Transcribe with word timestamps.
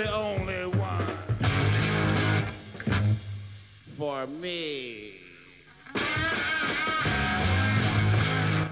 You're 0.00 0.06
the 0.06 0.12
only 0.12 0.64
one 0.78 1.06
for 3.96 4.26
me. 4.26 5.12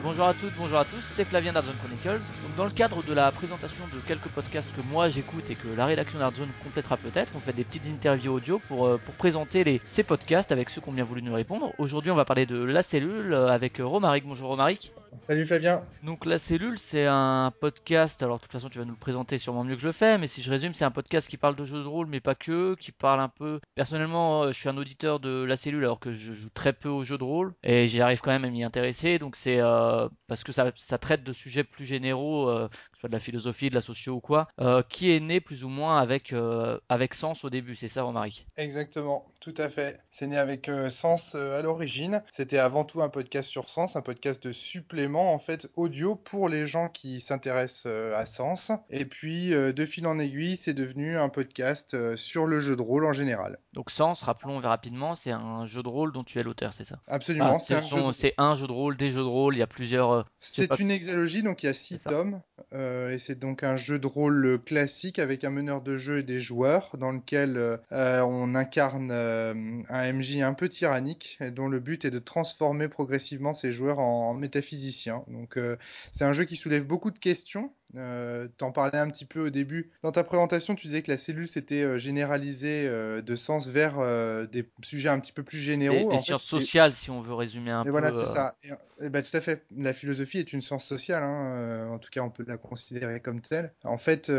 Bonjour 0.02 0.26
à 0.26 0.34
toutes, 0.34 0.54
bonjour 0.56 0.78
à 0.78 0.84
tous, 0.84 1.04
c'est 1.14 1.24
Flavien 1.24 1.52
d'Artzone 1.52 1.74
Chronicles. 1.82 2.24
Donc 2.42 2.56
dans 2.56 2.64
le 2.64 2.70
cadre 2.70 3.02
de 3.02 3.12
la 3.12 3.30
présentation 3.30 3.84
de 3.92 4.00
quelques 4.06 4.28
podcasts 4.28 4.74
que 4.74 4.80
moi 4.90 5.10
j'écoute 5.10 5.50
et 5.50 5.54
que 5.54 5.68
la 5.76 5.84
rédaction 5.86 6.18
d'Artzone 6.18 6.48
complétera 6.64 6.96
peut-être, 6.96 7.30
on 7.36 7.40
fait 7.40 7.52
des 7.52 7.64
petites 7.64 7.86
interviews 7.86 8.32
audio 8.32 8.58
pour, 8.68 8.86
euh, 8.86 8.98
pour 9.04 9.14
présenter 9.14 9.64
les, 9.64 9.82
ces 9.86 10.04
podcasts 10.04 10.50
avec 10.50 10.70
ceux 10.70 10.80
qui 10.80 10.88
ont 10.88 10.92
bien 10.92 11.04
voulu 11.04 11.22
nous 11.22 11.34
répondre. 11.34 11.72
Aujourd'hui 11.78 12.10
on 12.10 12.16
va 12.16 12.24
parler 12.24 12.46
de 12.46 12.56
La 12.56 12.82
Cellule 12.82 13.34
euh, 13.34 13.48
avec 13.48 13.80
euh, 13.80 13.86
Romaric. 13.86 14.24
Bonjour 14.24 14.48
Romaric. 14.48 14.92
Salut 15.12 15.46
Flavien. 15.46 15.84
Donc 16.02 16.26
La 16.26 16.38
Cellule 16.38 16.78
c'est 16.78 17.06
un 17.06 17.52
podcast, 17.60 18.22
alors 18.22 18.36
de 18.38 18.42
toute 18.42 18.52
façon 18.52 18.68
tu 18.68 18.78
vas 18.78 18.84
nous 18.84 18.92
le 18.92 18.98
présenter 18.98 19.38
sûrement 19.38 19.64
mieux 19.64 19.74
que 19.74 19.80
je 19.80 19.86
le 19.86 19.92
fais, 19.92 20.18
mais 20.18 20.26
si 20.26 20.42
je 20.42 20.50
résume 20.50 20.74
c'est 20.74 20.84
un 20.84 20.90
podcast 20.90 21.28
qui 21.28 21.36
parle 21.36 21.56
de 21.56 21.64
jeux 21.64 21.82
de 21.82 21.88
rôle 21.88 22.06
mais 22.06 22.20
pas 22.20 22.34
que, 22.34 22.74
qui 22.76 22.92
parle 22.92 23.20
un 23.20 23.28
peu... 23.28 23.60
Personnellement 23.74 24.48
je 24.48 24.58
suis 24.58 24.68
un 24.68 24.76
auditeur 24.76 25.20
de 25.20 25.44
La 25.44 25.56
Cellule 25.56 25.84
alors 25.84 25.98
que 25.98 26.12
je 26.12 26.32
joue 26.32 26.50
très 26.50 26.72
peu 26.72 26.88
aux 26.88 27.04
jeux 27.04 27.18
de 27.18 27.24
rôle 27.24 27.54
et 27.62 27.88
j'arrive 27.88 28.20
quand 28.20 28.30
même 28.30 28.44
à 28.44 28.50
m'y 28.50 28.64
intéresser, 28.64 29.18
donc 29.18 29.36
c'est... 29.36 29.60
Euh, 29.60 30.08
parce 30.26 30.44
que 30.44 30.52
ça, 30.52 30.70
ça, 30.76 30.98
traite 30.98 31.24
de 31.24 31.32
sujets 31.32 31.64
plus 31.64 31.84
généraux, 31.84 32.48
euh, 32.50 32.68
soit 32.98 33.08
de 33.08 33.14
la 33.14 33.20
philosophie, 33.20 33.70
de 33.70 33.74
la 33.74 33.80
socio 33.80 34.14
ou 34.14 34.20
quoi, 34.20 34.48
euh, 34.60 34.82
qui 34.88 35.12
est 35.12 35.20
né 35.20 35.40
plus 35.40 35.64
ou 35.64 35.68
moins 35.68 35.98
avec, 35.98 36.32
euh, 36.32 36.78
avec 36.88 37.14
Sens 37.14 37.44
au 37.44 37.50
début, 37.50 37.76
c'est 37.76 37.88
ça 37.88 38.02
Romaric? 38.02 38.46
Exactement, 38.56 39.24
tout 39.40 39.54
à 39.56 39.68
fait. 39.68 39.98
C'est 40.10 40.26
né 40.26 40.36
avec 40.36 40.68
euh, 40.68 40.90
Sens 40.90 41.34
à 41.34 41.62
l'origine. 41.62 42.22
C'était 42.30 42.58
avant 42.58 42.84
tout 42.84 43.02
un 43.02 43.08
podcast 43.08 43.48
sur 43.48 43.68
Sens, 43.68 43.96
un 43.96 44.02
podcast 44.02 44.46
de 44.46 44.52
supplément 44.52 45.32
en 45.32 45.38
fait 45.38 45.70
audio 45.76 46.16
pour 46.16 46.48
les 46.48 46.66
gens 46.66 46.88
qui 46.88 47.20
s'intéressent 47.20 47.86
à 47.86 48.26
Sens. 48.26 48.72
Et 48.90 49.04
puis 49.04 49.50
de 49.50 49.86
fil 49.86 50.06
en 50.06 50.18
aiguille, 50.18 50.56
c'est 50.56 50.74
devenu 50.74 51.16
un 51.16 51.28
podcast 51.28 52.16
sur 52.16 52.46
le 52.46 52.60
jeu 52.60 52.76
de 52.76 52.82
rôle 52.82 53.04
en 53.04 53.12
général. 53.12 53.58
Donc 53.72 53.90
Sens, 53.90 54.22
rappelons 54.22 54.58
rapidement, 54.58 55.14
c'est 55.14 55.30
un 55.30 55.66
jeu 55.66 55.82
de 55.82 55.88
rôle 55.88 56.12
dont 56.12 56.24
tu 56.24 56.38
es 56.38 56.42
l'auteur, 56.42 56.72
c'est 56.74 56.84
ça? 56.84 56.98
Absolument, 57.06 57.56
ah, 57.56 57.58
c'est 57.58 57.74
un, 57.74 57.82
jeu... 57.82 58.32
un 58.38 58.56
jeu 58.56 58.66
de 58.66 58.72
rôle, 58.72 58.96
des 58.96 59.10
jeux 59.10 59.22
de 59.22 59.26
rôle, 59.26 59.54
il 59.54 59.58
y 59.58 59.62
a 59.62 59.66
plusieurs 59.66 60.26
c'est 60.40 60.78
une 60.78 60.90
hexalogie, 60.90 61.42
donc 61.42 61.62
il 61.62 61.66
y 61.66 61.68
a 61.68 61.74
six 61.74 62.04
tomes, 62.04 62.40
euh, 62.72 63.10
et 63.10 63.18
c'est 63.18 63.38
donc 63.38 63.62
un 63.62 63.76
jeu 63.76 63.98
de 63.98 64.06
rôle 64.06 64.58
classique 64.64 65.18
avec 65.18 65.44
un 65.44 65.50
meneur 65.50 65.80
de 65.82 65.96
jeu 65.96 66.18
et 66.18 66.22
des 66.22 66.40
joueurs, 66.40 66.96
dans 66.98 67.12
lequel 67.12 67.56
euh, 67.56 68.20
on 68.22 68.54
incarne 68.54 69.10
euh, 69.10 69.54
un 69.88 70.12
MJ 70.12 70.40
un 70.42 70.54
peu 70.54 70.68
tyrannique, 70.68 71.38
dont 71.54 71.68
le 71.68 71.80
but 71.80 72.04
est 72.04 72.10
de 72.10 72.18
transformer 72.18 72.88
progressivement 72.88 73.52
ses 73.52 73.72
joueurs 73.72 73.98
en, 73.98 74.30
en 74.30 74.34
métaphysiciens. 74.34 75.24
Donc 75.28 75.56
euh, 75.56 75.76
c'est 76.12 76.24
un 76.24 76.32
jeu 76.32 76.44
qui 76.44 76.56
soulève 76.56 76.86
beaucoup 76.86 77.10
de 77.10 77.18
questions, 77.18 77.72
euh, 77.96 78.48
T'en 78.56 78.72
parlais 78.72 78.98
un 78.98 79.08
petit 79.10 79.24
peu 79.24 79.46
au 79.46 79.50
début. 79.50 79.90
Dans 80.02 80.12
ta 80.12 80.24
présentation, 80.24 80.74
tu 80.74 80.86
disais 80.86 81.02
que 81.02 81.10
la 81.10 81.16
cellule 81.16 81.48
s'était 81.48 81.82
euh, 81.82 81.98
généralisée 81.98 82.86
euh, 82.86 83.22
de 83.22 83.36
sens 83.36 83.68
vers 83.68 83.98
euh, 83.98 84.46
des 84.46 84.68
sujets 84.82 85.08
un 85.08 85.18
petit 85.20 85.32
peu 85.32 85.42
plus 85.42 85.58
généraux. 85.58 86.10
Des, 86.10 86.16
des 86.16 86.22
sciences 86.22 86.44
sociales, 86.44 86.94
si 86.94 87.10
on 87.10 87.20
veut 87.20 87.34
résumer 87.34 87.70
un 87.70 87.82
et 87.82 87.84
peu. 87.84 87.90
Voilà, 87.90 88.12
c'est 88.12 88.24
ça. 88.24 88.54
Et, 88.64 89.06
et 89.06 89.10
bah, 89.10 89.22
tout 89.22 89.36
à 89.36 89.40
fait. 89.40 89.64
La 89.76 89.92
philosophie 89.92 90.38
est 90.38 90.52
une 90.52 90.60
science 90.60 90.84
sociale. 90.84 91.22
Hein. 91.22 91.88
en 91.90 91.98
tout 91.98 92.10
cas, 92.10 92.20
on 92.20 92.30
peut 92.30 92.44
la 92.46 92.56
considérer 92.56 93.20
comme 93.20 93.40
telle. 93.40 93.72
En 93.84 93.98
fait, 93.98 94.30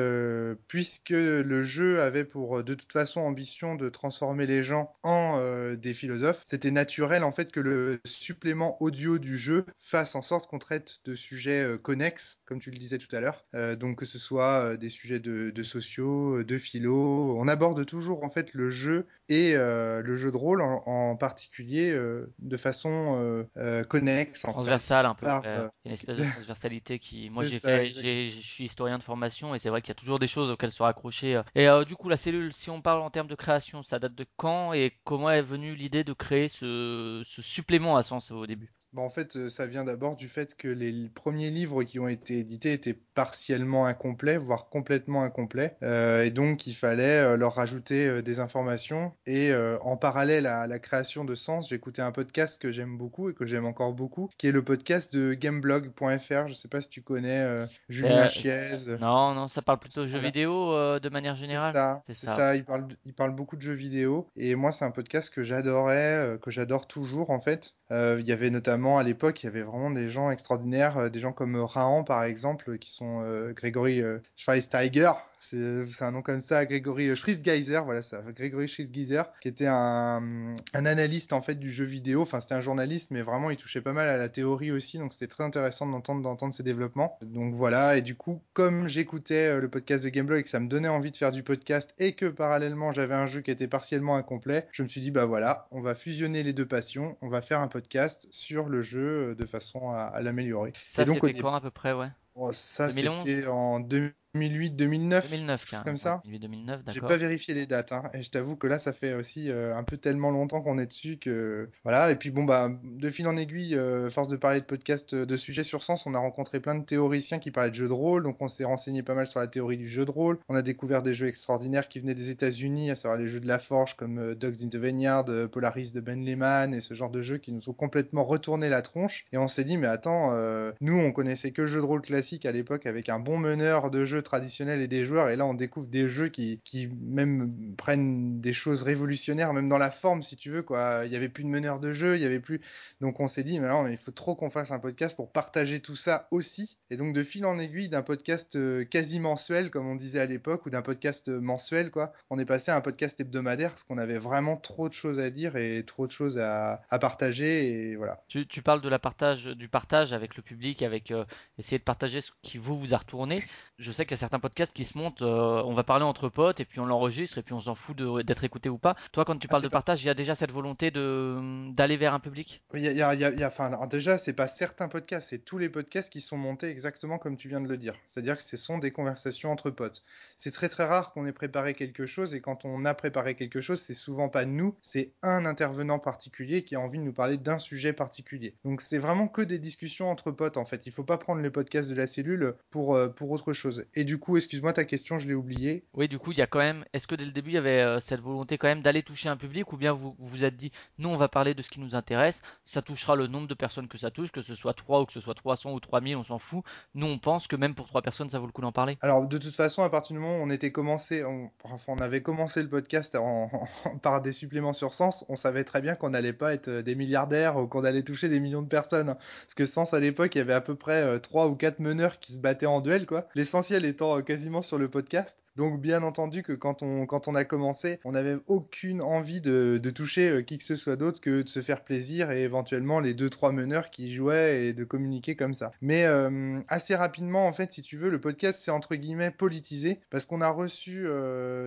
puisque 0.68 1.10
le 1.10 1.64
jeu 1.64 2.02
avait 2.02 2.26
pour 2.26 2.64
de 2.64 2.74
toute 2.74 2.92
façon 2.92 3.22
ambition 3.22 3.76
de 3.76 3.90
transformer 3.90 4.46
les 4.46 4.64
gens 4.64 4.94
en 5.04 5.40
des 5.76 5.94
philosophes, 5.94 6.44
c'était 6.46 6.72
naturel 6.72 7.24
en 7.24 7.32
fait 7.32 7.52
que 7.52 7.60
le 7.60 8.00
supplément 8.06 8.82
audio 8.82 9.18
du 9.18 9.38
jeu 9.38 9.66
fasse 9.78 10.16
en 10.16 10.22
sorte 10.22 10.48
qu'on 10.48 10.60
traite 10.60 11.00
de 11.06 11.16
sujets 11.16 11.78
connexes, 11.82 12.40
comme 12.46 12.60
tu 12.60 12.72
le 12.72 12.78
disais 12.78 12.98
tout 12.98 13.14
à 13.16 13.20
l'heure. 13.20 13.39
Euh, 13.56 13.76
donc 13.76 13.98
que 14.00 14.06
ce 14.06 14.20
soit 14.20 14.64
euh, 14.64 14.78
des 14.78 14.90
sujets 14.90 15.20
de, 15.20 15.50
de, 15.50 15.64
sociaux, 15.64 16.44
de 16.44 16.58
philo, 16.58 17.36
on 17.40 17.48
aborde 17.48 17.86
toujours 17.86 18.24
en 18.24 18.30
fait 18.30 18.54
le 18.54 18.70
jeu 18.70 19.08
et 19.28 19.56
euh, 19.56 20.02
le 20.02 20.16
jeu 20.16 20.32
de 20.32 20.38
rôle 20.38 20.62
en, 20.62 20.82
en 20.86 21.16
particulier 21.16 21.92
de 22.40 22.58
façon 22.58 23.46
connexe, 23.90 24.46
en 24.46 24.52
transversale 24.54 25.06
fait, 25.06 25.10
un 25.10 25.16
peu. 25.16 25.26
Par, 25.26 25.44
il 25.44 25.48
y 25.48 25.50
a 25.50 25.70
une 25.86 25.94
espèce 25.94 26.18
de 26.20 26.24
transversalité 26.32 27.00
qui, 27.00 27.30
moi 27.32 27.44
je 27.44 28.30
suis 28.42 28.64
historien 28.66 28.98
de 28.98 29.04
formation 29.04 29.56
et 29.56 29.60
c'est 29.60 29.70
vrai 29.70 29.82
qu'il 29.82 29.90
y 29.90 29.92
a 29.92 29.96
toujours 29.96 30.20
des 30.20 30.28
choses 30.28 30.50
auxquelles 30.50 30.72
se 30.72 30.84
raccrocher. 30.84 31.42
Et 31.56 31.68
du 31.88 31.96
coup 31.96 32.10
la 32.10 32.18
cellule, 32.18 32.54
si 32.54 32.70
on 32.70 32.82
parle 32.82 33.02
en 33.02 33.10
termes 33.10 33.28
de 33.28 33.36
création, 33.36 33.84
ça 33.84 34.00
date 34.00 34.16
de 34.16 34.26
quand 34.38 34.74
et 34.74 34.94
comment 35.04 35.32
est 35.32 35.42
venue 35.42 35.76
l'idée 35.76 36.04
de 36.04 36.14
créer 36.14 36.48
ce, 36.48 37.24
ce 37.26 37.42
supplément 37.42 37.98
à 37.98 38.04
sens 38.04 38.32
au 38.32 38.46
début? 38.46 38.72
Bon, 38.92 39.04
en 39.04 39.10
fait, 39.12 39.50
ça 39.50 39.68
vient 39.68 39.84
d'abord 39.84 40.16
du 40.16 40.28
fait 40.28 40.56
que 40.56 40.68
les 40.68 41.10
premiers 41.14 41.52
livres 41.52 41.84
qui 41.84 42.00
ont 42.00 42.08
été 42.08 42.40
édités 42.40 42.74
étaient 42.74 42.98
partiellement 43.14 43.86
incomplets, 43.86 44.38
voire 44.38 44.70
complètement 44.70 45.22
incomplets, 45.22 45.76
euh, 45.84 46.24
et 46.24 46.32
donc 46.32 46.66
il 46.66 46.74
fallait 46.74 47.20
euh, 47.20 47.38
leur 47.38 47.54
rajouter 47.54 48.08
euh, 48.08 48.22
des 48.24 48.40
informations. 48.40 49.14
Et 49.28 49.52
euh, 49.52 49.78
en 49.82 49.96
parallèle 49.96 50.48
à 50.48 50.66
la 50.66 50.80
création 50.80 51.24
de 51.24 51.36
Sens, 51.36 51.72
écouté 51.72 52.02
un 52.02 52.12
podcast 52.12 52.60
que 52.60 52.72
j'aime 52.72 52.98
beaucoup 52.98 53.30
et 53.30 53.36
que 53.36 53.46
j'aime 53.46 53.66
encore 53.66 53.94
beaucoup, 53.94 54.30
qui 54.40 54.48
est 54.48 54.52
le 54.52 54.64
podcast 54.64 55.14
de 55.16 55.36
gameblog.fr. 55.36 56.48
Je 56.48 56.54
sais 56.54 56.68
pas 56.68 56.82
si 56.82 56.90
tu 56.90 57.04
connais 57.04 57.42
euh, 57.42 57.68
Julien 57.90 58.28
Chiez. 58.28 58.98
Non, 59.00 59.36
non, 59.36 59.48
ça 59.48 59.62
parle 59.62 59.80
plutôt 59.80 60.02
de 60.02 60.08
jeux 60.08 60.20
vidéo 60.20 61.00
de 61.00 61.10
manière 61.10 61.36
générale? 61.36 61.72
C'est 61.72 61.78
ça, 61.78 62.04
c'est 62.08 62.26
ça. 62.26 62.36
ça. 62.36 62.56
Il 62.56 62.66
parle, 62.66 62.88
il 63.06 63.14
parle 63.14 63.36
beaucoup 63.36 63.56
de 63.56 63.62
jeux 63.62 63.74
vidéo. 63.74 64.28
Et 64.36 64.56
moi, 64.56 64.72
c'est 64.72 64.86
un 64.86 64.92
podcast 64.92 65.32
que 65.32 65.44
j'adorais, 65.44 66.40
que 66.42 66.50
j'adore 66.50 66.88
toujours 66.88 67.30
en 67.30 67.40
fait. 67.40 67.76
Il 67.92 68.26
y 68.26 68.32
avait 68.32 68.50
notamment 68.50 68.79
à 68.86 69.04
l'époque, 69.04 69.44
il 69.44 69.46
y 69.46 69.50
avait 69.50 69.62
vraiment 69.62 69.92
des 69.92 70.10
gens 70.10 70.32
extraordinaires, 70.32 70.98
euh, 70.98 71.10
des 71.10 71.20
gens 71.20 71.32
comme 71.32 71.56
Rahan 71.56 72.04
par 72.04 72.24
exemple, 72.24 72.78
qui 72.78 72.92
sont 72.92 73.22
euh, 73.24 73.54
Grégory 73.54 74.02
euh, 74.02 74.20
Schweinsteiger, 74.36 75.12
c'est 75.40 76.04
un 76.04 76.12
nom 76.12 76.22
comme 76.22 76.40
ça, 76.40 76.66
Grégory 76.66 77.16
Schriesgeiser, 77.16 77.80
voilà 77.84 78.02
ça, 78.02 78.22
Grégory 78.22 78.68
qui 78.68 79.48
était 79.48 79.68
un, 79.68 80.54
un 80.74 80.86
analyste 80.86 81.34
en 81.34 81.42
fait 81.42 81.56
du 81.56 81.72
jeu 81.72 81.86
vidéo, 81.86 82.22
enfin 82.22 82.42
c'était 82.42 82.56
un 82.56 82.62
journaliste, 82.62 83.12
mais 83.12 83.22
vraiment 83.22 83.50
il 83.50 83.58
touchait 83.58 83.82
pas 83.82 83.94
mal 83.94 84.08
à 84.08 84.18
la 84.18 84.30
théorie 84.30 84.72
aussi, 84.72 84.98
donc 84.98 85.14
c'était 85.14 85.28
très 85.28 85.44
intéressant 85.44 85.88
d'entendre 85.88 86.22
d'entendre 86.22 86.54
ses 86.54 86.64
développements. 86.64 87.18
Donc 87.22 87.54
voilà, 87.54 87.98
et 87.98 88.02
du 88.02 88.16
coup, 88.16 88.42
comme 88.54 88.88
j'écoutais 88.88 89.60
le 89.60 89.70
podcast 89.70 90.04
de 90.04 90.10
Gameblog 90.10 90.40
et 90.40 90.44
que 90.44 90.50
ça 90.50 90.60
me 90.60 90.68
donnait 90.68 90.88
envie 90.88 91.12
de 91.12 91.18
faire 91.18 91.32
du 91.32 91.44
podcast 91.44 91.94
et 92.00 92.14
que 92.14 92.26
parallèlement 92.26 92.92
j'avais 92.92 93.16
un 93.16 93.26
jeu 93.26 93.42
qui 93.42 93.52
était 93.52 93.68
partiellement 93.68 94.16
incomplet, 94.16 94.68
je 94.72 94.84
me 94.84 94.88
suis 94.88 95.02
dit 95.02 95.12
bah 95.12 95.26
voilà, 95.26 95.68
on 95.72 95.82
va 95.82 95.96
fusionner 95.96 96.44
les 96.44 96.54
deux 96.54 96.68
passions, 96.68 97.18
on 97.22 97.30
va 97.30 97.42
faire 97.42 97.60
un 97.60 97.68
podcast 97.68 98.28
sur 98.32 98.70
le 98.70 98.82
jeu 98.82 99.36
de 99.36 99.46
façon 99.46 99.92
à, 99.92 100.02
à 100.02 100.22
l'améliorer. 100.22 100.72
Ça 100.76 101.06
c'était 101.06 101.34
quand 101.34 101.54
à 101.54 101.62
peu 101.62 101.72
près, 101.72 101.94
ouais? 101.94 102.10
Oh, 102.36 102.52
ça 102.54 102.90
c'était 102.90 103.48
en 103.48 103.80
2000 103.80 104.14
2008, 104.36 104.72
2009, 104.76 105.32
2009 105.32 105.66
comme 105.84 105.98
ça. 105.98 106.22
2008, 106.24 106.40
2009, 106.40 106.82
J'ai 106.94 107.02
pas 107.02 107.18
vérifié 107.18 107.56
les 107.56 107.66
dates, 107.66 107.92
hein, 107.92 108.04
et 108.14 108.22
je 108.22 108.30
t'avoue 108.30 108.56
que 108.56 108.68
là, 108.68 108.78
ça 108.78 108.94
fait 108.94 109.16
aussi 109.16 109.50
euh, 109.50 109.76
un 109.76 109.84
peu 109.84 109.98
tellement 109.98 110.30
longtemps 110.30 110.62
qu'on 110.62 110.78
est 110.78 110.86
dessus 110.86 111.18
que 111.18 111.70
voilà. 111.84 112.12
Et 112.12 112.16
puis 112.16 112.30
bon 112.30 112.44
bah, 112.44 112.70
de 112.84 113.10
fil 113.10 113.28
en 113.28 113.38
aiguille, 113.38 113.76
euh, 113.76 114.10
force 114.12 114.28
de 114.28 114.36
parler 114.36 114.60
de 114.60 114.66
podcast 114.66 115.14
euh, 115.14 115.26
de 115.26 115.38
sujets 115.38 115.64
sur 115.64 115.82
sens, 115.82 116.06
on 116.06 116.14
a 116.14 116.20
rencontré 116.20 116.60
plein 116.60 116.76
de 116.76 116.86
théoriciens 116.86 117.40
qui 117.40 117.50
parlaient 117.50 117.72
de 117.72 117.76
jeux 117.76 117.88
de 117.88 117.94
rôle, 117.94 118.22
donc 118.22 118.38
on 118.42 118.48
s'est 118.48 118.66
renseigné 118.66 119.02
pas 119.02 119.16
mal 119.16 119.28
sur 119.28 119.40
la 119.40 119.48
théorie 119.48 119.78
du 119.78 119.88
jeu 119.88 120.06
de 120.06 120.12
rôle. 120.12 120.38
On 120.48 120.56
a 120.56 120.62
découvert 120.62 121.02
des 121.02 121.16
jeux 121.16 121.28
extraordinaires 121.28 121.88
qui 121.88 122.00
venaient 122.00 122.14
des 122.14 122.30
États-Unis, 122.30 122.92
à 122.92 122.96
savoir 122.96 123.20
les 123.20 123.28
jeux 123.28 123.40
de 123.40 123.48
la 123.48 123.58
Forge 123.58 123.96
comme 123.96 124.20
euh, 124.20 124.36
Dogs 124.36 124.64
in 124.64 124.68
the 124.68 124.76
Vineyard, 124.76 125.26
Polaris 125.52 125.92
de 125.92 126.02
Ben 126.02 126.24
Lehman 126.24 126.74
et 126.74 126.82
ce 126.82 126.94
genre 126.94 127.10
de 127.10 127.24
jeux 127.24 127.38
qui 127.38 127.52
nous 127.52 127.70
ont 127.70 127.74
complètement 127.74 128.24
retourné 128.24 128.70
la 128.70 128.84
tronche. 128.84 129.26
Et 129.32 129.38
on 129.38 129.48
s'est 129.48 129.64
dit 129.64 129.78
mais 129.78 129.88
attends, 129.88 130.34
nous 130.82 130.98
on 130.98 131.12
connaissait 131.12 131.52
que 131.52 131.64
le 131.64 131.68
jeu 131.68 131.80
de 131.80 131.86
rôle 131.86 132.02
classique 132.02 132.46
à 132.46 132.52
l'époque 132.52 132.86
avec 132.86 133.10
un 133.10 133.20
bon 133.20 133.38
meneur 133.38 133.90
de 133.90 134.06
jeux 134.20 134.24
traditionnel 134.24 134.82
et 134.82 134.88
des 134.88 135.04
joueurs 135.04 135.30
et 135.30 135.36
là 135.36 135.46
on 135.46 135.54
découvre 135.54 135.88
des 135.88 136.10
jeux 136.10 136.28
qui, 136.28 136.60
qui 136.64 136.90
même 137.02 137.76
prennent 137.78 138.42
des 138.42 138.54
choses 138.54 138.84
révolutionnaires 138.84 139.54
même 139.54 139.70
dans 139.70 139.78
la 139.78 139.92
forme 139.92 140.24
si 140.24 140.36
tu 140.36 140.50
veux 140.50 140.62
quoi. 140.62 141.04
Il 141.06 141.12
y 141.12 141.16
avait 141.16 141.30
plus 141.30 141.44
de 141.44 141.50
meneur 141.50 141.80
de 141.80 141.94
jeu 141.94 142.16
il 142.16 142.22
y 142.22 142.26
avait 142.26 142.40
plus 142.40 142.60
donc 143.02 143.20
on 143.20 143.28
s'est 143.28 143.44
dit 143.44 143.60
maintenant 143.60 143.88
il 143.88 143.98
faut 143.98 144.12
trop 144.12 144.36
qu'on 144.36 144.50
fasse 144.50 144.72
un 144.72 144.80
podcast 144.80 145.16
pour 145.16 145.32
partager 145.32 145.80
tout 145.80 145.96
ça 145.96 146.28
aussi 146.32 146.78
et 146.90 146.98
donc 146.98 147.14
de 147.14 147.24
fil 147.24 147.46
en 147.46 147.58
aiguille 147.58 147.90
d'un 147.90 148.02
podcast 148.02 148.58
quasi 148.90 149.20
mensuel 149.20 149.70
comme 149.70 149.88
on 149.88 149.96
disait 149.96 150.20
à 150.20 150.26
l'époque 150.26 150.66
ou 150.66 150.70
d'un 150.70 150.82
podcast 150.82 151.30
mensuel 151.30 151.92
quoi 151.92 152.12
on 152.30 152.38
est 152.38 152.46
passé 152.46 152.72
à 152.72 152.76
un 152.76 152.82
podcast 152.82 153.20
hebdomadaire 153.20 153.70
parce 153.70 153.84
qu'on 153.84 153.98
avait 153.98 154.18
vraiment 154.20 154.58
trop 154.58 154.90
de 154.90 154.94
choses 154.94 155.20
à 155.20 155.30
dire 155.30 155.56
et 155.56 155.84
trop 155.86 156.08
de 156.08 156.12
choses 156.12 156.38
à, 156.38 156.82
à 156.90 157.00
partager 157.00 157.70
et 157.70 157.96
voilà. 157.96 158.22
Tu, 158.28 158.48
tu 158.48 158.62
parles 158.62 158.82
de 158.82 158.90
la 158.90 159.00
partage 159.00 159.46
du 159.46 159.70
partage 159.70 160.14
avec 160.14 160.36
le 160.36 160.44
public 160.44 160.82
avec 160.82 161.12
euh, 161.12 161.26
essayer 161.58 161.80
de 161.80 161.84
partager 161.84 162.22
ce 162.22 162.32
qui 162.42 162.58
vous 162.58 162.78
vous 162.78 162.94
a 162.94 162.98
retourné 162.98 163.44
je 163.80 163.92
sais 163.92 164.06
qu'il 164.06 164.12
y 164.12 164.16
a 164.16 164.18
certains 164.18 164.40
podcasts 164.40 164.74
qui 164.74 164.86
se 164.86 164.98
montent, 164.98 165.22
euh, 165.22 165.64
on 165.66 165.74
va 165.74 165.84
parler 165.84 166.04
entre 166.04 166.30
potes 166.30 166.60
et 166.60 166.66
puis 166.66 166.80
on 166.80 166.86
l'enregistre 166.86 167.38
et 167.38 167.44
puis 167.44 167.54
on 167.54 167.62
s'en 167.62 167.76
fout 167.76 167.98
d'être 168.26 168.44
écouté 168.44 168.70
ou 168.70 168.78
pas. 168.78 168.96
Toi, 169.12 169.26
quand 169.26 169.38
tu 169.38 169.48
parles 169.48 169.62
ah, 169.64 169.68
de 169.68 169.72
partage, 169.72 170.04
il 170.04 170.08
y 170.08 170.10
a 170.10 170.14
déjà 170.14 170.36
cette 170.36 170.52
volonté 170.52 170.92
d'aller 170.92 171.98
vers 171.98 172.14
un 172.14 172.20
public? 172.20 172.62
Il 172.74 172.82
y 172.82 172.88
a, 172.88 172.92
y 172.92 173.24
a, 173.24 173.32
y 173.32 173.44
a, 173.44 173.48
enfin, 173.48 173.88
déjà, 173.88 174.18
c'est 174.18 174.34
pas 174.34 174.48
certains 174.48 174.90
podcasts, 174.90 175.30
c'est 175.30 175.46
tous 175.46 175.58
les 175.58 175.70
podcasts 175.70 176.12
qui 176.12 176.22
sont 176.22 176.38
montés 176.38 176.68
exactement 176.68 177.18
comme 177.18 177.38
tu 177.38 177.48
viens 177.48 177.62
de 177.62 177.68
le 177.68 177.78
dire. 177.78 177.94
C'est-à-dire 178.06 178.38
que 178.38 178.44
ce 178.44 178.58
sont 178.58 178.78
des 178.78 178.92
conversations 178.92 179.52
entre 179.52 179.70
potes. 179.70 180.04
C'est 180.36 180.52
très 180.52 180.70
très 180.70 180.86
rare 180.86 181.12
qu'on 181.12 181.26
ait 181.26 181.32
préparé 181.32 181.74
quelque 181.74 182.06
chose 182.06 182.34
et 182.34 182.42
quand 182.42 182.66
on 182.66 182.86
a 182.86 182.94
préparé 182.94 183.36
quelque 183.36 183.62
chose, 183.62 183.82
c'est 183.82 183.94
souvent 183.94 184.30
pas 184.30 184.46
nous, 184.46 184.76
c'est 184.82 185.14
un 185.22 185.46
intervenant 185.46 186.00
particulier 186.00 186.64
qui 186.64 186.76
a 186.76 186.80
envie 186.80 187.00
de 187.00 187.04
nous 187.04 187.14
parler 187.14 187.38
d'un 187.38 187.60
sujet 187.60 187.94
particulier. 187.94 188.56
Donc 188.66 188.82
c'est 188.82 188.98
vraiment 188.98 189.28
que 189.28 189.42
des 189.42 189.60
discussions 189.60 190.10
entre 190.10 190.32
potes 190.32 190.58
en 190.58 190.66
fait. 190.66 190.86
Il 190.86 190.92
faut 190.92 191.04
pas 191.04 191.18
prendre 191.18 191.42
le 191.42 191.52
podcast 191.52 191.90
de 191.90 191.96
la 191.96 192.08
cellule 192.08 192.56
pour, 192.72 192.96
euh, 192.96 193.08
pour 193.08 193.32
autre 193.32 193.54
chose. 193.54 193.69
Et 193.96 194.04
du 194.04 194.20
coup, 194.20 194.38
excuse-moi 194.38 194.74
ta 194.74 194.86
question, 194.86 195.20
je 195.20 195.28
l'ai 195.28 195.34
oubliée. 195.34 195.86
Oui, 195.94 196.08
du 196.08 196.20
coup, 196.20 196.32
il 196.32 196.38
y 196.38 196.42
a 196.42 196.48
quand 196.48 196.60
même. 196.60 196.86
Est-ce 196.94 197.08
que 197.08 197.16
dès 197.16 197.26
le 197.26 197.32
début, 197.32 197.52
il 197.52 197.56
y 197.56 197.58
avait 197.58 197.82
euh, 197.82 198.00
cette 198.00 198.22
volonté 198.22 198.58
quand 198.58 198.68
même 198.68 198.82
d'aller 198.82 199.04
toucher 199.04 199.30
un 199.30 199.38
public, 199.38 199.72
ou 199.74 199.78
bien 199.78 199.94
vous 199.94 200.16
vous 200.20 200.44
êtes 200.44 200.58
dit, 200.58 200.72
nous, 200.98 201.10
on 201.10 201.18
va 201.18 201.28
parler 201.28 201.54
de 201.54 201.62
ce 201.62 201.70
qui 201.70 201.80
nous 201.80 201.96
intéresse, 201.96 202.42
ça 202.64 202.82
touchera 202.82 203.16
le 203.16 203.28
nombre 203.28 203.48
de 203.48 203.54
personnes 203.54 203.88
que 203.88 203.98
ça 203.98 204.12
touche, 204.12 204.32
que 204.32 204.42
ce 204.42 204.56
soit 204.56 204.74
3 204.74 205.02
ou 205.02 205.06
que 205.06 205.14
ce 205.14 205.22
soit 205.22 205.34
300 205.34 205.74
ou 205.74 205.80
3000, 205.80 206.16
on 206.16 206.24
s'en 206.24 206.40
fout. 206.40 206.64
Nous, 206.96 207.08
on 207.08 207.20
pense 207.20 207.48
que 207.48 207.56
même 207.56 207.76
pour 207.76 207.88
3 207.88 208.02
personnes, 208.02 208.30
ça 208.30 208.40
vaut 208.40 208.46
le 208.46 208.52
coup 208.52 208.62
d'en 208.62 208.72
parler. 208.72 208.98
Alors, 209.02 209.28
de 209.28 209.38
toute 209.38 209.56
façon, 209.56 209.84
à 209.84 209.90
partir 209.90 210.16
du 210.16 210.22
moment 210.22 210.40
où 210.40 210.46
on 210.46 210.50
était 210.50 210.72
commencé, 210.72 211.24
on, 211.24 211.50
enfin, 211.64 211.94
on 211.94 212.02
avait 212.02 212.22
commencé 212.22 212.62
le 212.62 212.70
podcast 212.70 213.16
en, 213.16 213.50
par 214.02 214.22
des 214.22 214.32
suppléments 214.32 214.74
sur 214.74 214.94
Sens, 214.94 215.26
on 215.30 215.36
savait 215.36 215.64
très 215.64 215.82
bien 215.82 215.96
qu'on 215.96 216.10
n'allait 216.10 216.34
pas 216.34 216.54
être 216.54 216.70
des 216.70 216.96
milliardaires 216.96 217.58
ou 217.58 217.68
qu'on 217.68 217.84
allait 217.84 218.04
toucher 218.04 218.30
des 218.30 218.40
millions 218.40 218.62
de 218.62 218.68
personnes. 218.68 219.16
Parce 219.16 219.54
que 219.56 219.66
Sens, 219.66 219.94
à 219.94 220.00
l'époque, 220.00 220.36
il 220.36 220.40
y 220.40 220.42
avait 220.42 220.54
à 220.54 220.62
peu 220.62 220.76
près 220.76 221.02
euh, 221.04 221.20
3 221.20 221.48
ou 221.48 221.56
4 221.56 221.80
meneurs 221.80 222.20
qui 222.20 222.34
se 222.34 222.40
battaient 222.40 222.66
en 222.66 222.82
duel, 222.82 223.06
quoi. 223.06 223.28
L'essentiel 223.60 223.84
étant 223.84 224.18
euh, 224.18 224.22
quasiment 224.22 224.62
sur 224.62 224.78
le 224.78 224.88
podcast. 224.88 225.44
Donc, 225.58 225.82
bien 225.82 226.02
entendu 226.04 226.44
que 226.44 226.54
quand 226.54 226.82
on, 226.82 227.06
quand 227.06 227.28
on 227.28 227.36
a 227.36 227.44
commencé, 227.44 228.00
on 228.06 228.14
n'avait 228.14 228.38
aucune 228.48 229.02
envie 229.02 229.42
de, 229.42 229.78
de 229.84 229.90
toucher 229.90 230.30
euh, 230.30 230.42
qui 230.42 230.58
que 230.58 230.64
ce 230.64 230.78
soit 230.78 230.96
d'autre 230.96 231.20
que 231.20 231.42
de 231.42 231.50
se 231.50 231.62
faire 231.62 231.84
plaisir 231.84 232.32
et 232.32 232.44
éventuellement 232.44 233.02
les 233.02 233.14
2-3 233.14 233.52
meneurs 233.52 233.90
qui 233.90 234.14
jouaient 234.14 234.68
et 234.68 234.74
de 234.74 234.86
communiquer 234.86 235.36
comme 235.36 235.54
ça. 235.54 235.72
Mais 235.82 236.06
euh, 236.06 236.62
assez 236.70 236.96
rapidement, 236.96 237.48
en 237.48 237.52
fait, 237.52 237.74
si 237.74 237.82
tu 237.82 237.98
veux, 237.98 238.10
le 238.10 238.22
podcast 238.22 238.62
s'est 238.62 238.72
entre 238.72 238.96
guillemets 238.96 239.32
politisé 239.32 240.00
parce 240.10 240.26
qu'on 240.26 240.40
a 240.40 240.50
reçu 240.50 241.06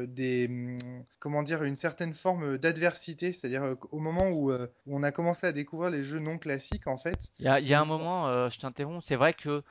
des, 0.09 0.47
hum, 0.49 0.75
comment 1.19 1.43
dire, 1.43 1.63
une 1.63 1.77
certaine 1.77 2.15
forme 2.15 2.57
d'adversité. 2.57 3.35
C'est-à-dire 3.35 3.77
au 3.91 3.99
moment 3.99 4.31
où, 4.31 4.51
on 4.87 5.03
a 5.03 5.13
commencé 5.13 5.47
à 5.47 5.53
découvrir 5.53 5.91
les 5.91 6.05
jeux 6.05 6.21
non 6.21 6.39
classiques, 6.39 6.87
en 6.87 6.97
fait, 6.97 7.29
Il 7.39 7.45
y 7.45 7.75
a, 7.75 7.81
un 7.81 7.85
moment, 7.85 8.49
je 8.49 8.59
t'interromps, 8.59 9.05
c'est 9.05 9.17
vrai 9.17 9.35
que 9.35 9.63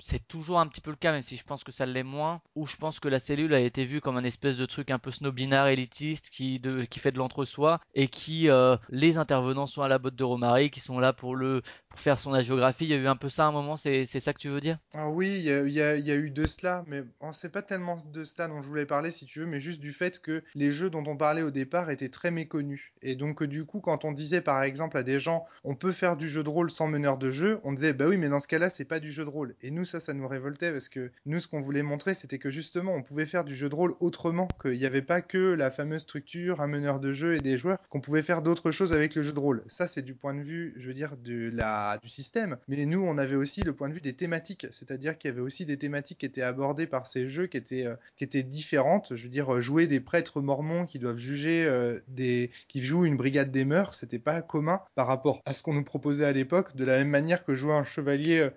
c'est 0.00 0.26
toujours 0.26 0.58
un 0.58 0.66
petit 0.66 0.80
peu 0.80 0.90
le 0.90 0.96
cas, 0.96 1.12
même 1.12 1.22
si 1.22 1.36
je 1.36 1.44
pense 1.44 1.51
que 1.62 1.72
ça 1.72 1.86
l'est 1.86 2.02
moins, 2.02 2.40
où 2.54 2.66
je 2.66 2.76
pense 2.76 3.00
que 3.00 3.08
la 3.08 3.18
cellule 3.18 3.54
a 3.54 3.60
été 3.60 3.84
vue 3.84 4.00
comme 4.00 4.16
un 4.16 4.24
espèce 4.24 4.56
de 4.56 4.66
truc 4.66 4.90
un 4.90 4.98
peu 4.98 5.10
snobinard 5.10 5.68
élitiste 5.68 6.30
qui, 6.30 6.60
qui 6.90 6.98
fait 6.98 7.12
de 7.12 7.18
l'entre-soi 7.18 7.80
et 7.94 8.08
qui, 8.08 8.48
euh, 8.48 8.76
les 8.88 9.18
intervenants 9.18 9.66
sont 9.66 9.82
à 9.82 9.88
la 9.88 9.98
botte 9.98 10.16
de 10.16 10.24
Romary, 10.24 10.70
qui 10.70 10.80
sont 10.80 10.98
là 10.98 11.12
pour 11.12 11.36
le, 11.36 11.62
faire 11.96 12.20
son 12.20 12.32
agiographie. 12.32 12.84
Il 12.84 12.90
y 12.90 12.94
a 12.94 12.96
eu 12.96 13.06
un 13.06 13.16
peu 13.16 13.28
ça 13.28 13.44
à 13.44 13.48
un 13.48 13.52
moment, 13.52 13.76
c'est, 13.76 14.06
ça 14.06 14.32
que 14.32 14.38
tu 14.38 14.48
veux 14.48 14.60
dire? 14.60 14.78
Ah 14.94 15.08
oui, 15.08 15.28
il 15.28 15.68
y 15.68 15.70
y 15.70 16.02
y 16.02 16.10
a 16.10 16.16
eu 16.16 16.30
de 16.30 16.46
cela, 16.46 16.84
mais 16.86 17.02
bon, 17.20 17.32
c'est 17.32 17.52
pas 17.52 17.62
tellement 17.62 17.96
de 18.12 18.24
cela 18.24 18.48
dont 18.48 18.60
je 18.60 18.66
voulais 18.66 18.86
parler, 18.86 19.10
si 19.10 19.26
tu 19.26 19.40
veux, 19.40 19.46
mais 19.46 19.60
juste 19.60 19.80
du 19.80 19.92
fait 19.92 20.20
que 20.20 20.42
les 20.54 20.70
jeux 20.70 20.90
dont 20.90 21.04
on 21.06 21.16
parlait 21.16 21.42
au 21.42 21.50
départ 21.50 21.90
étaient 21.90 22.08
très 22.08 22.30
méconnus. 22.30 22.92
Et 23.02 23.14
donc, 23.16 23.42
euh, 23.42 23.46
du 23.46 23.64
coup, 23.64 23.80
quand 23.80 24.04
on 24.04 24.12
disait 24.12 24.40
par 24.40 24.62
exemple 24.62 24.96
à 24.96 25.02
des 25.02 25.20
gens, 25.20 25.44
on 25.64 25.74
peut 25.74 25.92
faire 25.92 26.16
du 26.16 26.28
jeu 26.28 26.42
de 26.42 26.48
rôle 26.48 26.70
sans 26.70 26.88
meneur 26.88 27.18
de 27.18 27.30
jeu, 27.30 27.60
on 27.64 27.72
disait, 27.72 27.92
bah 27.92 28.06
oui, 28.08 28.16
mais 28.16 28.28
dans 28.28 28.40
ce 28.40 28.48
cas-là, 28.48 28.70
c'est 28.70 28.84
pas 28.84 29.00
du 29.00 29.10
jeu 29.10 29.24
de 29.24 29.30
rôle. 29.30 29.54
Et 29.62 29.70
nous, 29.70 29.84
ça, 29.84 30.00
ça 30.00 30.14
nous 30.14 30.26
révoltait 30.28 30.72
parce 30.72 30.88
que 30.88 31.10
nous, 31.26 31.38
ce 31.38 31.48
qu'on 31.48 31.60
voulait 31.60 31.82
montrer, 31.82 32.14
c'était 32.14 32.38
que 32.38 32.50
justement, 32.50 32.92
on 32.94 33.02
pouvait 33.02 33.26
faire 33.26 33.44
du 33.44 33.54
jeu 33.54 33.68
de 33.68 33.74
rôle 33.74 33.94
autrement, 34.00 34.48
qu'il 34.60 34.78
n'y 34.78 34.86
avait 34.86 35.02
pas 35.02 35.20
que 35.20 35.54
la 35.54 35.70
fameuse 35.70 36.02
structure, 36.02 36.60
un 36.60 36.68
meneur 36.68 37.00
de 37.00 37.12
jeu 37.12 37.34
et 37.34 37.40
des 37.40 37.58
joueurs, 37.58 37.78
qu'on 37.88 38.00
pouvait 38.00 38.22
faire 38.22 38.42
d'autres 38.42 38.70
choses 38.70 38.92
avec 38.92 39.14
le 39.14 39.22
jeu 39.22 39.32
de 39.32 39.40
rôle. 39.40 39.64
Ça, 39.66 39.86
c'est 39.86 40.02
du 40.02 40.14
point 40.14 40.34
de 40.34 40.40
vue, 40.40 40.74
je 40.76 40.88
veux 40.88 40.94
dire, 40.94 41.16
de 41.16 41.50
la, 41.52 41.81
du 42.02 42.08
système. 42.08 42.56
Mais 42.68 42.86
nous, 42.86 43.02
on 43.02 43.18
avait 43.18 43.36
aussi 43.36 43.62
le 43.62 43.72
point 43.72 43.88
de 43.88 43.94
vue 43.94 44.00
des 44.00 44.14
thématiques, 44.14 44.66
c'est-à-dire 44.70 45.18
qu'il 45.18 45.30
y 45.30 45.32
avait 45.32 45.42
aussi 45.42 45.66
des 45.66 45.76
thématiques 45.76 46.18
qui 46.18 46.26
étaient 46.26 46.42
abordées 46.42 46.86
par 46.86 47.06
ces 47.06 47.28
jeux 47.28 47.46
qui 47.46 47.56
étaient, 47.56 47.86
euh, 47.86 47.96
qui 48.16 48.24
étaient 48.24 48.42
différentes. 48.42 49.14
Je 49.16 49.22
veux 49.22 49.28
dire, 49.28 49.54
euh, 49.54 49.60
jouer 49.60 49.86
des 49.86 50.00
prêtres 50.00 50.40
mormons 50.40 50.86
qui 50.86 50.98
doivent 50.98 51.18
juger 51.18 51.64
euh, 51.66 51.98
des, 52.08 52.50
qui 52.68 52.80
jouent 52.80 53.04
une 53.04 53.16
brigade 53.16 53.50
des 53.50 53.64
mœurs, 53.64 53.94
c'était 53.94 54.18
pas 54.18 54.42
commun 54.42 54.80
par 54.94 55.06
rapport 55.06 55.40
à 55.44 55.54
ce 55.54 55.62
qu'on 55.62 55.74
nous 55.74 55.84
proposait 55.84 56.24
à 56.24 56.32
l'époque. 56.32 56.76
De 56.76 56.84
la 56.84 56.98
même 56.98 57.08
manière 57.08 57.44
que 57.44 57.54
jouer 57.54 57.74
un 57.74 57.84
chevalier 57.84 58.48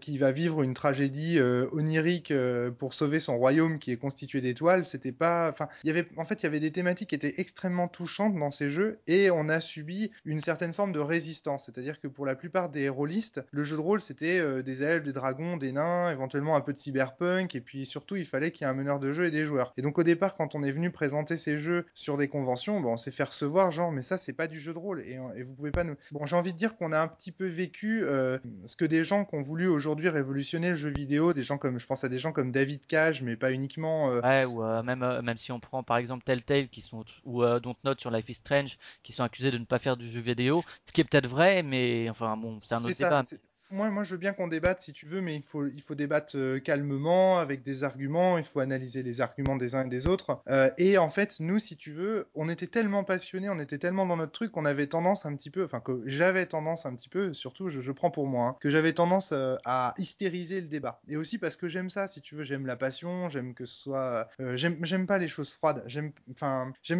qui 0.00 0.18
va 0.18 0.32
vivre 0.32 0.62
une 0.62 0.74
tragédie 0.74 1.38
onirique 1.72 2.32
pour 2.78 2.94
sauver 2.94 3.20
son 3.20 3.36
royaume 3.36 3.78
qui 3.78 3.92
est 3.92 3.96
constitué 3.96 4.40
d'étoiles, 4.40 4.84
c'était 4.84 5.12
pas, 5.12 5.50
enfin, 5.50 5.68
il 5.84 5.88
y 5.88 5.90
avait, 5.90 6.06
en 6.16 6.24
fait, 6.24 6.42
il 6.42 6.44
y 6.44 6.46
avait 6.46 6.60
des 6.60 6.72
thématiques 6.72 7.10
qui 7.10 7.14
étaient 7.14 7.34
extrêmement 7.38 7.88
touchantes 7.88 8.36
dans 8.38 8.50
ces 8.50 8.70
jeux 8.70 8.98
et 9.06 9.30
on 9.30 9.48
a 9.48 9.60
subi 9.60 10.10
une 10.24 10.40
certaine 10.40 10.72
forme 10.72 10.92
de 10.92 11.00
résistance. 11.00 11.66
C'est-à-dire 11.66 12.00
que 12.00 12.08
pour 12.08 12.26
la 12.26 12.34
plupart 12.34 12.69
des 12.70 12.88
rôlistes, 12.88 13.44
le 13.50 13.64
jeu 13.64 13.76
de 13.76 13.80
rôle 13.80 14.00
c'était 14.00 14.40
euh, 14.40 14.62
des 14.62 14.82
elfes, 14.82 15.04
des 15.04 15.12
dragons, 15.12 15.56
des 15.56 15.72
nains, 15.72 16.10
éventuellement 16.10 16.56
un 16.56 16.60
peu 16.60 16.72
de 16.72 16.78
cyberpunk 16.78 17.54
et 17.54 17.60
puis 17.60 17.86
surtout 17.86 18.16
il 18.16 18.24
fallait 18.26 18.50
qu'il 18.50 18.66
y 18.66 18.68
ait 18.68 18.72
un 18.72 18.76
meneur 18.76 18.98
de 19.00 19.12
jeu 19.12 19.26
et 19.26 19.30
des 19.30 19.44
joueurs. 19.44 19.72
Et 19.76 19.82
donc 19.82 19.98
au 19.98 20.02
départ, 20.02 20.34
quand 20.36 20.54
on 20.54 20.62
est 20.62 20.72
venu 20.72 20.90
présenter 20.90 21.36
ces 21.36 21.58
jeux 21.58 21.86
sur 21.94 22.16
des 22.16 22.28
conventions, 22.28 22.80
bon, 22.80 22.92
on 22.92 22.96
s'est 22.96 23.10
fait 23.10 23.24
recevoir 23.24 23.70
genre, 23.72 23.92
mais 23.92 24.02
ça 24.02 24.18
c'est 24.18 24.32
pas 24.32 24.46
du 24.46 24.58
jeu 24.60 24.72
de 24.72 24.78
rôle 24.78 25.00
et, 25.00 25.18
et 25.36 25.42
vous 25.42 25.54
pouvez 25.54 25.70
pas 25.70 25.84
nous. 25.84 25.94
Bon, 26.12 26.26
j'ai 26.26 26.36
envie 26.36 26.52
de 26.52 26.58
dire 26.58 26.76
qu'on 26.76 26.92
a 26.92 27.00
un 27.00 27.08
petit 27.08 27.32
peu 27.32 27.46
vécu 27.46 28.00
euh, 28.04 28.38
ce 28.64 28.76
que 28.76 28.84
des 28.84 29.04
gens 29.04 29.24
qui 29.24 29.34
ont 29.36 29.42
voulu 29.42 29.68
aujourd'hui 29.68 30.08
révolutionner 30.08 30.70
le 30.70 30.76
jeu 30.76 30.90
vidéo, 30.90 31.32
des 31.32 31.42
gens 31.42 31.58
comme, 31.58 31.78
je 31.80 31.86
pense 31.86 32.04
à 32.04 32.08
des 32.08 32.18
gens 32.18 32.32
comme 32.32 32.52
David 32.52 32.86
Cage, 32.86 33.22
mais 33.22 33.36
pas 33.36 33.52
uniquement. 33.52 34.10
euh, 34.10 34.20
Ouais, 34.20 34.44
ou 34.44 34.62
même, 34.82 35.20
même 35.22 35.38
si 35.38 35.52
on 35.52 35.60
prend 35.60 35.82
par 35.82 35.96
exemple 35.96 36.24
Telltale 36.24 36.68
qui 36.68 36.80
sont, 36.82 37.04
ou 37.24 37.42
Dontnod 37.60 38.00
sur 38.00 38.10
Life 38.10 38.28
is 38.28 38.34
Strange 38.34 38.78
qui 39.02 39.12
sont 39.12 39.24
accusés 39.24 39.50
de 39.50 39.58
ne 39.58 39.64
pas 39.64 39.78
faire 39.78 39.96
du 39.96 40.08
jeu 40.08 40.20
vidéo, 40.20 40.62
ce 40.84 40.92
qui 40.92 41.00
est 41.00 41.04
peut-être 41.04 41.26
vrai, 41.26 41.62
mais 41.62 42.08
enfin 42.10 42.36
bon, 42.36 42.59
c'est 42.60 42.74
un 42.74 42.84
autre 42.84 43.49
Moi, 43.72 43.88
moi, 43.90 44.02
je 44.02 44.10
veux 44.10 44.16
bien 44.16 44.32
qu'on 44.32 44.48
débatte 44.48 44.80
si 44.80 44.92
tu 44.92 45.06
veux, 45.06 45.20
mais 45.20 45.36
il 45.36 45.42
faut, 45.42 45.64
il 45.68 45.80
faut 45.80 45.94
débattre 45.94 46.32
euh, 46.36 46.58
calmement, 46.58 47.38
avec 47.38 47.62
des 47.62 47.84
arguments. 47.84 48.36
Il 48.36 48.42
faut 48.42 48.58
analyser 48.58 49.04
les 49.04 49.20
arguments 49.20 49.54
des 49.54 49.76
uns 49.76 49.84
et 49.84 49.88
des 49.88 50.08
autres. 50.08 50.42
Euh, 50.48 50.68
et 50.76 50.98
en 50.98 51.08
fait, 51.08 51.36
nous, 51.38 51.60
si 51.60 51.76
tu 51.76 51.92
veux, 51.92 52.26
on 52.34 52.48
était 52.48 52.66
tellement 52.66 53.04
passionnés, 53.04 53.48
on 53.48 53.60
était 53.60 53.78
tellement 53.78 54.06
dans 54.06 54.16
notre 54.16 54.32
truc 54.32 54.50
qu'on 54.50 54.64
avait 54.64 54.88
tendance 54.88 55.24
un 55.24 55.36
petit 55.36 55.50
peu, 55.50 55.64
enfin 55.64 55.78
que 55.78 56.02
j'avais 56.06 56.46
tendance 56.46 56.84
un 56.84 56.96
petit 56.96 57.08
peu, 57.08 57.32
surtout, 57.32 57.68
je, 57.68 57.80
je 57.80 57.92
prends 57.92 58.10
pour 58.10 58.26
moi, 58.26 58.46
hein, 58.48 58.56
que 58.60 58.70
j'avais 58.70 58.92
tendance 58.92 59.30
euh, 59.32 59.54
à 59.64 59.94
hystériser 59.98 60.60
le 60.60 60.66
débat. 60.68 61.00
Et 61.06 61.16
aussi 61.16 61.38
parce 61.38 61.56
que 61.56 61.68
j'aime 61.68 61.90
ça, 61.90 62.08
si 62.08 62.20
tu 62.20 62.34
veux, 62.34 62.42
j'aime 62.42 62.66
la 62.66 62.74
passion, 62.76 63.28
j'aime 63.28 63.54
que 63.54 63.66
ce 63.66 63.78
soit, 63.78 64.28
euh, 64.40 64.56
j'aime, 64.56 65.06
pas 65.06 65.18
les 65.18 65.28
choses 65.28 65.50
froides. 65.52 65.84
J'aime, 65.86 66.10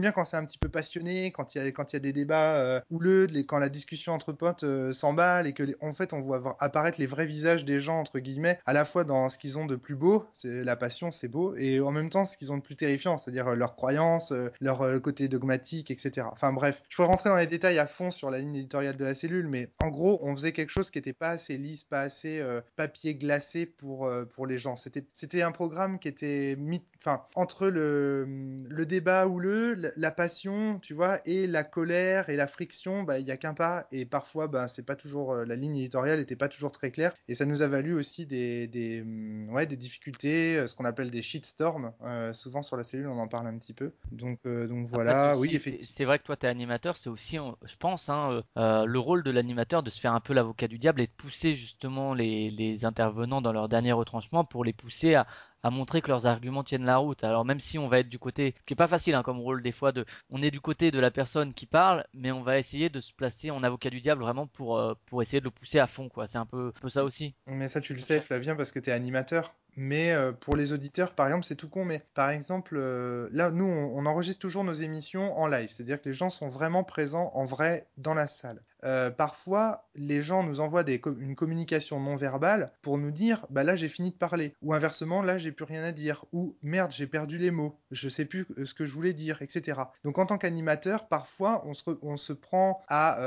bien 0.00 0.12
quand 0.12 0.24
c'est 0.24 0.36
un 0.36 0.44
petit 0.44 0.58
peu 0.58 0.68
passionné, 0.68 1.32
quand 1.32 1.52
il 1.56 1.58
y 1.64 1.66
a, 1.66 1.72
quand 1.72 1.92
y 1.92 1.96
a 1.96 2.00
des 2.00 2.12
débats 2.12 2.84
houleux, 2.90 3.24
les- 3.26 3.44
quand 3.44 3.58
la 3.58 3.68
discussion 3.68 4.12
entre 4.12 4.32
potes 4.32 4.64
s'emballe 4.92 5.48
et 5.48 5.52
que, 5.52 5.64
en 5.80 5.92
fait, 5.92 6.12
on 6.12 6.20
voit 6.20 6.56
apparaître 6.60 7.00
les 7.00 7.06
vrais 7.06 7.26
visages 7.26 7.64
des 7.64 7.80
gens 7.80 8.00
entre 8.00 8.18
guillemets, 8.18 8.58
à 8.66 8.72
la 8.72 8.84
fois 8.84 9.04
dans 9.04 9.28
ce 9.28 9.38
qu'ils 9.38 9.58
ont 9.58 9.66
de 9.66 9.76
plus 9.76 9.96
beau, 9.96 10.26
c'est 10.32 10.64
la 10.64 10.76
passion, 10.76 11.10
c'est 11.10 11.28
beau, 11.28 11.54
et 11.56 11.80
en 11.80 11.90
même 11.90 12.10
temps 12.10 12.24
ce 12.24 12.36
qu'ils 12.36 12.52
ont 12.52 12.56
de 12.56 12.62
plus 12.62 12.76
terrifiant, 12.76 13.18
c'est-à-dire 13.18 13.48
euh, 13.48 13.54
leurs 13.54 13.76
croyances, 13.76 14.32
euh, 14.32 14.50
leur 14.60 14.82
euh, 14.82 14.98
côté 14.98 15.28
dogmatique, 15.28 15.90
etc. 15.90 16.26
Enfin 16.30 16.52
bref, 16.52 16.82
je 16.88 16.96
pourrais 16.96 17.08
rentrer 17.08 17.30
dans 17.30 17.36
les 17.36 17.46
détails 17.46 17.78
à 17.78 17.86
fond 17.86 18.10
sur 18.10 18.30
la 18.30 18.38
ligne 18.38 18.56
éditoriale 18.56 18.96
de 18.96 19.04
la 19.04 19.14
cellule, 19.14 19.46
mais 19.48 19.70
en 19.80 19.88
gros, 19.88 20.18
on 20.22 20.34
faisait 20.34 20.52
quelque 20.52 20.70
chose 20.70 20.90
qui 20.90 20.98
n'était 20.98 21.12
pas 21.12 21.30
assez 21.30 21.56
lisse, 21.56 21.84
pas 21.84 22.02
assez 22.02 22.42
papier 22.76 23.14
glacé 23.14 23.66
pour 23.66 24.10
pour 24.30 24.46
les 24.46 24.58
gens. 24.58 24.74
C'était 24.76 25.42
un 25.42 25.52
programme 25.52 25.98
qui 25.98 26.08
était 26.08 26.56
mis, 26.58 26.82
enfin 26.98 27.22
entre 27.34 27.68
le 27.68 28.26
le 28.68 28.86
débat 28.86 29.26
houleux, 29.26 29.74
la, 29.96 30.10
passion, 30.10 30.78
tu 30.80 30.94
vois, 30.94 31.18
et 31.24 31.46
la 31.46 31.64
colère 31.64 32.28
et 32.28 32.36
la 32.36 32.46
friction, 32.46 33.02
bah 33.02 33.18
il 33.18 33.26
y 33.26 33.30
a 33.30 33.36
qu'un 33.36 33.54
pas, 33.54 33.86
et 33.92 34.04
parfois 34.04 34.48
bah 34.48 34.68
c'est 34.68 34.84
pas 34.86 34.96
toujours 34.96 35.34
la 35.34 35.56
ligne 35.56 35.76
éditoriale 35.76 36.20
était 36.20 36.36
pas 36.36 36.48
toujours 36.50 36.70
très 36.70 36.90
claire, 36.90 37.12
et 37.28 37.34
ça 37.34 37.46
nous 37.46 37.62
a 37.62 37.68
valu 37.68 37.94
aussi 37.94 38.26
des 38.26 38.66
des 38.66 39.00
hum, 39.00 39.48
ouais 39.50 39.66
des 39.66 39.76
difficultés, 39.76 40.58
euh, 40.58 40.66
ce 40.66 40.74
qu'on 40.74 40.84
appelle 40.84 41.10
des 41.10 41.22
shitstorms. 41.22 41.92
Euh, 42.02 42.32
souvent 42.32 42.62
sur 42.62 42.76
la 42.76 42.84
cellule, 42.84 43.08
on 43.08 43.18
en 43.18 43.28
parle 43.28 43.46
un 43.46 43.56
petit 43.58 43.72
peu. 43.72 43.92
Donc 44.12 44.40
euh, 44.46 44.66
donc 44.66 44.86
voilà, 44.86 45.38
oui 45.38 45.54
effectivement. 45.54 45.94
c'est 45.94 46.04
vrai 46.04 46.18
que 46.18 46.24
toi 46.24 46.36
t'es 46.36 46.46
animateur, 46.46 46.96
c'est 46.96 47.08
aussi, 47.08 47.38
je 47.64 47.76
pense, 47.76 48.08
hein, 48.08 48.42
euh, 48.58 48.84
le 48.84 48.98
rôle 48.98 49.22
de 49.22 49.30
l'animateur 49.30 49.82
de 49.82 49.90
se 49.90 50.00
faire 50.00 50.12
un 50.12 50.20
peu 50.20 50.34
l'avocat 50.34 50.68
du 50.68 50.78
diable 50.78 51.00
et 51.00 51.06
de 51.06 51.12
pousser 51.12 51.54
justement 51.54 52.14
les, 52.14 52.50
les 52.50 52.84
intervenants 52.84 53.40
dans 53.40 53.52
leur 53.52 53.68
dernier 53.68 53.92
retranchement 53.92 54.44
pour 54.44 54.64
les 54.64 54.72
pousser 54.72 55.14
à, 55.14 55.26
à 55.62 55.70
montrer 55.70 56.02
que 56.02 56.08
leurs 56.08 56.26
arguments 56.26 56.64
tiennent 56.64 56.84
la 56.84 56.96
route. 56.96 57.24
Alors 57.24 57.44
même 57.44 57.60
si 57.60 57.78
on 57.78 57.88
va 57.88 58.00
être 58.00 58.08
du 58.08 58.18
côté, 58.18 58.54
ce 58.58 58.64
qui 58.64 58.74
est 58.74 58.76
pas 58.76 58.88
facile 58.88 59.14
hein, 59.14 59.22
comme 59.22 59.40
rôle 59.40 59.62
des 59.62 59.72
fois, 59.72 59.92
de, 59.92 60.04
on 60.30 60.42
est 60.42 60.50
du 60.50 60.60
côté 60.60 60.90
de 60.90 60.98
la 60.98 61.10
personne 61.10 61.54
qui 61.54 61.66
parle, 61.66 62.04
mais 62.14 62.32
on 62.32 62.42
va 62.42 62.58
essayer 62.58 62.88
de 62.88 63.00
se 63.00 63.12
placer 63.12 63.50
en 63.50 63.62
avocat 63.62 63.90
du 63.90 64.00
diable 64.00 64.22
vraiment 64.22 64.46
pour, 64.46 64.78
euh, 64.78 64.94
pour 65.06 65.22
essayer 65.22 65.40
de 65.40 65.44
le 65.44 65.50
pousser 65.50 65.78
à 65.78 65.86
fond, 65.86 66.08
quoi. 66.08 66.26
C'est 66.26 66.38
un 66.38 66.46
peu, 66.46 66.68
un 66.76 66.80
peu 66.80 66.88
ça 66.88 67.04
aussi. 67.04 67.34
Mais 67.46 67.68
ça, 67.68 67.80
tu 67.80 67.92
le 67.92 67.98
sais, 67.98 68.20
Flavien, 68.20 68.56
parce 68.56 68.72
que 68.72 68.78
tu 68.78 68.90
es 68.90 68.92
animateur. 68.92 69.54
Mais 69.82 70.12
euh, 70.12 70.32
pour 70.32 70.56
les 70.56 70.74
auditeurs, 70.74 71.14
par 71.14 71.26
exemple, 71.26 71.46
c'est 71.46 71.54
tout 71.54 71.70
con, 71.70 71.86
mais 71.86 72.02
par 72.12 72.28
exemple, 72.28 72.76
euh, 72.76 73.30
là, 73.32 73.50
nous, 73.50 73.64
on, 73.64 74.04
enregistre 74.04 74.42
toujours 74.42 74.62
nos 74.62 74.74
émissions 74.74 75.38
en 75.38 75.46
live, 75.46 75.70
c'est-à-dire 75.70 76.02
que 76.02 76.10
les 76.10 76.14
gens 76.14 76.28
sont 76.28 76.48
vraiment 76.48 76.84
présents 76.84 77.30
en 77.32 77.46
vrai 77.46 77.88
dans 77.96 78.12
la 78.12 78.26
salle. 78.26 78.62
Euh, 78.84 79.10
parfois, 79.10 79.88
les 79.94 80.22
gens 80.22 80.42
nous 80.42 80.60
envoient 80.60 80.84
une 80.86 81.34
communication 81.34 82.00
non 82.00 82.16
verbale 82.16 82.72
pour 82.82 82.98
nous 82.98 83.10
dire, 83.10 83.46
bah 83.48 83.64
là, 83.64 83.74
j'ai 83.74 83.88
fini 83.88 84.10
de 84.10 84.16
parler, 84.16 84.54
ou 84.60 84.74
inversement, 84.74 85.22
là, 85.22 85.38
j'ai 85.38 85.52
plus 85.52 85.64
rien 85.64 85.82
à 85.82 85.92
dire, 85.92 86.26
ou 86.32 86.56
merde, 86.62 86.92
j'ai 86.94 87.06
perdu 87.06 87.38
les 87.38 87.50
mots, 87.50 87.78
je 87.90 88.10
sais 88.10 88.26
plus 88.26 88.46
ce 88.64 88.74
que 88.74 88.84
je 88.84 88.92
voulais 88.92 89.14
dire, 89.14 89.40
etc. 89.40 89.80
Donc, 90.04 90.18
en 90.18 90.26
tant 90.26 90.36
qu'animateur, 90.36 91.08
parfois, 91.08 91.62
on 91.66 91.72
se, 91.72 91.84
on 92.02 92.18
se 92.18 92.34
prend 92.34 92.82
à 92.88 93.18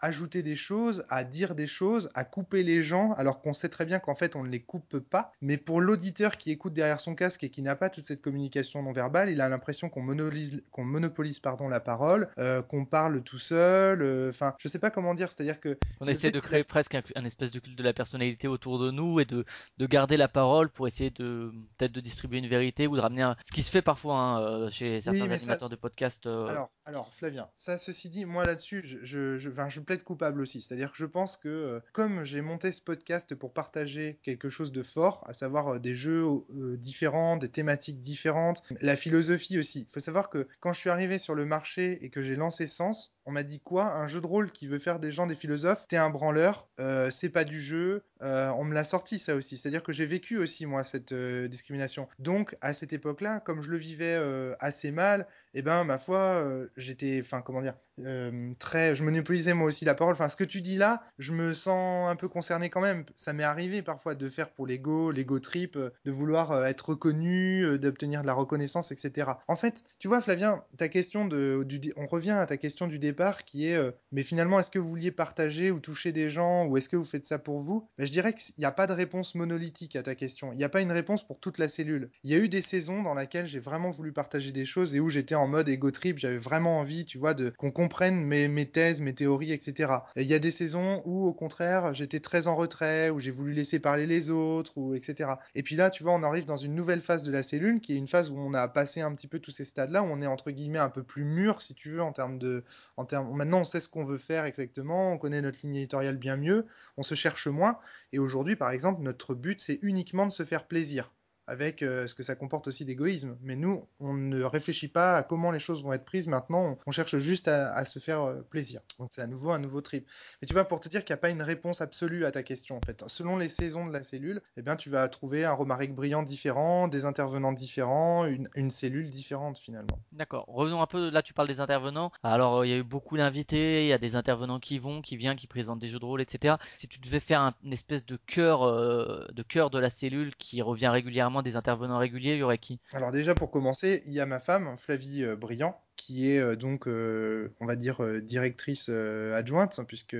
ajouter 0.00 0.42
des 0.42 0.56
choses, 0.56 1.04
à 1.10 1.24
dire 1.24 1.54
des 1.54 1.66
choses, 1.66 2.08
à 2.14 2.24
couper 2.24 2.62
les 2.62 2.80
gens, 2.80 3.12
alors 3.12 3.42
qu'on 3.42 3.52
sait 3.52 3.68
très 3.68 3.84
bien 3.84 3.98
qu'en 3.98 4.14
fait, 4.14 4.34
on 4.34 4.44
ne 4.44 4.50
les 4.50 4.62
coupe 4.62 4.98
pas, 4.98 5.32
mais 5.42 5.58
pour 5.58 5.80
l'auditeur 5.90 6.36
qui 6.36 6.52
écoute 6.52 6.72
derrière 6.72 7.00
son 7.00 7.14
casque 7.16 7.42
et 7.42 7.50
qui 7.50 7.62
n'a 7.62 7.74
pas 7.74 7.90
toute 7.90 8.06
cette 8.06 8.22
communication 8.22 8.82
non 8.82 8.92
verbale, 8.92 9.28
il 9.30 9.40
a 9.40 9.48
l'impression 9.48 9.88
qu'on 9.88 10.02
monopolise, 10.02 10.62
qu'on 10.70 10.84
monopolise 10.84 11.40
pardon 11.40 11.68
la 11.68 11.80
parole, 11.80 12.28
euh, 12.38 12.62
qu'on 12.62 12.84
parle 12.84 13.22
tout 13.22 13.38
seul. 13.38 14.02
euh, 14.02 14.30
Enfin, 14.30 14.54
je 14.58 14.68
sais 14.68 14.78
pas 14.78 14.90
comment 14.90 15.14
dire. 15.14 15.32
C'est-à-dire 15.32 15.58
que 15.60 15.76
On 16.00 16.06
essaie 16.06 16.30
de 16.30 16.38
créer 16.38 16.62
presque 16.62 16.94
un, 16.94 17.02
un 17.16 17.24
espèce 17.24 17.50
de 17.50 17.58
culte 17.58 17.76
de 17.76 17.82
la 17.82 17.92
personnalité 17.92 18.46
autour 18.46 18.78
de 18.78 18.90
nous 18.92 19.18
et 19.18 19.24
de, 19.24 19.44
de 19.78 19.86
garder 19.86 20.16
la 20.16 20.28
parole 20.28 20.70
pour 20.70 20.86
essayer 20.86 21.10
de 21.10 21.50
peut-être 21.76 21.92
de 21.92 22.00
distribuer 22.00 22.38
une 22.38 22.48
vérité 22.48 22.86
ou 22.86 22.94
de 22.96 23.00
ramener 23.00 23.22
un... 23.22 23.36
ce 23.44 23.52
qui 23.52 23.62
se 23.64 23.70
fait 23.70 23.82
parfois 23.82 24.16
hein, 24.16 24.42
euh, 24.42 24.70
chez 24.70 25.00
certains 25.00 25.26
ça, 25.26 25.34
animateurs 25.34 25.68
de 25.68 25.76
podcast. 25.76 26.26
euh, 26.26 26.46
Alors, 26.46 26.70
alors, 26.84 27.12
Flavien, 27.12 27.48
ça, 27.54 27.78
ceci 27.78 28.08
dit, 28.10 28.24
moi 28.24 28.46
là-dessus, 28.46 28.82
je, 28.84 28.98
je, 29.02 29.38
je, 29.38 29.50
enfin, 29.50 29.68
je 29.68 29.80
plaide 29.80 30.04
coupable 30.04 30.40
aussi. 30.40 30.60
C'est-à-dire 30.62 30.90
que 30.92 30.98
je 30.98 31.06
pense 31.06 31.36
que, 31.36 31.48
euh, 31.48 31.80
comme 31.92 32.24
j'ai 32.24 32.40
monté 32.40 32.70
ce 32.70 32.80
podcast 32.80 33.34
pour 33.34 33.52
partager 33.52 34.20
quelque 34.22 34.48
chose 34.48 34.70
de 34.72 34.82
fort, 34.82 35.24
à 35.26 35.34
savoir 35.34 35.69
euh, 35.74 35.78
des 35.78 35.94
jeux 35.94 36.24
euh, 36.24 36.76
différents, 36.76 37.36
des 37.36 37.48
thématiques 37.48 38.00
différentes, 38.00 38.62
la 38.80 38.96
philosophie 38.96 39.58
aussi. 39.58 39.86
Il 39.88 39.92
faut 39.92 40.00
savoir 40.00 40.30
que 40.30 40.46
quand 40.60 40.72
je 40.72 40.80
suis 40.80 40.90
arrivé 40.90 41.18
sur 41.18 41.34
le 41.34 41.44
marché 41.44 42.04
et 42.04 42.10
que 42.10 42.22
j'ai 42.22 42.36
lancé 42.36 42.66
Sens, 42.66 43.12
on 43.26 43.32
m'a 43.32 43.42
dit 43.42 43.60
quoi 43.60 43.94
Un 43.94 44.06
jeu 44.06 44.20
de 44.20 44.26
rôle 44.26 44.50
qui 44.50 44.66
veut 44.66 44.78
faire 44.78 44.98
des 44.98 45.12
gens 45.12 45.26
des 45.26 45.34
philosophes, 45.34 45.86
t'es 45.88 45.96
un 45.96 46.10
branleur, 46.10 46.68
euh, 46.80 47.10
c'est 47.10 47.28
pas 47.30 47.44
du 47.44 47.60
jeu. 47.60 48.02
On 48.22 48.64
me 48.64 48.74
l'a 48.74 48.84
sorti 48.84 49.18
ça 49.18 49.34
aussi. 49.34 49.56
C'est-à-dire 49.56 49.82
que 49.82 49.92
j'ai 49.94 50.04
vécu 50.04 50.36
aussi, 50.36 50.66
moi, 50.66 50.84
cette 50.84 51.14
discrimination. 51.14 52.06
Donc, 52.18 52.54
à 52.60 52.74
cette 52.74 52.92
époque-là, 52.92 53.40
comme 53.40 53.62
je 53.62 53.70
le 53.70 53.78
vivais 53.78 54.20
assez 54.60 54.90
mal, 54.90 55.26
eh 55.54 55.62
ben 55.62 55.84
ma 55.84 55.98
foi 55.98 56.18
euh, 56.18 56.68
j'étais 56.76 57.20
enfin 57.22 57.42
comment 57.42 57.62
dire 57.62 57.74
euh, 58.00 58.52
très 58.58 58.96
je 58.96 59.02
monopolisais 59.02 59.52
moi 59.52 59.66
aussi 59.66 59.84
la 59.84 59.94
parole. 59.94 60.12
Enfin 60.12 60.28
ce 60.28 60.36
que 60.36 60.44
tu 60.44 60.62
dis 60.62 60.76
là 60.76 61.02
je 61.18 61.32
me 61.32 61.54
sens 61.54 62.10
un 62.10 62.16
peu 62.16 62.28
concerné 62.28 62.70
quand 62.70 62.80
même. 62.80 63.04
Ça 63.16 63.32
m'est 63.32 63.44
arrivé 63.44 63.82
parfois 63.82 64.14
de 64.14 64.28
faire 64.28 64.50
pour 64.50 64.66
l'ego 64.66 65.10
l'ego 65.10 65.38
trip 65.38 65.76
euh, 65.76 65.90
de 66.04 66.10
vouloir 66.10 66.64
être 66.66 66.90
reconnu 66.90 67.78
d'obtenir 67.78 68.22
de 68.22 68.26
la 68.26 68.32
reconnaissance 68.32 68.92
etc 68.92 69.32
en 69.48 69.56
fait 69.56 69.84
tu 69.98 70.08
vois 70.08 70.20
Flavien 70.20 70.64
ta 70.76 70.88
question 70.88 71.26
de 71.26 71.62
du, 71.64 71.92
on 71.96 72.06
revient 72.06 72.30
à 72.30 72.46
ta 72.46 72.56
question 72.56 72.86
du 72.86 72.98
départ 72.98 73.44
qui 73.44 73.66
est 73.66 73.78
mais 74.12 74.22
finalement 74.22 74.58
est-ce 74.60 74.70
que 74.70 74.78
vous 74.78 74.88
vouliez 74.88 75.10
partager 75.10 75.70
ou 75.70 75.80
toucher 75.80 76.12
des 76.12 76.30
gens 76.30 76.66
ou 76.66 76.76
est-ce 76.76 76.88
que 76.88 76.96
vous 76.96 77.04
faites 77.04 77.26
ça 77.26 77.38
pour 77.38 77.60
vous? 77.60 77.88
Mais 77.98 78.06
je 78.06 78.12
dirais 78.12 78.32
qu'il 78.32 78.54
n'y 78.58 78.64
a 78.64 78.72
pas 78.72 78.86
de 78.86 78.92
réponse 78.92 79.34
monolithique 79.34 79.96
à 79.96 80.02
ta 80.02 80.14
question. 80.14 80.52
Il 80.52 80.56
n'y 80.56 80.64
a 80.64 80.68
pas 80.68 80.80
une 80.80 80.92
réponse 80.92 81.26
pour 81.26 81.38
toute 81.38 81.58
la 81.58 81.68
cellule. 81.68 82.10
Il 82.24 82.30
y 82.30 82.34
a 82.34 82.38
eu 82.38 82.48
des 82.48 82.62
saisons 82.62 83.02
dans 83.02 83.14
lesquelles 83.14 83.46
j'ai 83.46 83.58
vraiment 83.58 83.90
voulu 83.90 84.12
partager 84.12 84.52
des 84.52 84.64
choses 84.64 84.94
et 84.94 85.00
où 85.00 85.10
j'étais 85.10 85.34
en 85.40 85.48
mode 85.48 85.68
ego 85.68 85.90
trip, 85.90 86.18
j'avais 86.18 86.38
vraiment 86.38 86.78
envie, 86.78 87.04
tu 87.04 87.18
vois, 87.18 87.34
de 87.34 87.50
qu'on 87.50 87.70
comprenne 87.70 88.24
mes, 88.24 88.66
thèses, 88.66 89.00
mes 89.00 89.14
théories, 89.14 89.52
etc. 89.52 89.92
Et 90.16 90.22
il 90.22 90.28
y 90.28 90.34
a 90.34 90.38
des 90.38 90.50
saisons 90.50 91.02
où, 91.04 91.26
au 91.26 91.32
contraire, 91.32 91.94
j'étais 91.94 92.20
très 92.20 92.46
en 92.46 92.54
retrait, 92.54 93.10
où 93.10 93.20
j'ai 93.20 93.30
voulu 93.30 93.52
laisser 93.52 93.80
parler 93.80 94.06
les 94.06 94.30
autres, 94.30 94.76
ou 94.76 94.94
etc. 94.94 95.30
Et 95.54 95.62
puis 95.62 95.76
là, 95.76 95.90
tu 95.90 96.02
vois, 96.02 96.12
on 96.12 96.22
arrive 96.22 96.44
dans 96.44 96.56
une 96.56 96.74
nouvelle 96.74 97.00
phase 97.00 97.24
de 97.24 97.32
la 97.32 97.42
cellule, 97.42 97.80
qui 97.80 97.94
est 97.94 97.96
une 97.96 98.08
phase 98.08 98.30
où 98.30 98.38
on 98.38 98.54
a 98.54 98.68
passé 98.68 99.00
un 99.00 99.14
petit 99.14 99.28
peu 99.28 99.38
tous 99.38 99.50
ces 99.50 99.64
stades-là, 99.64 100.02
où 100.02 100.06
on 100.06 100.20
est 100.20 100.26
entre 100.26 100.50
guillemets 100.50 100.78
un 100.78 100.90
peu 100.90 101.02
plus 101.02 101.24
mûr, 101.24 101.62
si 101.62 101.74
tu 101.74 101.90
veux, 101.90 102.02
en 102.02 102.12
termes 102.12 102.38
de, 102.38 102.62
en 102.96 103.04
termes, 103.04 103.34
maintenant 103.34 103.60
on 103.60 103.64
sait 103.64 103.80
ce 103.80 103.88
qu'on 103.88 104.04
veut 104.04 104.18
faire 104.18 104.44
exactement, 104.44 105.12
on 105.12 105.18
connaît 105.18 105.42
notre 105.42 105.60
ligne 105.62 105.76
éditoriale 105.76 106.16
bien 106.16 106.36
mieux, 106.36 106.66
on 106.96 107.02
se 107.02 107.14
cherche 107.14 107.46
moins. 107.46 107.78
Et 108.12 108.18
aujourd'hui, 108.18 108.56
par 108.56 108.70
exemple, 108.70 109.02
notre 109.02 109.34
but, 109.34 109.60
c'est 109.60 109.78
uniquement 109.82 110.26
de 110.26 110.32
se 110.32 110.44
faire 110.44 110.66
plaisir 110.66 111.12
avec 111.50 111.82
euh, 111.82 112.06
ce 112.06 112.14
que 112.14 112.22
ça 112.22 112.36
comporte 112.36 112.68
aussi 112.68 112.84
d'égoïsme. 112.84 113.36
Mais 113.42 113.56
nous, 113.56 113.82
on 113.98 114.14
ne 114.14 114.42
réfléchit 114.44 114.86
pas 114.86 115.16
à 115.16 115.22
comment 115.24 115.50
les 115.50 115.58
choses 115.58 115.82
vont 115.82 115.92
être 115.92 116.04
prises 116.04 116.28
maintenant, 116.28 116.78
on, 116.86 116.92
cherche 116.92 117.16
juste 117.18 117.48
à, 117.48 117.84
se 117.84 117.98
faire 117.98 118.22
euh, 118.22 118.42
plaisir. 118.42 118.80
Donc 118.98 119.08
c'est 119.10 119.22
à 119.22 119.26
nouveau 119.26 119.50
un 119.50 119.58
nouveau 119.58 119.80
trip. 119.80 120.06
Mais 120.40 120.46
tu 120.46 120.54
vois, 120.54 120.64
pour 120.64 120.78
te 120.78 120.88
dire 120.88 121.04
qu'il 121.04 121.12
n'y 121.12 121.18
a 121.18 121.22
pas 121.22 121.30
une 121.30 121.42
réponse 121.42 121.80
absolue 121.80 122.24
à 122.24 122.30
ta 122.30 122.44
question, 122.44 122.76
en 122.76 122.80
fait. 122.86 123.02
Selon 123.08 123.36
les 123.36 123.48
saisons 123.48 123.86
de 123.86 123.92
la 123.92 124.04
cellule, 124.04 124.40
eh 124.56 124.62
bien, 124.62 124.76
tu 124.76 124.90
vas 124.90 125.08
trouver 125.08 125.44
un 125.44 125.52
Romaric 125.52 125.92
brillant 125.92 126.22
différent, 126.22 126.86
des 126.86 127.04
intervenants 127.04 127.52
différents, 127.52 128.26
une, 128.26 128.70
cellule 128.70 129.10
différente 129.10 129.58
finalement. 129.58 129.98
D'accord. 130.12 130.44
Revenons 130.46 130.80
un 130.80 130.86
peu, 130.86 131.10
là 131.10 131.22
tu 131.22 131.34
parles 131.34 131.48
des 131.48 131.58
intervenants. 131.58 132.12
Alors 132.22 132.58
euh, 132.58 132.66
il 132.66 132.70
y 132.70 132.72
a 132.72 132.76
eu 132.76 132.84
beaucoup 132.84 133.16
d'invités, 133.16 133.82
il 133.82 133.88
y 133.88 133.92
a 133.92 133.98
des 133.98 134.14
intervenants 134.14 134.60
qui 134.60 134.78
vont, 134.78 135.02
qui 135.02 135.16
viennent, 135.16 135.36
qui 135.36 135.48
présentent 135.48 135.80
des 135.80 135.88
jeux 135.88 135.98
de 135.98 136.04
rôle, 136.04 136.20
etc. 136.20 136.54
Si 136.78 136.86
tu 136.86 137.00
devais 137.00 137.18
faire 137.18 137.40
un, 137.40 137.54
une 137.64 137.72
espèce 137.72 138.06
de 138.06 138.16
cœur, 138.16 138.60
de 138.62 139.42
cœur 139.42 139.70
de 139.70 139.78
la 139.80 139.90
cellule 139.90 140.36
qui 140.36 140.62
revient 140.62 140.86
régulièrement, 140.86 141.39
des 141.42 141.56
intervenants 141.56 141.98
réguliers, 141.98 142.34
il 142.34 142.38
y 142.38 142.42
aurait 142.42 142.58
qui? 142.58 142.80
Alors 142.92 143.12
déjà 143.12 143.34
pour 143.34 143.50
commencer, 143.50 144.02
il 144.06 144.12
y 144.12 144.20
a 144.20 144.26
ma 144.26 144.40
femme, 144.40 144.76
Flavie 144.76 145.24
euh, 145.24 145.36
Briand, 145.36 145.80
qui 145.96 146.30
est 146.30 146.38
euh, 146.38 146.56
donc, 146.56 146.86
euh, 146.86 147.54
on 147.60 147.66
va 147.66 147.76
dire, 147.76 148.02
directrice 148.22 148.88
adjointe, 148.88 149.78
puisque 149.86 150.16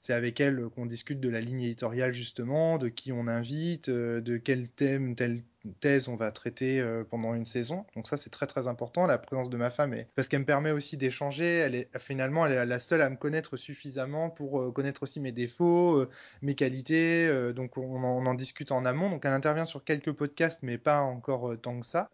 c'est 0.00 0.12
avec 0.12 0.40
elle 0.40 0.68
qu'on 0.68 0.86
discute 0.86 1.20
de 1.20 1.28
la 1.28 1.40
ligne 1.40 1.62
éditoriale 1.62 2.12
justement, 2.12 2.78
de 2.78 2.88
qui 2.88 3.12
on 3.12 3.26
invite, 3.28 3.90
de 3.90 4.36
quel 4.36 4.68
thème, 4.70 5.14
telle 5.14 5.40
thèse 5.74 6.08
on 6.08 6.16
va 6.16 6.30
traiter 6.30 6.80
euh, 6.80 7.04
pendant 7.08 7.34
une 7.34 7.44
saison. 7.44 7.84
Donc 7.94 8.06
ça 8.06 8.16
c'est 8.16 8.30
très 8.30 8.46
très 8.46 8.68
important, 8.68 9.06
la 9.06 9.18
présence 9.18 9.50
de 9.50 9.56
ma 9.56 9.70
femme, 9.70 9.94
est... 9.94 10.08
parce 10.14 10.28
qu'elle 10.28 10.40
me 10.40 10.44
permet 10.44 10.70
aussi 10.70 10.96
d'échanger. 10.96 11.46
Elle 11.46 11.74
est 11.74 11.98
finalement 11.98 12.46
elle 12.46 12.52
est 12.52 12.66
la 12.66 12.78
seule 12.78 13.02
à 13.02 13.10
me 13.10 13.16
connaître 13.16 13.56
suffisamment 13.56 14.30
pour 14.30 14.60
euh, 14.60 14.72
connaître 14.72 15.02
aussi 15.02 15.20
mes 15.20 15.32
défauts, 15.32 16.00
euh, 16.00 16.10
mes 16.42 16.54
qualités. 16.54 17.28
donc 17.54 17.76
on 17.76 18.02
en, 18.02 18.34
discute 18.34 18.72
en 18.72 18.84
amont. 18.84 19.10
Donc 19.10 19.24
elle 19.24 19.32
intervient 19.32 19.64
sur 19.64 19.84
quelques 19.84 20.12
podcasts, 20.12 20.62
mais 20.62 20.78
pas 20.78 21.00
encore 21.00 21.54
tant 21.60 21.80
que 21.80 21.86
ça, 21.86 22.10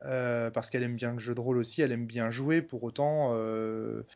parce 0.53 0.71
qu'elle 0.71 0.83
aime 0.83 0.97
bien 0.97 1.13
le 1.13 1.19
jeu 1.19 1.35
de 1.35 1.41
rôle 1.41 1.59
aussi, 1.59 1.83
elle 1.83 1.93
aime 1.93 2.07
bien 2.07 2.31
jouer. 2.31 2.63
Pour 2.63 2.83
autant, 2.85 3.29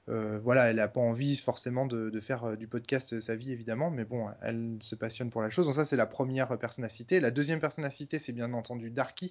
voilà, 0.06 0.70
elle 0.70 0.80
a 0.80 0.88
pas 0.88 1.00
envie 1.00 1.36
forcément 1.36 1.86
de, 1.86 2.10
de 2.10 2.20
faire 2.20 2.56
du 2.56 2.66
podcast 2.66 3.20
sa 3.20 3.36
vie 3.36 3.52
évidemment, 3.52 3.90
mais 3.90 4.04
bon, 4.04 4.28
elle 4.42 4.76
se 4.80 4.94
passionne 4.94 5.30
pour 5.30 5.42
la 5.42 5.50
chose. 5.50 5.66
Donc 5.66 5.74
ça 5.74 5.84
c'est 5.84 5.96
la 5.96 6.06
première 6.06 6.56
personne 6.58 6.84
à 6.84 6.88
citer. 6.88 7.20
La 7.20 7.30
deuxième 7.30 7.60
personne 7.60 7.84
à 7.84 7.90
citer, 7.90 8.18
c'est 8.18 8.32
bien 8.32 8.52
entendu 8.52 8.90
Darky, 8.90 9.27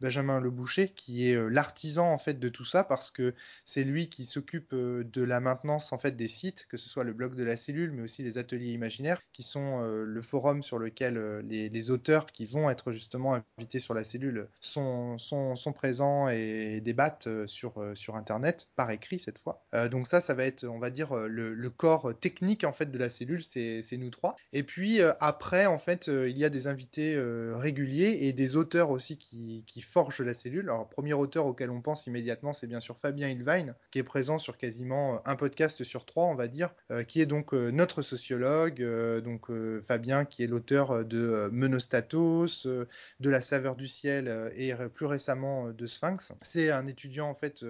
Benjamin 0.00 0.40
Le 0.40 0.50
Boucher, 0.50 0.88
qui 0.88 1.28
est 1.28 1.34
euh, 1.34 1.48
l'artisan 1.48 2.12
en 2.12 2.18
fait 2.18 2.38
de 2.38 2.48
tout 2.48 2.64
ça, 2.64 2.84
parce 2.84 3.10
que 3.10 3.34
c'est 3.64 3.84
lui 3.84 4.08
qui 4.08 4.24
s'occupe 4.24 4.72
euh, 4.72 5.04
de 5.04 5.22
la 5.22 5.40
maintenance 5.40 5.92
en 5.92 5.98
fait 5.98 6.12
des 6.12 6.28
sites, 6.28 6.66
que 6.68 6.76
ce 6.76 6.88
soit 6.88 7.04
le 7.04 7.12
blog 7.12 7.34
de 7.34 7.44
la 7.44 7.56
cellule, 7.56 7.90
mais 7.92 8.02
aussi 8.02 8.22
les 8.22 8.38
ateliers 8.38 8.72
imaginaires, 8.72 9.20
qui 9.32 9.42
sont 9.42 9.82
euh, 9.82 10.04
le 10.04 10.22
forum 10.22 10.62
sur 10.62 10.78
lequel 10.78 11.18
les, 11.48 11.90
auteurs 11.90 12.26
qui 12.26 12.44
vont 12.44 12.68
être 12.68 12.92
justement 12.92 13.40
invités 13.56 13.78
sur 13.78 13.94
la 13.94 14.04
cellule 14.04 14.48
sont, 14.60 15.16
présents 15.74 16.28
et 16.28 16.80
débattent 16.80 17.28
sur, 17.46 17.78
Internet, 18.14 18.68
par 18.74 18.90
écrit 18.90 19.18
cette 19.18 19.38
fois. 19.38 19.62
Donc 19.90 20.06
ça, 20.06 20.20
ça 20.20 20.34
va 20.34 20.44
être, 20.44 20.64
on 20.64 20.78
va 20.78 20.90
dire, 20.90 21.14
le, 21.14 21.54
le 21.54 21.70
corps 21.70 22.12
technique 22.18 22.64
en 22.64 22.72
fait 22.72 22.90
de 22.90 22.98
la 22.98 23.08
cellule, 23.08 23.42
c'est 23.44 23.96
nous 23.96 24.10
trois. 24.10 24.36
Et 24.52 24.64
puis 24.64 25.00
après, 25.20 25.66
en 25.66 25.78
fait, 25.78 26.08
il 26.08 26.36
y 26.36 26.44
a 26.44 26.50
des 26.50 26.66
invités 26.66 27.16
réguliers 27.54 28.18
et 28.22 28.32
des 28.32 28.56
auteurs 28.56 28.90
aussi 28.90 29.18
qui, 29.18 29.37
qui 29.66 29.80
forgent 29.80 30.22
la 30.22 30.34
cellule. 30.34 30.68
Alors, 30.70 30.88
premier 30.88 31.14
auteur 31.14 31.46
auquel 31.46 31.70
on 31.70 31.80
pense 31.80 32.06
immédiatement, 32.06 32.52
c'est 32.52 32.66
bien 32.66 32.80
sûr 32.80 32.98
Fabien 32.98 33.28
Ilvain, 33.28 33.74
qui 33.90 33.98
est 33.98 34.04
présent 34.04 34.38
sur 34.38 34.56
quasiment 34.58 35.14
euh, 35.14 35.18
un 35.24 35.36
podcast 35.36 35.84
sur 35.84 36.04
trois, 36.04 36.24
on 36.24 36.34
va 36.34 36.48
dire, 36.48 36.74
euh, 36.90 37.02
qui 37.02 37.20
est 37.20 37.26
donc 37.26 37.54
euh, 37.54 37.70
notre 37.70 38.02
sociologue. 38.02 38.82
donc 39.22 39.48
Fabien, 39.82 40.24
qui 40.24 40.42
est 40.42 40.46
l'auteur 40.46 41.04
de 41.04 41.48
Menostatos, 41.52 42.66
de 42.66 43.30
La 43.30 43.40
saveur 43.40 43.76
du 43.76 43.86
ciel 43.86 44.50
et 44.54 44.72
plus 44.94 45.06
récemment 45.06 45.70
de 45.70 45.86
Sphinx. 45.86 46.32
C'est 46.42 46.70
un 46.70 46.86
étudiant 46.86 47.28
en 47.28 47.34
fait, 47.34 47.64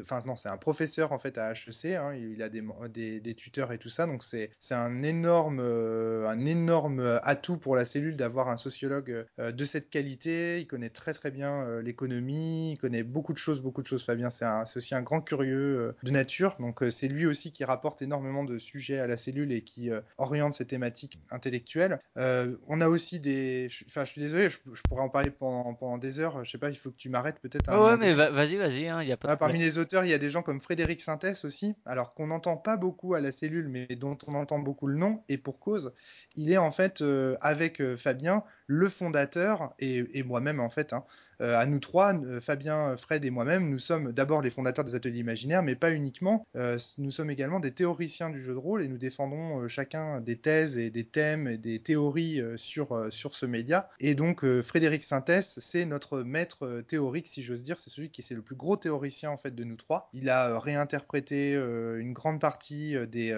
enfin 0.00 0.22
non, 0.26 0.36
c'est 0.36 0.48
un 0.48 0.56
professeur 0.56 1.12
en 1.12 1.18
fait 1.18 1.38
à 1.38 1.52
HEC. 1.52 1.94
hein, 1.96 2.14
il 2.14 2.42
a 2.42 2.48
des, 2.48 3.34
tuteurs 3.34 3.72
et 3.72 3.78
tout 3.78 3.88
ça, 3.88 4.06
donc 4.06 4.22
c'est 4.22 4.50
un 4.70 5.02
énorme 5.02 5.60
un 5.60 6.44
énorme 6.44 7.18
atout 7.22 7.58
pour 7.58 7.76
la 7.76 7.84
cellule 7.84 8.16
d'avoir 8.16 8.48
un 8.48 8.56
sociologue 8.56 9.26
de 9.38 9.64
cette 9.64 9.90
qualité. 9.90 10.60
Il 10.60 10.66
connaît 10.76 10.90
très 10.90 11.14
très 11.14 11.30
bien 11.30 11.66
euh, 11.66 11.80
l'économie, 11.80 12.72
il 12.72 12.78
connaît 12.78 13.02
beaucoup 13.02 13.32
de 13.32 13.38
choses, 13.38 13.62
beaucoup 13.62 13.80
de 13.80 13.86
choses. 13.86 14.04
Fabien, 14.04 14.28
c'est 14.28 14.44
aussi 14.76 14.94
un 14.94 15.00
grand 15.00 15.22
curieux 15.22 15.78
euh, 15.78 15.96
de 16.02 16.10
nature, 16.10 16.54
donc 16.60 16.82
euh, 16.82 16.90
c'est 16.90 17.08
lui 17.08 17.24
aussi 17.24 17.50
qui 17.50 17.64
rapporte 17.64 18.02
énormément 18.02 18.44
de 18.44 18.58
sujets 18.58 18.98
à 18.98 19.06
la 19.06 19.16
cellule 19.16 19.52
et 19.52 19.62
qui 19.62 19.90
oriente 20.18 20.52
ces 20.52 20.66
thématiques 20.66 21.18
intellectuelles. 21.30 21.98
Euh, 22.18 22.56
on 22.68 22.82
a 22.82 22.88
aussi 22.88 23.20
des, 23.20 23.68
enfin 23.86 24.04
je 24.04 24.10
suis 24.10 24.20
désolé, 24.20 24.50
je, 24.50 24.58
je 24.70 24.82
pourrais 24.82 25.00
en 25.00 25.08
parler 25.08 25.30
pendant, 25.30 25.72
pendant 25.72 25.96
des 25.96 26.20
heures. 26.20 26.44
Je 26.44 26.50
sais 26.50 26.58
pas, 26.58 26.68
il 26.68 26.76
faut 26.76 26.90
que 26.90 26.96
tu 26.96 27.08
m'arrêtes 27.08 27.40
peut-être. 27.40 27.70
un 27.70 27.82
Ouais, 27.82 27.96
mais 27.96 28.12
vas-y, 28.14 28.56
vas-y, 28.56 28.86
hein, 28.86 28.98
a 28.98 29.16
pas 29.16 29.30
Ah, 29.30 29.36
parmi 29.38 29.58
les 29.58 29.78
auteurs, 29.78 30.04
il 30.04 30.10
y 30.10 30.14
a 30.14 30.18
des 30.18 30.28
gens 30.28 30.42
comme 30.42 30.60
Frédéric 30.60 31.00
Sintès 31.00 31.46
aussi, 31.46 31.74
alors 31.86 32.12
qu'on 32.12 32.26
n'entend 32.26 32.58
pas 32.58 32.76
beaucoup 32.76 33.14
à 33.14 33.22
la 33.22 33.32
cellule, 33.32 33.68
mais 33.68 33.86
dont 33.86 34.18
on 34.26 34.34
entend 34.34 34.58
beaucoup 34.58 34.88
le 34.88 34.96
nom, 34.96 35.22
et 35.30 35.38
pour 35.38 35.58
cause. 35.58 35.94
Il 36.34 36.52
est 36.52 36.58
en 36.58 36.70
fait, 36.70 37.00
euh, 37.00 37.36
avec 37.40 37.82
Fabien, 37.96 38.44
le 38.66 38.88
fondateur, 38.88 39.74
et, 39.78 40.04
et 40.12 40.22
moi-même 40.22 40.60
en, 40.66 40.70
fait. 40.70 40.92
Hein. 40.92 41.04
Euh, 41.40 41.56
à 41.56 41.66
nous 41.66 41.78
trois, 41.78 42.14
euh, 42.14 42.40
Fabien, 42.40 42.96
Fred 42.96 43.24
et 43.24 43.30
moi-même, 43.30 43.68
nous 43.68 43.78
sommes 43.78 44.12
d'abord 44.12 44.42
les 44.42 44.50
fondateurs 44.50 44.84
des 44.84 44.94
ateliers 44.94 45.20
imaginaires, 45.20 45.62
mais 45.62 45.74
pas 45.74 45.92
uniquement. 45.92 46.46
Euh, 46.56 46.78
nous 46.98 47.10
sommes 47.10 47.30
également 47.30 47.60
des 47.60 47.72
théoriciens 47.72 48.30
du 48.30 48.42
jeu 48.42 48.52
de 48.52 48.58
rôle 48.58 48.82
et 48.82 48.88
nous 48.88 48.98
défendons 48.98 49.68
chacun 49.68 50.20
des 50.20 50.36
thèses 50.36 50.78
et 50.78 50.90
des 50.90 51.04
thèmes 51.04 51.46
et 51.46 51.58
des 51.58 51.78
théories 51.80 52.40
sur, 52.56 53.06
sur 53.10 53.34
ce 53.34 53.46
média. 53.46 53.88
Et 54.00 54.14
donc 54.14 54.44
Frédéric 54.62 55.02
Sintès, 55.02 55.58
c'est 55.60 55.84
notre 55.84 56.22
maître 56.22 56.82
théorique, 56.86 57.26
si 57.26 57.42
j'ose 57.42 57.62
dire. 57.62 57.78
C'est 57.78 57.90
celui 57.90 58.10
qui 58.10 58.20
est 58.20 58.34
le 58.34 58.42
plus 58.42 58.56
gros 58.56 58.76
théoricien 58.76 59.30
en 59.30 59.36
fait 59.36 59.54
de 59.54 59.64
nous 59.64 59.76
trois. 59.76 60.08
Il 60.12 60.30
a 60.30 60.58
réinterprété 60.58 61.54
une 61.54 62.12
grande 62.12 62.40
partie 62.40 62.96
des, 63.08 63.36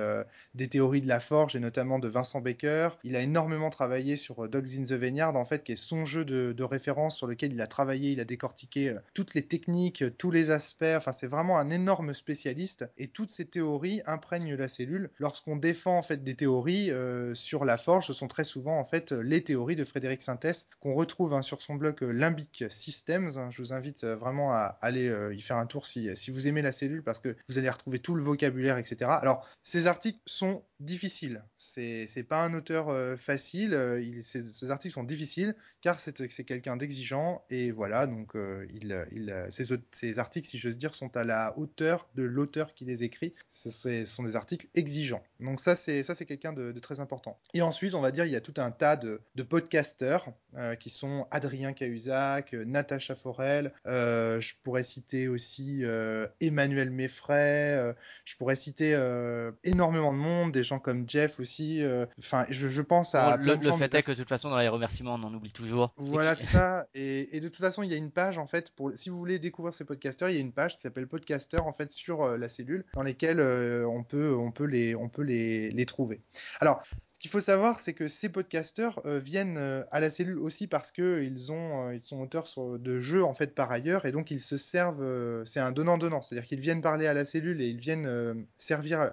des 0.55 0.69
théories 0.69 1.01
de 1.01 1.09
la 1.09 1.21
forge 1.21 1.57
et 1.57 1.61
notamment 1.61 1.99
de 1.99 2.09
Vincent 2.09 2.41
Baker. 2.41 2.91
Il 3.05 3.17
a 3.17 3.21
énormément 3.21 3.71
travaillé 3.71 4.17
sur 4.17 4.49
Dogs 4.49 4.79
in 4.79 4.85
the 4.85 4.93
Vineyard 4.93 5.37
en 5.37 5.45
fait, 5.45 5.65
qui 5.65 5.73
est 5.73 5.77
son 5.77 6.05
jeu 6.05 6.25
de, 6.25 6.53
de 6.53 6.65
référence 6.65 7.17
sur 7.17 7.27
lequel 7.27 7.53
il 7.53 7.61
a 7.61 7.67
travaillé, 7.67 7.88
il 7.97 8.21
a 8.21 8.25
décortiqué 8.25 8.91
euh, 8.91 8.99
toutes 9.15 9.35
les 9.35 9.43
techniques, 9.43 10.03
euh, 10.03 10.11
tous 10.11 10.31
les 10.31 10.51
aspects. 10.51 10.85
Enfin, 10.97 11.13
c'est 11.13 11.27
vraiment 11.27 11.59
un 11.59 11.71
énorme 11.71 12.15
spécialiste. 12.15 12.91
Et 12.99 13.09
toutes 13.09 13.31
ces 13.31 13.45
théories 13.45 14.03
imprègnent 14.07 14.55
la 14.55 14.69
cellule. 14.69 15.11
Lorsqu'on 15.19 15.57
défend 15.57 15.99
en 15.99 16.03
fait 16.03 16.23
des 16.25 16.35
théories 16.35 16.91
euh, 16.91 17.35
sur 17.35 17.65
la 17.65 17.79
forge, 17.79 18.07
ce 18.07 18.13
sont 18.13 18.29
très 18.29 18.45
souvent 18.45 18.79
en 18.79 18.85
fait 18.85 19.13
les 19.13 19.43
théories 19.43 19.77
de 19.77 19.85
Frédéric 19.85 20.23
Sintès 20.23 20.69
qu'on 20.81 20.95
retrouve 20.95 21.35
hein, 21.35 21.43
sur 21.43 21.63
son 21.63 21.75
blog 21.75 22.03
Limbic 22.03 22.65
Systems. 22.71 23.33
hein. 23.37 23.51
Je 23.51 23.63
vous 23.63 23.73
invite 23.73 24.05
vraiment 24.05 24.53
à 24.53 24.79
aller 24.83 25.13
y 25.33 25.41
faire 25.41 25.57
un 25.57 25.67
tour 25.67 25.87
si, 25.87 26.15
si 26.17 26.31
vous 26.31 26.49
aimez 26.49 26.63
la 26.63 26.73
cellule 26.73 27.03
parce 27.03 27.21
que 27.21 27.37
vous 27.49 27.59
allez 27.59 27.69
retrouver 27.71 27.99
tout 27.99 28.15
le 28.15 28.23
vocabulaire, 28.23 28.79
etc. 28.79 29.11
Alors, 29.21 29.47
ces 29.63 29.87
articles 29.87 30.21
sont 30.27 30.63
difficiles. 30.81 31.43
C'est 31.57 32.27
pas 32.29 32.43
un 32.45 32.55
auteur 32.55 33.19
facile. 33.19 33.79
il- 34.01 34.25
ces, 34.25 34.43
ces 34.43 34.71
articles 34.71 34.95
sont 34.95 35.05
difficiles 35.05 35.55
car 35.81 36.01
c'est 36.01 36.45
quelqu'un 36.45 36.77
d'exigeant 36.77 37.45
et 37.51 37.71
voilà. 37.79 38.07
Donc, 38.07 38.35
euh, 38.37 38.67
il, 38.75 38.95
il, 39.13 39.31
euh, 39.31 39.47
ces, 39.51 40.19
articles, 40.19 40.47
si 40.47 40.59
j'ose 40.59 40.77
dire, 40.77 40.95
sont 40.95 41.17
à 41.17 41.25
la 41.25 41.57
hauteur 41.57 42.09
de 42.17 42.23
l'auteur 42.25 42.75
qui 42.75 42.85
les 42.85 43.05
écrit. 43.05 43.33
Ce, 43.49 43.71
sont 44.05 44.23
des 44.25 44.37
articles 44.37 44.67
exigeants. 44.75 45.23
Donc 45.41 45.61
ça, 45.61 45.75
c'est 45.75 46.03
ça, 46.03 46.15
c'est 46.15 46.27
quelqu'un 46.27 46.53
de, 46.53 46.73
de 46.73 46.79
très 46.81 47.01
important. 47.01 47.39
Et 47.55 47.63
ensuite, 47.63 47.95
on 47.95 48.01
va 48.01 48.11
dire, 48.11 48.25
il 48.27 48.33
y 48.33 48.37
a 48.37 48.41
tout 48.41 48.55
un 48.59 48.71
tas 48.71 48.97
de, 48.97 49.21
de 49.37 49.43
podcasteurs 49.43 50.27
euh, 50.57 50.75
qui 50.75 50.91
sont 50.91 51.27
Adrien 51.31 51.73
Cahuzac, 51.73 52.55
euh, 52.55 52.65
Natacha 52.65 53.15
Forel. 53.15 53.73
euh, 53.87 54.41
je 54.41 54.55
pourrais 54.63 54.85
citer 54.85 55.29
aussi 55.29 55.85
euh, 55.85 56.27
Emmanuel 56.41 56.91
Meffray. 56.91 57.75
euh, 57.77 57.93
je 58.25 58.37
pourrais 58.37 58.57
citer 58.57 58.95
euh, 58.95 59.53
énormément 59.65 60.13
de 60.13 60.19
monde, 60.19 60.53
des 60.53 60.65
gens 60.65 60.79
comme 60.81 61.09
Jeff 61.09 61.39
aussi. 61.41 61.83
euh, 61.83 62.07
Enfin, 62.19 62.45
je, 62.51 62.67
je 62.69 62.83
pense 62.83 63.15
à 63.15 63.37
Bon, 63.37 63.45
le, 63.45 63.61
fait 63.79 63.89
de- 63.89 63.97
est 63.97 64.03
que 64.03 64.13
de 64.13 64.17
toute 64.17 64.29
façon, 64.29 64.51
dans 64.51 64.59
les 64.59 64.69
remerciements, 64.69 65.15
on 65.15 65.23
en 65.23 65.33
oublie 65.35 65.53
toujours. 65.53 65.93
voilà, 65.97 66.35
ça. 66.35 66.87
Et, 66.95 67.37
et 67.37 67.41
de 67.41 67.47
toute 67.49 67.57
façon, 67.61 67.68
il 67.83 67.91
y 67.91 67.95
a 67.95 67.97
une 67.97 68.11
page 68.11 68.39
en 68.39 68.47
fait 68.47 68.71
pour 68.71 68.93
si 68.95 69.11
vous 69.11 69.19
voulez 69.19 69.39
découvrir 69.39 69.75
ces 69.75 69.85
podcasteurs, 69.85 70.31
il 70.31 70.35
y 70.35 70.39
a 70.39 70.41
une 70.41 70.53
page 70.53 70.77
qui 70.77 70.83
s'appelle 70.83 71.07
Podcaster 71.07 71.59
en 71.59 71.73
fait 71.73 71.91
sur 71.91 72.23
euh, 72.23 72.37
la 72.37 72.49
cellule 72.49 72.85
dans 72.95 73.03
lesquelles 73.03 73.41
euh, 73.41 73.87
on 73.87 74.03
peut 74.03 74.35
on 74.35 74.51
peut 74.51 74.65
les 74.65 74.95
on 74.95 75.09
peut 75.09 75.23
les, 75.23 75.71
les 75.71 75.87
trouver. 75.87 76.21
Alors, 76.61 76.83
ce 77.07 77.19
qu'il 77.19 77.31
faut 77.31 77.41
savoir, 77.41 77.81
c'est 77.81 77.95
que 77.95 78.09
ces 78.09 78.29
podcasteurs 78.29 79.01
euh, 79.07 79.19
viennent 79.19 79.59
à 79.91 80.01
la 80.01 80.11
cellule 80.11 80.39
aussi 80.39 80.67
parce 80.67 80.91
que 80.91 81.23
ils 81.23 81.53
ont 81.53 81.91
ils 81.91 82.03
sont 82.03 82.21
auteurs 82.21 82.47
de 82.79 83.01
jeux 83.01 83.25
en 83.25 83.35
fait 83.35 83.55
par 83.55 83.71
ailleurs 83.71 84.07
et 84.07 84.13
donc 84.13 84.31
ils 84.31 84.41
se 84.41 84.57
servent. 84.57 85.45
c'est 85.45 85.61
un 85.61 85.73
donnant 85.73 85.99
donnant, 85.99 86.23
c'est-à-dire 86.23 86.47
qu'ils 86.47 86.61
viennent 86.61 86.81
parler 86.81 87.07
à 87.07 87.15
la 87.15 87.25
cellule 87.25 87.61
et 87.61 87.69
ils 87.69 87.79
viennent 87.79 88.47
servir 88.57 89.13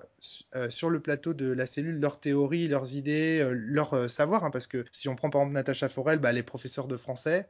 sur 0.70 0.90
le 0.90 1.00
plateau 1.00 1.34
de 1.34 1.52
la 1.52 1.68
cellule 1.68 2.00
leurs 2.00 2.20
théories, 2.20 2.68
leurs 2.68 2.96
idées, 2.96 3.48
leur 3.52 4.10
savoir. 4.10 4.44
hein, 4.44 4.52
parce 4.52 4.68
que 4.68 4.86
si 4.92 5.10
on 5.10 5.16
prend 5.16 5.30
par 5.30 5.42
exemple 5.42 5.56
Natacha 5.56 5.90
Forel, 5.90 6.20
bah, 6.20 6.30
elle 6.30 6.38
est 6.38 6.44
de 6.88 6.98
français. 6.98 7.48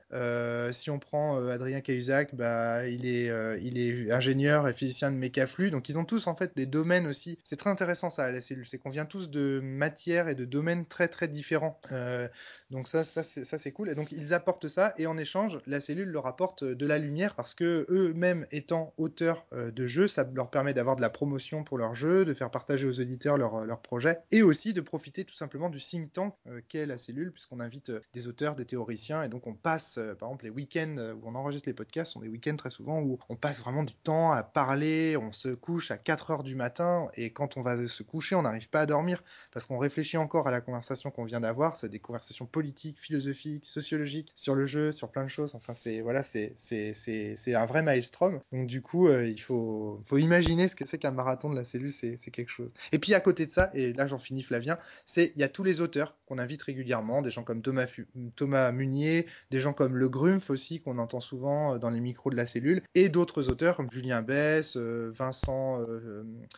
Si 0.71 0.89
prend 0.99 1.39
euh, 1.39 1.49
Adrien 1.49 1.81
Cahuzac, 1.81 2.35
bah, 2.35 2.87
il 2.87 3.05
est 3.05 3.29
euh, 3.29 3.57
il 3.61 3.77
est 3.77 4.11
ingénieur 4.11 4.67
et 4.67 4.73
physicien 4.73 5.11
de 5.11 5.17
mécaflux. 5.17 5.71
Donc 5.71 5.89
ils 5.89 5.97
ont 5.97 6.05
tous 6.05 6.27
en 6.27 6.35
fait 6.35 6.55
des 6.55 6.65
domaines 6.65 7.07
aussi. 7.07 7.37
C'est 7.43 7.55
très 7.55 7.69
intéressant 7.69 8.09
ça 8.09 8.31
la 8.31 8.41
cellule, 8.41 8.65
c'est 8.67 8.77
qu'on 8.77 8.89
vient 8.89 9.05
tous 9.05 9.29
de 9.29 9.59
matières 9.63 10.27
et 10.27 10.35
de 10.35 10.45
domaines 10.45 10.85
très 10.85 11.07
très 11.07 11.27
différents. 11.27 11.79
Euh, 11.91 12.27
donc 12.71 12.87
ça 12.87 13.03
ça 13.03 13.23
c'est 13.23 13.71
cool. 13.71 13.89
Et 13.89 13.95
donc 13.95 14.11
ils 14.11 14.33
apportent 14.33 14.67
ça 14.67 14.93
et 14.97 15.07
en 15.07 15.17
échange 15.17 15.59
la 15.65 15.79
cellule 15.79 16.09
leur 16.09 16.27
apporte 16.27 16.63
de 16.63 16.85
la 16.85 16.97
lumière 16.97 17.35
parce 17.35 17.53
que 17.53 17.85
eux-mêmes 17.89 18.45
étant 18.51 18.93
auteurs 18.97 19.45
de 19.53 19.87
jeux, 19.87 20.07
ça 20.07 20.29
leur 20.33 20.49
permet 20.49 20.73
d'avoir 20.73 20.95
de 20.95 21.01
la 21.01 21.09
promotion 21.09 21.63
pour 21.63 21.77
leur 21.77 21.95
jeu, 21.95 22.25
de 22.25 22.33
faire 22.33 22.51
partager 22.51 22.87
aux 22.87 22.99
auditeurs 22.99 23.37
leur 23.37 23.65
leur 23.65 23.81
projet 23.81 24.19
et 24.31 24.41
aussi 24.41 24.73
de 24.73 24.81
profiter 24.81 25.25
tout 25.25 25.35
simplement 25.35 25.69
du 25.69 25.79
think 25.79 26.11
tank 26.13 26.33
qu'est 26.67 26.85
la 26.85 26.97
cellule 26.97 27.31
puisqu'on 27.31 27.59
invite 27.59 27.91
des 28.13 28.27
auteurs, 28.27 28.55
des 28.55 28.65
théoriciens 28.65 29.23
et 29.23 29.29
donc 29.29 29.47
on 29.47 29.53
passe 29.53 29.99
par 30.19 30.29
exemple 30.29 30.45
les 30.45 30.51
week-ends 30.51 30.84
euh, 30.97 31.13
où 31.13 31.21
on 31.25 31.35
enregistre 31.35 31.69
les 31.69 31.73
podcasts 31.73 32.13
sont 32.13 32.21
des 32.21 32.27
week-ends 32.27 32.55
très 32.55 32.69
souvent 32.69 33.01
où 33.01 33.19
on 33.29 33.35
passe 33.35 33.59
vraiment 33.59 33.83
du 33.83 33.93
temps 33.93 34.31
à 34.31 34.43
parler, 34.43 35.17
on 35.17 35.31
se 35.31 35.49
couche 35.49 35.91
à 35.91 35.97
4 35.97 36.31
heures 36.31 36.43
du 36.43 36.55
matin 36.55 37.07
et 37.15 37.31
quand 37.31 37.57
on 37.57 37.61
va 37.61 37.87
se 37.87 38.03
coucher 38.03 38.35
on 38.35 38.43
n'arrive 38.43 38.69
pas 38.69 38.81
à 38.81 38.85
dormir 38.85 39.23
parce 39.51 39.65
qu'on 39.65 39.77
réfléchit 39.77 40.17
encore 40.17 40.47
à 40.47 40.51
la 40.51 40.61
conversation 40.61 41.11
qu'on 41.11 41.23
vient 41.23 41.41
d'avoir, 41.41 41.77
c'est 41.77 41.89
des 41.89 41.99
conversations 41.99 42.45
politiques, 42.45 42.99
philosophiques, 42.99 43.65
sociologiques 43.65 44.31
sur 44.35 44.55
le 44.55 44.65
jeu, 44.65 44.91
sur 44.91 45.09
plein 45.09 45.23
de 45.23 45.29
choses. 45.29 45.55
Enfin 45.55 45.73
c'est 45.73 46.01
voilà, 46.01 46.21
un 46.21 47.65
vrai 47.65 47.81
maelstrom. 47.81 48.41
Donc 48.51 48.67
du 48.67 48.81
coup, 48.81 49.07
euh, 49.07 49.27
il 49.27 49.41
faut 49.41 50.03
imaginer 50.11 50.67
ce 50.67 50.75
que 50.75 50.85
c'est 50.85 50.97
qu'un 50.97 51.11
marathon 51.11 51.49
de 51.49 51.55
la 51.55 51.65
cellule, 51.65 51.91
c'est 51.91 52.17
quelque 52.31 52.51
chose. 52.51 52.71
Et 52.91 52.99
puis 52.99 53.13
à 53.13 53.19
côté 53.19 53.45
de 53.45 53.51
ça, 53.51 53.69
et 53.73 53.93
là 53.93 54.07
j'en 54.07 54.19
finis 54.19 54.43
Flavien, 54.43 54.77
c'est 55.05 55.31
il 55.35 55.41
y 55.41 55.43
a 55.43 55.49
tous 55.49 55.63
les 55.63 55.81
auteurs 55.81 56.15
qu'on 56.25 56.37
invite 56.37 56.61
régulièrement, 56.61 57.21
des 57.21 57.29
gens 57.29 57.43
comme 57.43 57.61
Thomas 57.61 57.85
Thomas 58.35 58.71
Munier, 58.71 59.25
des 59.51 59.59
gens 59.59 59.73
comme 59.73 59.95
Le 59.97 60.09
Grumpf 60.09 60.49
aussi 60.49 60.74
qu'on 60.81 60.97
entend 60.97 61.19
souvent 61.19 61.75
euh, 61.75 61.77
dans 61.77 61.89
les 61.89 61.99
micros 61.99 62.29
de 62.29 62.35
la 62.35 62.45
cellule 62.47 62.81
et 62.95 63.09
d'autres 63.09 63.49
auteurs 63.49 63.77
comme 63.77 63.89
Julien 63.91 64.21
Bess, 64.21 64.77
euh, 64.77 65.09
Vincent 65.13 65.81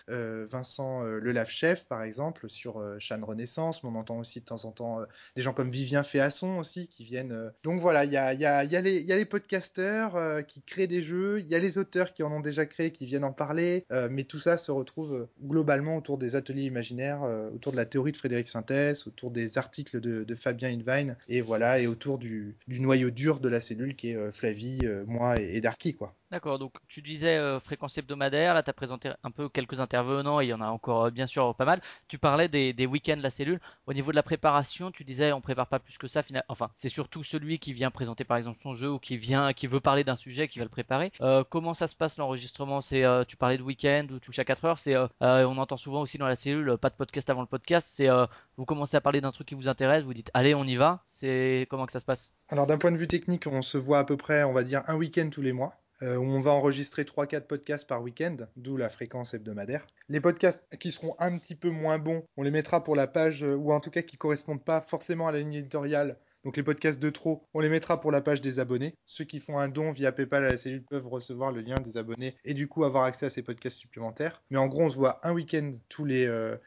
euh, 0.10 0.46
Vincent 0.50 1.02
Le 1.04 1.32
Lave-Chef 1.32 1.86
par 1.86 2.04
exemple 2.04 2.50
sur 2.50 2.78
euh, 2.80 2.96
Chan 3.00 3.20
Renaissance, 3.22 3.84
mais 3.84 3.90
on 3.90 3.96
entend 3.96 4.20
aussi 4.20 4.40
de 4.40 4.46
temps 4.46 4.66
en 4.66 4.72
temps 4.72 5.00
des 5.36 5.42
gens 5.42 5.54
comme 5.54 5.70
Vivien 5.72 6.04
Féasson 6.04 6.58
aussi 6.60 6.88
qui 6.88 7.04
viennent. 7.04 7.52
Donc 7.64 7.80
voilà, 7.80 8.06
il 8.06 8.12
y 8.12 8.18
a, 8.18 8.34
les- 8.82 9.02
y 9.02 9.26
podcasteurs 9.26 10.46
qui 10.46 10.62
créent 10.62 10.88
des 10.88 11.02
jeux, 11.02 11.40
il 11.40 11.48
y 11.48 11.56
a 11.56 11.60
les 11.60 11.78
auteurs 11.78 12.14
qui 12.14 12.24
en 12.24 12.32
ont 12.32 12.40
déjà 12.40 12.66
créé, 12.66 12.92
qui 12.92 13.06
viennent 13.06 13.24
en 13.24 13.34
parler, 13.34 13.86
mais 14.10 14.24
tout 14.24 14.40
ça 14.40 14.58
se 14.58 14.72
retrouve 14.72 15.28
globalement 15.44 15.98
autour 15.98 16.18
des 16.18 16.36
ateliers 16.36 16.64
imaginaires, 16.64 17.22
autour 17.54 17.72
de 17.72 17.78
la 17.78 17.86
théorie 17.86 18.12
de 18.12 18.18
Frédéric 18.18 18.48
Sintès, 18.48 19.08
autour 19.08 19.32
des 19.32 19.58
articles 19.58 20.00
de, 20.00 20.24
de 20.24 20.36
Fabien 20.36 20.70
Invine, 20.70 21.18
et 21.28 21.42
voilà, 21.42 21.80
et 21.80 21.88
autour 21.88 22.18
du, 22.18 22.56
du 22.68 22.80
noyau 22.80 23.10
dur 23.10 23.40
de 23.40 23.50
la 23.50 23.62
cellule 23.62 23.96
qui 23.96 24.07
euh, 24.16 24.32
Flavie, 24.32 24.80
euh, 24.84 25.04
moi 25.08 25.40
et, 25.40 25.56
et 25.58 25.62
Darky, 25.62 25.94
quoi. 25.94 26.16
D'accord, 26.30 26.60
donc 26.60 26.74
tu 26.90 27.02
disais 27.02 27.38
euh, 27.38 27.58
fréquence 27.58 27.98
hebdomadaire, 27.98 28.54
là 28.54 28.62
tu 28.62 28.70
as 28.70 28.74
présenté 28.74 29.10
un 29.24 29.32
peu 29.32 29.48
quelques 29.48 29.80
intervenants, 29.80 30.42
il 30.42 30.50
y 30.50 30.54
en 30.54 30.60
a 30.60 30.68
encore 30.68 31.06
euh, 31.06 31.10
bien 31.10 31.26
sûr 31.26 31.56
pas 31.56 31.64
mal. 31.64 31.82
Tu 32.10 32.18
parlais 32.18 32.50
des, 32.50 32.86
week-ends 32.86 33.16
de 33.16 33.24
la 33.24 33.30
cellule. 33.30 33.62
Au 33.86 33.94
niveau 33.94 34.12
de 34.12 34.18
la 34.18 34.24
préparation, 34.24 34.92
tu 34.92 35.06
disais 35.06 35.32
on 35.32 35.40
prépare 35.40 35.68
pas 35.68 35.80
plus 35.80 35.98
que 35.98 36.10
ça. 36.10 36.24
Enfin, 36.50 36.70
c'est 36.76 36.90
surtout 36.90 37.24
celui 37.24 37.60
qui 37.60 37.72
vient 37.72 37.92
présenter 37.92 38.26
par 38.26 38.36
exemple 38.36 38.60
son 38.62 38.76
jeu 38.76 38.92
ou 38.92 39.00
qui 39.00 39.16
vient, 39.16 39.54
qui 39.54 39.68
veut 39.68 39.80
parler 39.80 40.04
d'un 40.04 40.18
sujet, 40.18 40.50
qui 40.50 40.60
va 40.60 40.66
le 40.66 40.70
préparer. 40.70 41.14
Euh, 41.22 41.46
comment 41.50 41.74
ça 41.74 41.88
se 41.88 41.96
passe 41.96 42.18
l'enregistrement? 42.18 42.82
C'est 42.82 43.06
tu 43.28 43.38
parlais 43.38 43.58
de 43.58 43.64
week-end 43.64 44.08
ou 44.12 44.20
touche 44.20 44.40
à 44.40 44.44
4 44.44 44.66
heures. 44.66 44.80
C'est 44.80 44.96
on 45.22 45.58
entend 45.58 45.78
souvent 45.78 46.02
aussi 46.02 46.18
dans 46.18 46.28
la 46.28 46.36
cellule 46.36 46.78
pas 46.78 46.90
de 46.90 46.96
podcast 46.96 47.30
avant 47.30 47.42
le 47.42 47.48
podcast. 47.48 47.88
C'est 47.90 48.10
vous 48.58 48.66
commencez 48.66 48.98
à 48.98 49.02
parler 49.02 49.22
d'un 49.22 49.32
truc 49.32 49.48
qui 49.48 49.56
vous 49.56 49.70
intéresse, 49.70 50.04
vous 50.04 50.14
dites 50.14 50.32
allez 50.34 50.54
on 50.56 50.66
y 50.66 50.76
va. 50.76 51.02
C'est 51.06 51.68
comment 51.70 51.86
que 51.86 51.94
ça 51.94 52.02
se 52.02 52.06
passe? 52.06 52.32
Alors 52.50 52.68
d'un 52.68 52.78
point 52.78 52.92
de 52.92 52.98
vue 52.98 53.08
technique, 53.08 53.48
on 53.48 53.62
se 53.62 53.78
voit 53.78 54.00
à 54.00 54.04
peu 54.04 54.18
près, 54.18 54.44
on 54.44 54.52
va 54.52 54.64
dire, 54.64 54.82
un 54.88 54.98
week-end 54.98 55.30
tous 55.32 55.42
les 55.42 55.54
mois. 55.54 55.74
Euh, 56.04 56.18
où 56.18 56.24
on 56.24 56.40
va 56.40 56.52
enregistrer 56.52 57.04
3-4 57.04 57.42
podcasts 57.48 57.88
par 57.88 58.02
week-end, 58.02 58.38
d'où 58.56 58.78
la 58.78 58.90
fréquence 58.90 59.34
hebdomadaire. 59.34 59.86
Les 60.10 60.20
podcasts 60.20 60.64
qui 60.78 60.92
seront 60.92 61.16
un 61.20 61.38
petit 61.38 61.56
peu 61.56 61.70
moins 61.70 61.98
bons, 61.98 62.24
on 62.38 62.44
les 62.44 62.52
mettra 62.52 62.84
pour 62.84 62.96
la 62.96 63.08
page, 63.08 63.44
euh, 63.44 63.56
ou 63.56 63.72
en 63.72 63.80
tout 63.80 63.92
cas 63.92 64.02
qui 64.02 64.18
correspondent 64.18 64.64
pas 64.64 64.82
forcément 64.82 65.28
à 65.28 65.32
la 65.32 65.40
ligne 65.40 65.56
éditoriale. 65.56 66.18
Donc 66.48 66.56
les 66.56 66.64
podcasts 66.64 67.02
de 67.02 67.10
trop, 67.10 67.44
on 67.54 67.60
les 67.60 67.68
mettra 67.68 68.00
pour 68.00 68.10
la 68.10 68.22
page 68.22 68.40
des 68.40 68.60
abonnés. 68.60 68.96
Ceux 69.06 69.26
qui 69.26 69.42
font 69.42 69.60
un 69.60 69.68
don 69.68 69.92
via 69.92 70.14
PayPal 70.14 70.46
à 70.46 70.52
la 70.52 70.58
cellule 70.58 70.82
peuvent 70.82 71.10
recevoir 71.10 71.52
le 71.52 71.60
lien 71.60 71.82
des 71.82 71.98
abonnés 71.98 72.38
et 72.46 72.54
du 72.54 72.70
coup 72.70 72.86
avoir 72.86 73.04
accès 73.04 73.26
à 73.26 73.30
ces 73.30 73.42
podcasts 73.42 73.76
supplémentaires. 73.76 74.42
Mais 74.50 74.58
en 74.58 74.68
gros, 74.68 74.84
on 74.84 74.90
se 74.90 74.96
voit 74.96 75.20
un 75.28 75.34
week-end 75.34 75.74
tous 75.90 76.06
les 76.06 76.26
euh, 76.26 76.58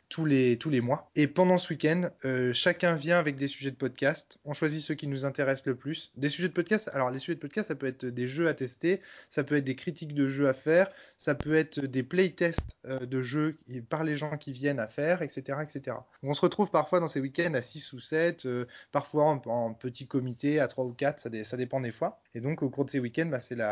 mois. 0.82 1.10
Et 1.16 1.26
pendant 1.28 1.56
ce 1.56 1.72
week-end, 1.72 2.10
euh, 2.26 2.52
chacun 2.52 2.94
vient 2.94 3.18
avec 3.18 3.38
des 3.38 3.48
sujets 3.48 3.70
de 3.70 3.76
podcast. 3.76 4.38
On 4.44 4.52
choisit 4.52 4.82
ceux 4.82 4.92
qui 4.92 5.06
nous 5.06 5.24
intéressent 5.24 5.64
le 5.64 5.76
plus. 5.76 6.12
Des 6.14 6.28
sujets 6.28 6.48
de 6.48 6.52
podcast. 6.52 6.90
Alors 6.92 7.10
les 7.10 7.18
sujets 7.18 7.36
de 7.36 7.40
podcast, 7.40 7.68
ça 7.68 7.74
peut 7.74 7.86
être 7.86 8.04
des 8.04 8.28
jeux 8.28 8.48
à 8.48 8.52
tester, 8.52 9.00
ça 9.30 9.44
peut 9.44 9.54
être 9.54 9.64
des 9.64 9.76
critiques 9.76 10.12
de 10.12 10.28
jeux 10.28 10.46
à 10.46 10.52
faire, 10.52 10.90
ça 11.16 11.34
peut 11.34 11.54
être 11.54 11.80
des 11.80 12.02
playtests 12.02 12.76
euh, 12.84 13.06
de 13.06 13.22
jeux 13.22 13.56
par 13.88 14.04
les 14.04 14.18
gens 14.18 14.36
qui 14.36 14.52
viennent 14.52 14.78
à 14.78 14.88
faire, 14.88 15.22
etc., 15.22 15.56
etc. 15.62 15.96
On 16.22 16.34
se 16.34 16.42
retrouve 16.42 16.70
parfois 16.70 17.00
dans 17.00 17.08
ces 17.08 17.20
week-ends 17.20 17.54
à 17.54 17.62
6 17.62 17.94
ou 17.94 17.98
7, 17.98 18.44
euh, 18.44 18.66
parfois 18.92 19.24
en 19.24 19.69
petit 19.74 20.06
comité 20.06 20.61
à 20.61 20.68
3 20.68 20.85
ou 20.85 20.92
4, 20.92 21.20
ça, 21.20 21.30
ça 21.44 21.56
dépend 21.56 21.80
des 21.80 21.90
fois. 21.90 22.20
Et 22.35 22.40
donc 22.40 22.62
au 22.62 22.70
cours 22.70 22.85
de 22.85 22.90
ces 22.90 22.98
week-ends, 23.00 23.26
bah, 23.26 23.40
c'est 23.40 23.56
le, 23.56 23.64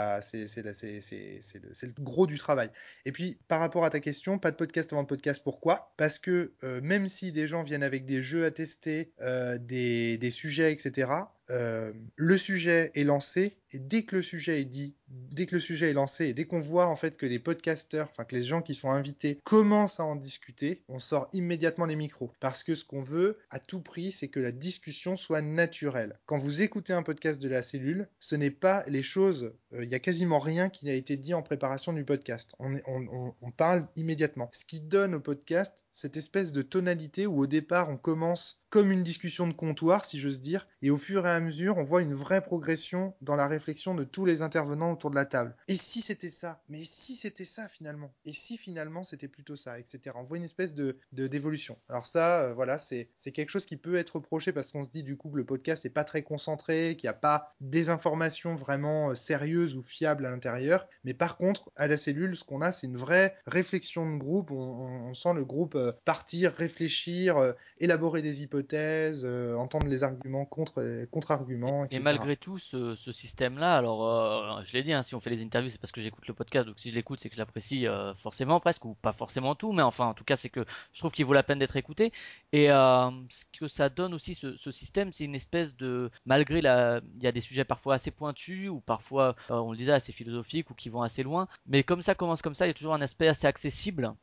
le 1.82 2.02
gros 2.02 2.26
du 2.26 2.38
travail. 2.38 2.70
Et 3.04 3.12
puis 3.12 3.38
par 3.48 3.60
rapport 3.60 3.84
à 3.84 3.90
ta 3.90 4.00
question, 4.00 4.38
pas 4.38 4.50
de 4.50 4.56
podcast 4.56 4.92
avant 4.92 5.02
le 5.02 5.06
podcast, 5.06 5.42
pourquoi? 5.42 5.92
Parce 5.96 6.18
que 6.18 6.52
euh, 6.64 6.80
même 6.82 7.08
si 7.08 7.32
des 7.32 7.46
gens 7.46 7.62
viennent 7.62 7.82
avec 7.82 8.04
des 8.04 8.22
jeux 8.22 8.44
à 8.44 8.50
tester, 8.50 9.12
euh, 9.20 9.58
des, 9.58 10.18
des 10.18 10.30
sujets, 10.30 10.72
etc., 10.72 11.10
euh, 11.50 11.92
le 12.16 12.36
sujet 12.36 12.90
est 12.94 13.04
lancé 13.04 13.58
et 13.70 13.78
dès 13.78 14.02
que 14.02 14.16
le 14.16 14.22
sujet 14.22 14.60
est 14.60 14.64
dit, 14.64 14.94
dès 15.08 15.46
que 15.46 15.54
le 15.54 15.60
sujet 15.60 15.90
est 15.90 15.94
lancé 15.94 16.26
et 16.26 16.34
dès 16.34 16.46
qu'on 16.46 16.60
voit 16.60 16.86
en 16.86 16.96
fait 16.96 17.16
que 17.16 17.26
les 17.26 17.38
podcasteurs, 17.38 18.08
enfin 18.10 18.24
que 18.24 18.34
les 18.34 18.42
gens 18.42 18.62
qui 18.62 18.74
sont 18.74 18.90
invités 18.90 19.40
commencent 19.44 20.00
à 20.00 20.04
en 20.04 20.16
discuter, 20.16 20.84
on 20.88 20.98
sort 20.98 21.28
immédiatement 21.32 21.84
les 21.84 21.96
micros 21.96 22.32
parce 22.40 22.62
que 22.62 22.74
ce 22.74 22.84
qu'on 22.84 23.02
veut 23.02 23.36
à 23.50 23.58
tout 23.58 23.80
prix, 23.80 24.12
c'est 24.12 24.28
que 24.28 24.40
la 24.40 24.52
discussion 24.52 25.16
soit 25.16 25.42
naturelle. 25.42 26.18
Quand 26.26 26.38
vous 26.38 26.62
écoutez 26.62 26.92
un 26.92 27.02
podcast 27.02 27.40
de 27.40 27.48
la 27.48 27.62
cellule, 27.62 28.08
ce 28.20 28.36
n'est 28.36 28.50
pas 28.50 28.84
les 28.86 29.02
choses, 29.02 29.54
euh, 29.74 29.84
il 29.84 29.90
y 29.90 29.94
a 29.94 30.00
quasiment 30.00 30.40
rien 30.40 30.70
qui 30.70 30.86
n'a 30.86 30.94
été 30.94 31.16
dit 31.16 31.34
en 31.34 31.42
préparation 31.42 31.92
du 31.92 32.04
podcast. 32.04 32.52
On 32.58 33.50
parle 33.56 33.86
immédiatement. 33.96 34.50
Ce 34.52 34.64
qui 34.64 34.80
donne 34.80 35.14
au 35.14 35.20
podcast 35.20 35.84
cette 35.92 36.16
espèce 36.16 36.52
de 36.52 36.62
tonalité 36.62 37.26
où 37.26 37.40
au 37.40 37.46
départ 37.46 37.90
on 37.90 37.96
commence 37.96 38.62
comme 38.70 38.92
une 38.92 39.02
discussion 39.02 39.46
de 39.46 39.52
comptoir, 39.52 40.04
si 40.04 40.18
j'ose 40.18 40.40
dire, 40.40 40.66
et 40.82 40.90
au 40.90 40.98
fur 40.98 41.26
et 41.26 41.30
à 41.30 41.40
mesure, 41.40 41.78
on 41.78 41.82
voit 41.82 42.02
une 42.02 42.14
vraie 42.14 42.42
progression 42.42 43.14
dans 43.20 43.36
la 43.36 43.48
réflexion 43.48 43.94
de 43.94 44.04
tous 44.04 44.24
les 44.24 44.42
intervenants 44.42 44.92
autour 44.92 45.10
de 45.10 45.16
la 45.16 45.24
table. 45.24 45.56
Et 45.68 45.76
si 45.76 46.00
c'était 46.00 46.30
ça? 46.30 46.62
Mais 46.68 46.84
si 46.84 47.16
c'était 47.16 47.44
ça 47.44 47.68
finalement? 47.68 48.12
Et 48.24 48.32
si 48.32 48.56
finalement 48.56 49.04
c'était 49.04 49.28
plutôt 49.28 49.56
ça, 49.56 49.78
etc. 49.78 50.14
On 50.14 50.22
voit 50.22 50.36
une 50.36 50.44
espèce 50.44 50.74
de 50.74 50.98
d'évolution. 51.12 51.78
Alors 51.88 52.06
ça, 52.06 52.42
euh, 52.42 52.54
voilà, 52.54 52.78
c'est 52.78 53.08
quelque 53.32 53.50
chose 53.50 53.66
qui 53.66 53.76
peut 53.76 53.96
être 53.96 54.16
reproché 54.16 54.52
parce 54.52 54.70
qu'on 54.72 54.82
se 54.82 54.90
dit 54.90 55.02
du 55.02 55.16
coup 55.16 55.30
que 55.30 55.36
le 55.36 55.44
podcast 55.44 55.84
n'est 55.84 55.90
pas 55.90 56.04
très 56.04 56.22
concentré, 56.22 56.96
qu'il 56.96 57.08
n'y 57.08 57.14
a 57.14 57.18
pas 57.18 57.54
des 57.60 57.88
informations 57.88 58.54
vraiment 58.54 59.10
euh, 59.10 59.14
sérieuses 59.14 59.76
ou 59.76 59.82
fiables 59.82 60.26
à 60.26 60.30
l'intérieur. 60.30 60.86
Mais 61.04 61.14
par 61.14 61.36
contre, 61.36 61.70
à 61.76 61.86
la 61.86 61.96
cellule, 61.96 62.36
ce 62.36 62.44
qu'on 62.44 62.60
a, 62.60 62.72
c'est 62.72 62.86
une 62.86 62.96
vraie 62.96 63.34
réflexion 63.46 64.10
de 64.10 64.18
groupe. 64.18 64.50
On, 64.50 65.14
sent 65.14 65.34
le 65.34 65.44
groupe 65.44 65.74
euh, 65.74 65.92
partir, 66.04 66.52
réfléchir, 66.52 67.54
élaborer 67.78 68.22
des 68.22 68.42
hypothèses, 68.42 68.57
euh, 68.72 69.56
entendre 69.56 69.86
les 69.86 70.02
arguments 70.02 70.44
contre 70.44 71.04
contre-arguments, 71.10 71.86
Et 71.90 71.98
malgré 71.98 72.36
tout, 72.36 72.58
ce, 72.58 72.94
ce 72.96 73.12
système-là, 73.12 73.76
alors 73.76 74.06
euh, 74.06 74.62
je 74.64 74.72
l'ai 74.72 74.82
dit, 74.82 74.92
hein, 74.92 75.02
si 75.02 75.14
on 75.14 75.20
fait 75.20 75.30
les 75.30 75.42
interviews, 75.42 75.70
c'est 75.70 75.80
parce 75.80 75.92
que 75.92 76.00
j'écoute 76.00 76.26
le 76.26 76.34
podcast, 76.34 76.66
donc 76.66 76.78
si 76.78 76.90
je 76.90 76.94
l'écoute, 76.94 77.20
c'est 77.20 77.28
que 77.28 77.34
je 77.34 77.40
l'apprécie 77.40 77.86
euh, 77.86 78.14
forcément 78.14 78.60
presque, 78.60 78.84
ou 78.84 78.94
pas 78.94 79.12
forcément 79.12 79.54
tout, 79.54 79.72
mais 79.72 79.82
enfin, 79.82 80.06
en 80.06 80.14
tout 80.14 80.24
cas, 80.24 80.36
c'est 80.36 80.48
que 80.48 80.64
je 80.92 80.98
trouve 80.98 81.12
qu'il 81.12 81.26
vaut 81.26 81.32
la 81.32 81.42
peine 81.42 81.58
d'être 81.58 81.76
écouté. 81.76 82.12
Et 82.52 82.66
ce 82.68 83.44
que 83.58 83.68
ça 83.68 83.88
donne 83.88 84.14
aussi, 84.14 84.34
ce, 84.34 84.56
ce 84.56 84.70
système, 84.70 85.12
c'est 85.12 85.24
une 85.24 85.34
espèce 85.34 85.76
de, 85.76 86.10
malgré 86.26 86.60
la, 86.60 87.00
il 87.16 87.22
y 87.22 87.26
a 87.26 87.32
des 87.32 87.40
sujets 87.40 87.64
parfois 87.64 87.94
assez 87.94 88.10
pointus, 88.10 88.68
ou 88.68 88.80
parfois, 88.80 89.36
on 89.48 89.72
le 89.72 89.76
disait, 89.76 89.92
assez 89.92 90.12
philosophiques, 90.12 90.70
ou 90.70 90.74
qui 90.74 90.88
vont 90.88 91.02
assez 91.02 91.22
loin, 91.22 91.48
mais 91.66 91.82
comme 91.82 92.02
ça 92.02 92.14
commence 92.14 92.42
comme 92.42 92.54
ça, 92.54 92.66
il 92.66 92.68
y 92.68 92.70
a 92.70 92.74
toujours 92.74 92.94
un 92.94 93.00
aspect 93.00 93.28
assez 93.28 93.46
accessible, 93.46 94.14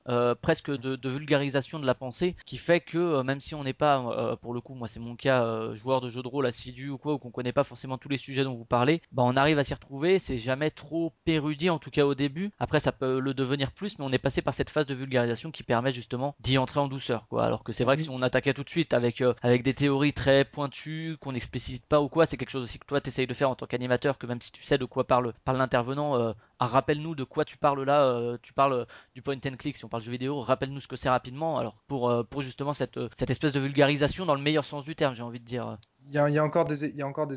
presque 0.41 0.71
de, 0.71 0.95
de 0.95 1.09
vulgarisation 1.09 1.79
de 1.79 1.85
la 1.85 1.95
pensée, 1.95 2.35
qui 2.45 2.57
fait 2.57 2.81
que 2.81 3.21
même 3.21 3.41
si 3.41 3.55
on 3.55 3.63
n'est 3.63 3.73
pas, 3.73 4.24
euh, 4.25 4.35
pour 4.35 4.53
le 4.53 4.61
coup, 4.61 4.73
moi 4.73 4.88
c'est 4.88 4.99
mon 4.99 5.15
cas, 5.15 5.43
euh, 5.43 5.75
joueur 5.75 6.01
de 6.01 6.09
jeux 6.09 6.23
de 6.23 6.27
rôle 6.27 6.45
assidu 6.45 6.89
ou 6.89 6.97
quoi, 6.97 7.13
ou 7.13 7.17
qu'on 7.17 7.31
connaît 7.31 7.51
pas 7.51 7.63
forcément 7.63 7.97
tous 7.97 8.09
les 8.09 8.17
sujets 8.17 8.43
dont 8.43 8.55
vous 8.55 8.65
parlez, 8.65 9.01
bah 9.11 9.23
on 9.25 9.35
arrive 9.35 9.59
à 9.59 9.63
s'y 9.63 9.73
retrouver, 9.73 10.19
c'est 10.19 10.38
jamais 10.38 10.71
trop 10.71 11.13
érudit 11.25 11.69
en 11.69 11.79
tout 11.79 11.91
cas 11.91 12.05
au 12.05 12.15
début. 12.15 12.51
Après 12.59 12.79
ça 12.79 12.91
peut 12.91 13.19
le 13.19 13.33
devenir 13.33 13.71
plus, 13.71 13.97
mais 13.99 14.05
on 14.05 14.11
est 14.11 14.17
passé 14.17 14.41
par 14.41 14.53
cette 14.53 14.69
phase 14.69 14.85
de 14.85 14.93
vulgarisation 14.93 15.51
qui 15.51 15.63
permet 15.63 15.91
justement 15.91 16.35
d'y 16.39 16.57
entrer 16.57 16.79
en 16.79 16.88
douceur, 16.88 17.27
quoi. 17.27 17.45
Alors 17.45 17.63
que 17.63 17.73
c'est 17.73 17.83
vrai 17.83 17.97
que 17.97 18.03
si 18.03 18.09
on 18.09 18.21
attaquait 18.21 18.53
tout 18.53 18.63
de 18.63 18.69
suite 18.69 18.93
avec 18.93 19.21
euh, 19.21 19.33
avec 19.41 19.63
des 19.63 19.73
théories 19.73 20.13
très 20.13 20.45
pointues 20.45 21.17
qu'on 21.19 21.33
n'explicite 21.33 21.85
pas 21.85 22.01
ou 22.01 22.09
quoi, 22.09 22.25
c'est 22.25 22.38
quelque 22.38 22.49
chose 22.49 22.63
aussi 22.63 22.79
que 22.79 22.85
toi 22.85 23.01
t'essayes 23.01 23.27
de 23.27 23.33
faire 23.33 23.49
en 23.49 23.55
tant 23.55 23.65
qu'animateur, 23.65 24.17
que 24.17 24.27
même 24.27 24.41
si 24.41 24.51
tu 24.51 24.63
sais 24.63 24.77
de 24.77 24.85
quoi 24.85 25.05
parle 25.05 25.33
parle 25.43 25.57
l'intervenant, 25.57 26.33
ah, 26.59 26.67
rappelle-nous 26.67 27.15
de 27.15 27.23
quoi 27.23 27.45
tu 27.45 27.57
parles 27.57 27.83
là, 27.83 28.38
tu 28.41 28.53
parles 28.53 28.85
du 29.13 29.21
point 29.21 29.35
and 29.35 29.57
click 29.57 29.75
si 29.77 29.85
on 29.85 29.89
parle 29.89 30.03
jeu 30.03 30.11
vidéo, 30.11 30.41
rappelle-nous 30.41 30.81
ce 30.81 30.88
que 30.88 30.95
c'est 30.95 31.09
rapidement. 31.09 31.57
Alors 31.57 31.75
pour 31.88 32.11
pour 32.29 32.41
justement 32.41 32.73
cette 32.73 32.99
cette 33.15 33.29
espèce 33.29 33.53
de 33.53 33.59
vulgarisation 33.59 34.14
dans 34.23 34.36
le 34.36 34.41
meilleur 34.41 34.63
sens 34.63 34.86
du 34.86 34.95
terme, 34.95 35.15
j'ai 35.15 35.23
envie 35.23 35.41
de 35.41 35.45
dire. 35.45 35.78
Il 36.08 36.13
y 36.13 36.17
a, 36.19 36.43
encore 36.45 36.65
des, 36.65 36.86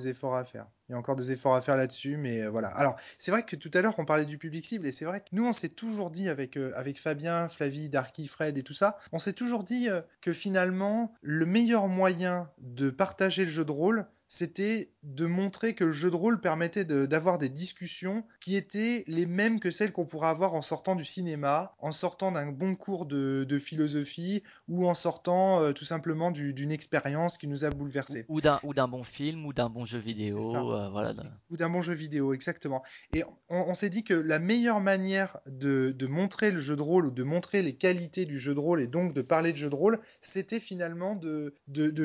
efforts 0.06 0.36
à 0.36 0.44
faire. 0.44 0.66
Il 0.88 0.92
y 0.92 0.94
a 0.94 0.98
encore 0.98 1.16
des 1.16 1.32
efforts 1.32 1.54
à 1.56 1.60
faire 1.60 1.76
là-dessus, 1.76 2.16
mais 2.16 2.42
euh, 2.42 2.50
voilà. 2.50 2.68
Alors, 2.68 2.94
c'est 3.18 3.32
vrai 3.32 3.42
que 3.42 3.56
tout 3.56 3.70
à 3.74 3.80
l'heure, 3.82 3.94
on 3.98 4.04
parlait 4.04 4.24
du 4.24 4.38
public 4.38 4.64
cible, 4.64 4.86
et 4.86 4.92
c'est 4.92 5.04
vrai 5.04 5.20
que 5.20 5.26
nous, 5.32 5.46
on 5.46 5.52
s'est 5.52 5.68
toujours 5.70 6.10
dit 6.10 6.28
avec, 6.28 6.56
euh, 6.56 6.72
Fabien, 6.94 7.48
Flavie, 7.48 7.88
Darky, 7.88 8.28
Fred 8.28 8.56
et 8.58 8.62
tout 8.62 8.74
ça, 8.74 8.98
on 9.12 9.18
s'est 9.18 9.32
toujours 9.32 9.64
dit 9.64 9.88
euh, 9.88 10.02
que 10.20 10.32
finalement, 10.32 11.12
le 11.22 11.46
meilleur 11.46 11.88
moyen 11.88 12.50
de 12.58 12.90
partager 12.90 13.44
le 13.44 13.50
jeu 13.50 13.64
de 13.64 13.72
rôle, 13.72 14.06
c'était 14.28 14.92
de 15.02 15.24
montrer 15.26 15.74
que 15.74 15.84
le 15.84 15.92
jeu 15.92 16.10
de 16.10 16.16
rôle 16.16 16.38
permettait 16.40 16.84
de- 16.84 17.06
d'avoir 17.06 17.38
des 17.38 17.48
discussions 17.48 18.24
qui 18.40 18.56
étaient 18.56 19.04
les 19.06 19.24
mêmes 19.24 19.58
que 19.58 19.70
celles 19.70 19.90
qu'on 19.90 20.04
pourrait 20.04 20.28
avoir 20.28 20.52
en 20.52 20.60
sortant 20.60 20.96
du 20.96 21.04
cinéma, 21.04 21.74
en 21.78 21.92
sortant 21.92 22.30
d'un 22.30 22.52
bon 22.52 22.74
cours 22.74 23.06
de, 23.06 23.44
de 23.48 23.58
philosophie, 23.58 24.42
ou 24.68 24.86
en 24.86 24.92
sortant 24.94 25.60
euh, 25.62 25.72
tout 25.72 25.86
simplement 25.86 26.30
du- 26.30 26.52
d'une 26.52 26.70
expérience 26.72 27.38
qui 27.38 27.46
nous 27.48 27.64
a 27.64 27.70
bouleversés. 27.70 28.26
Ou 28.28 28.42
d'un 28.42 28.60
ou 28.64 28.74
d'un 28.74 28.86
bon 28.86 29.02
film 29.02 29.46
ou 29.46 29.54
d'un 29.54 29.70
bon 29.70 29.86
jeu 29.86 29.98
vidéo, 29.98 30.36
euh, 30.76 30.90
voilà. 30.90 31.14
Ou 31.50 31.56
d'un 31.56 31.70
bon 31.70 31.80
jeu 31.80 31.94
vidéo, 31.94 32.34
exactement. 32.34 32.82
Et 33.14 33.24
on, 33.48 33.70
on 33.70 33.74
s'est 33.74 33.88
dit 33.90 34.04
que 34.04 34.12
la 34.14 34.38
meilleure 34.38 34.80
manière 34.80 35.38
de, 35.46 35.94
de 35.96 36.06
montrer 36.06 36.50
le 36.50 36.60
jeu 36.60 36.76
de 36.76 36.82
rôle 36.82 37.06
ou 37.06 37.10
de 37.10 37.22
montrer 37.22 37.62
les 37.62 37.74
qualités 37.76 38.26
du 38.26 38.38
jeu 38.38 38.54
de 38.54 38.60
rôle 38.60 38.82
et 38.82 38.86
donc 38.88 39.14
de 39.14 39.22
parler 39.22 39.52
de 39.52 39.56
jeu 39.56 39.70
de 39.70 39.74
rôle, 39.74 39.98
c'était 40.20 40.60
finalement 40.60 41.14
de 41.14 41.52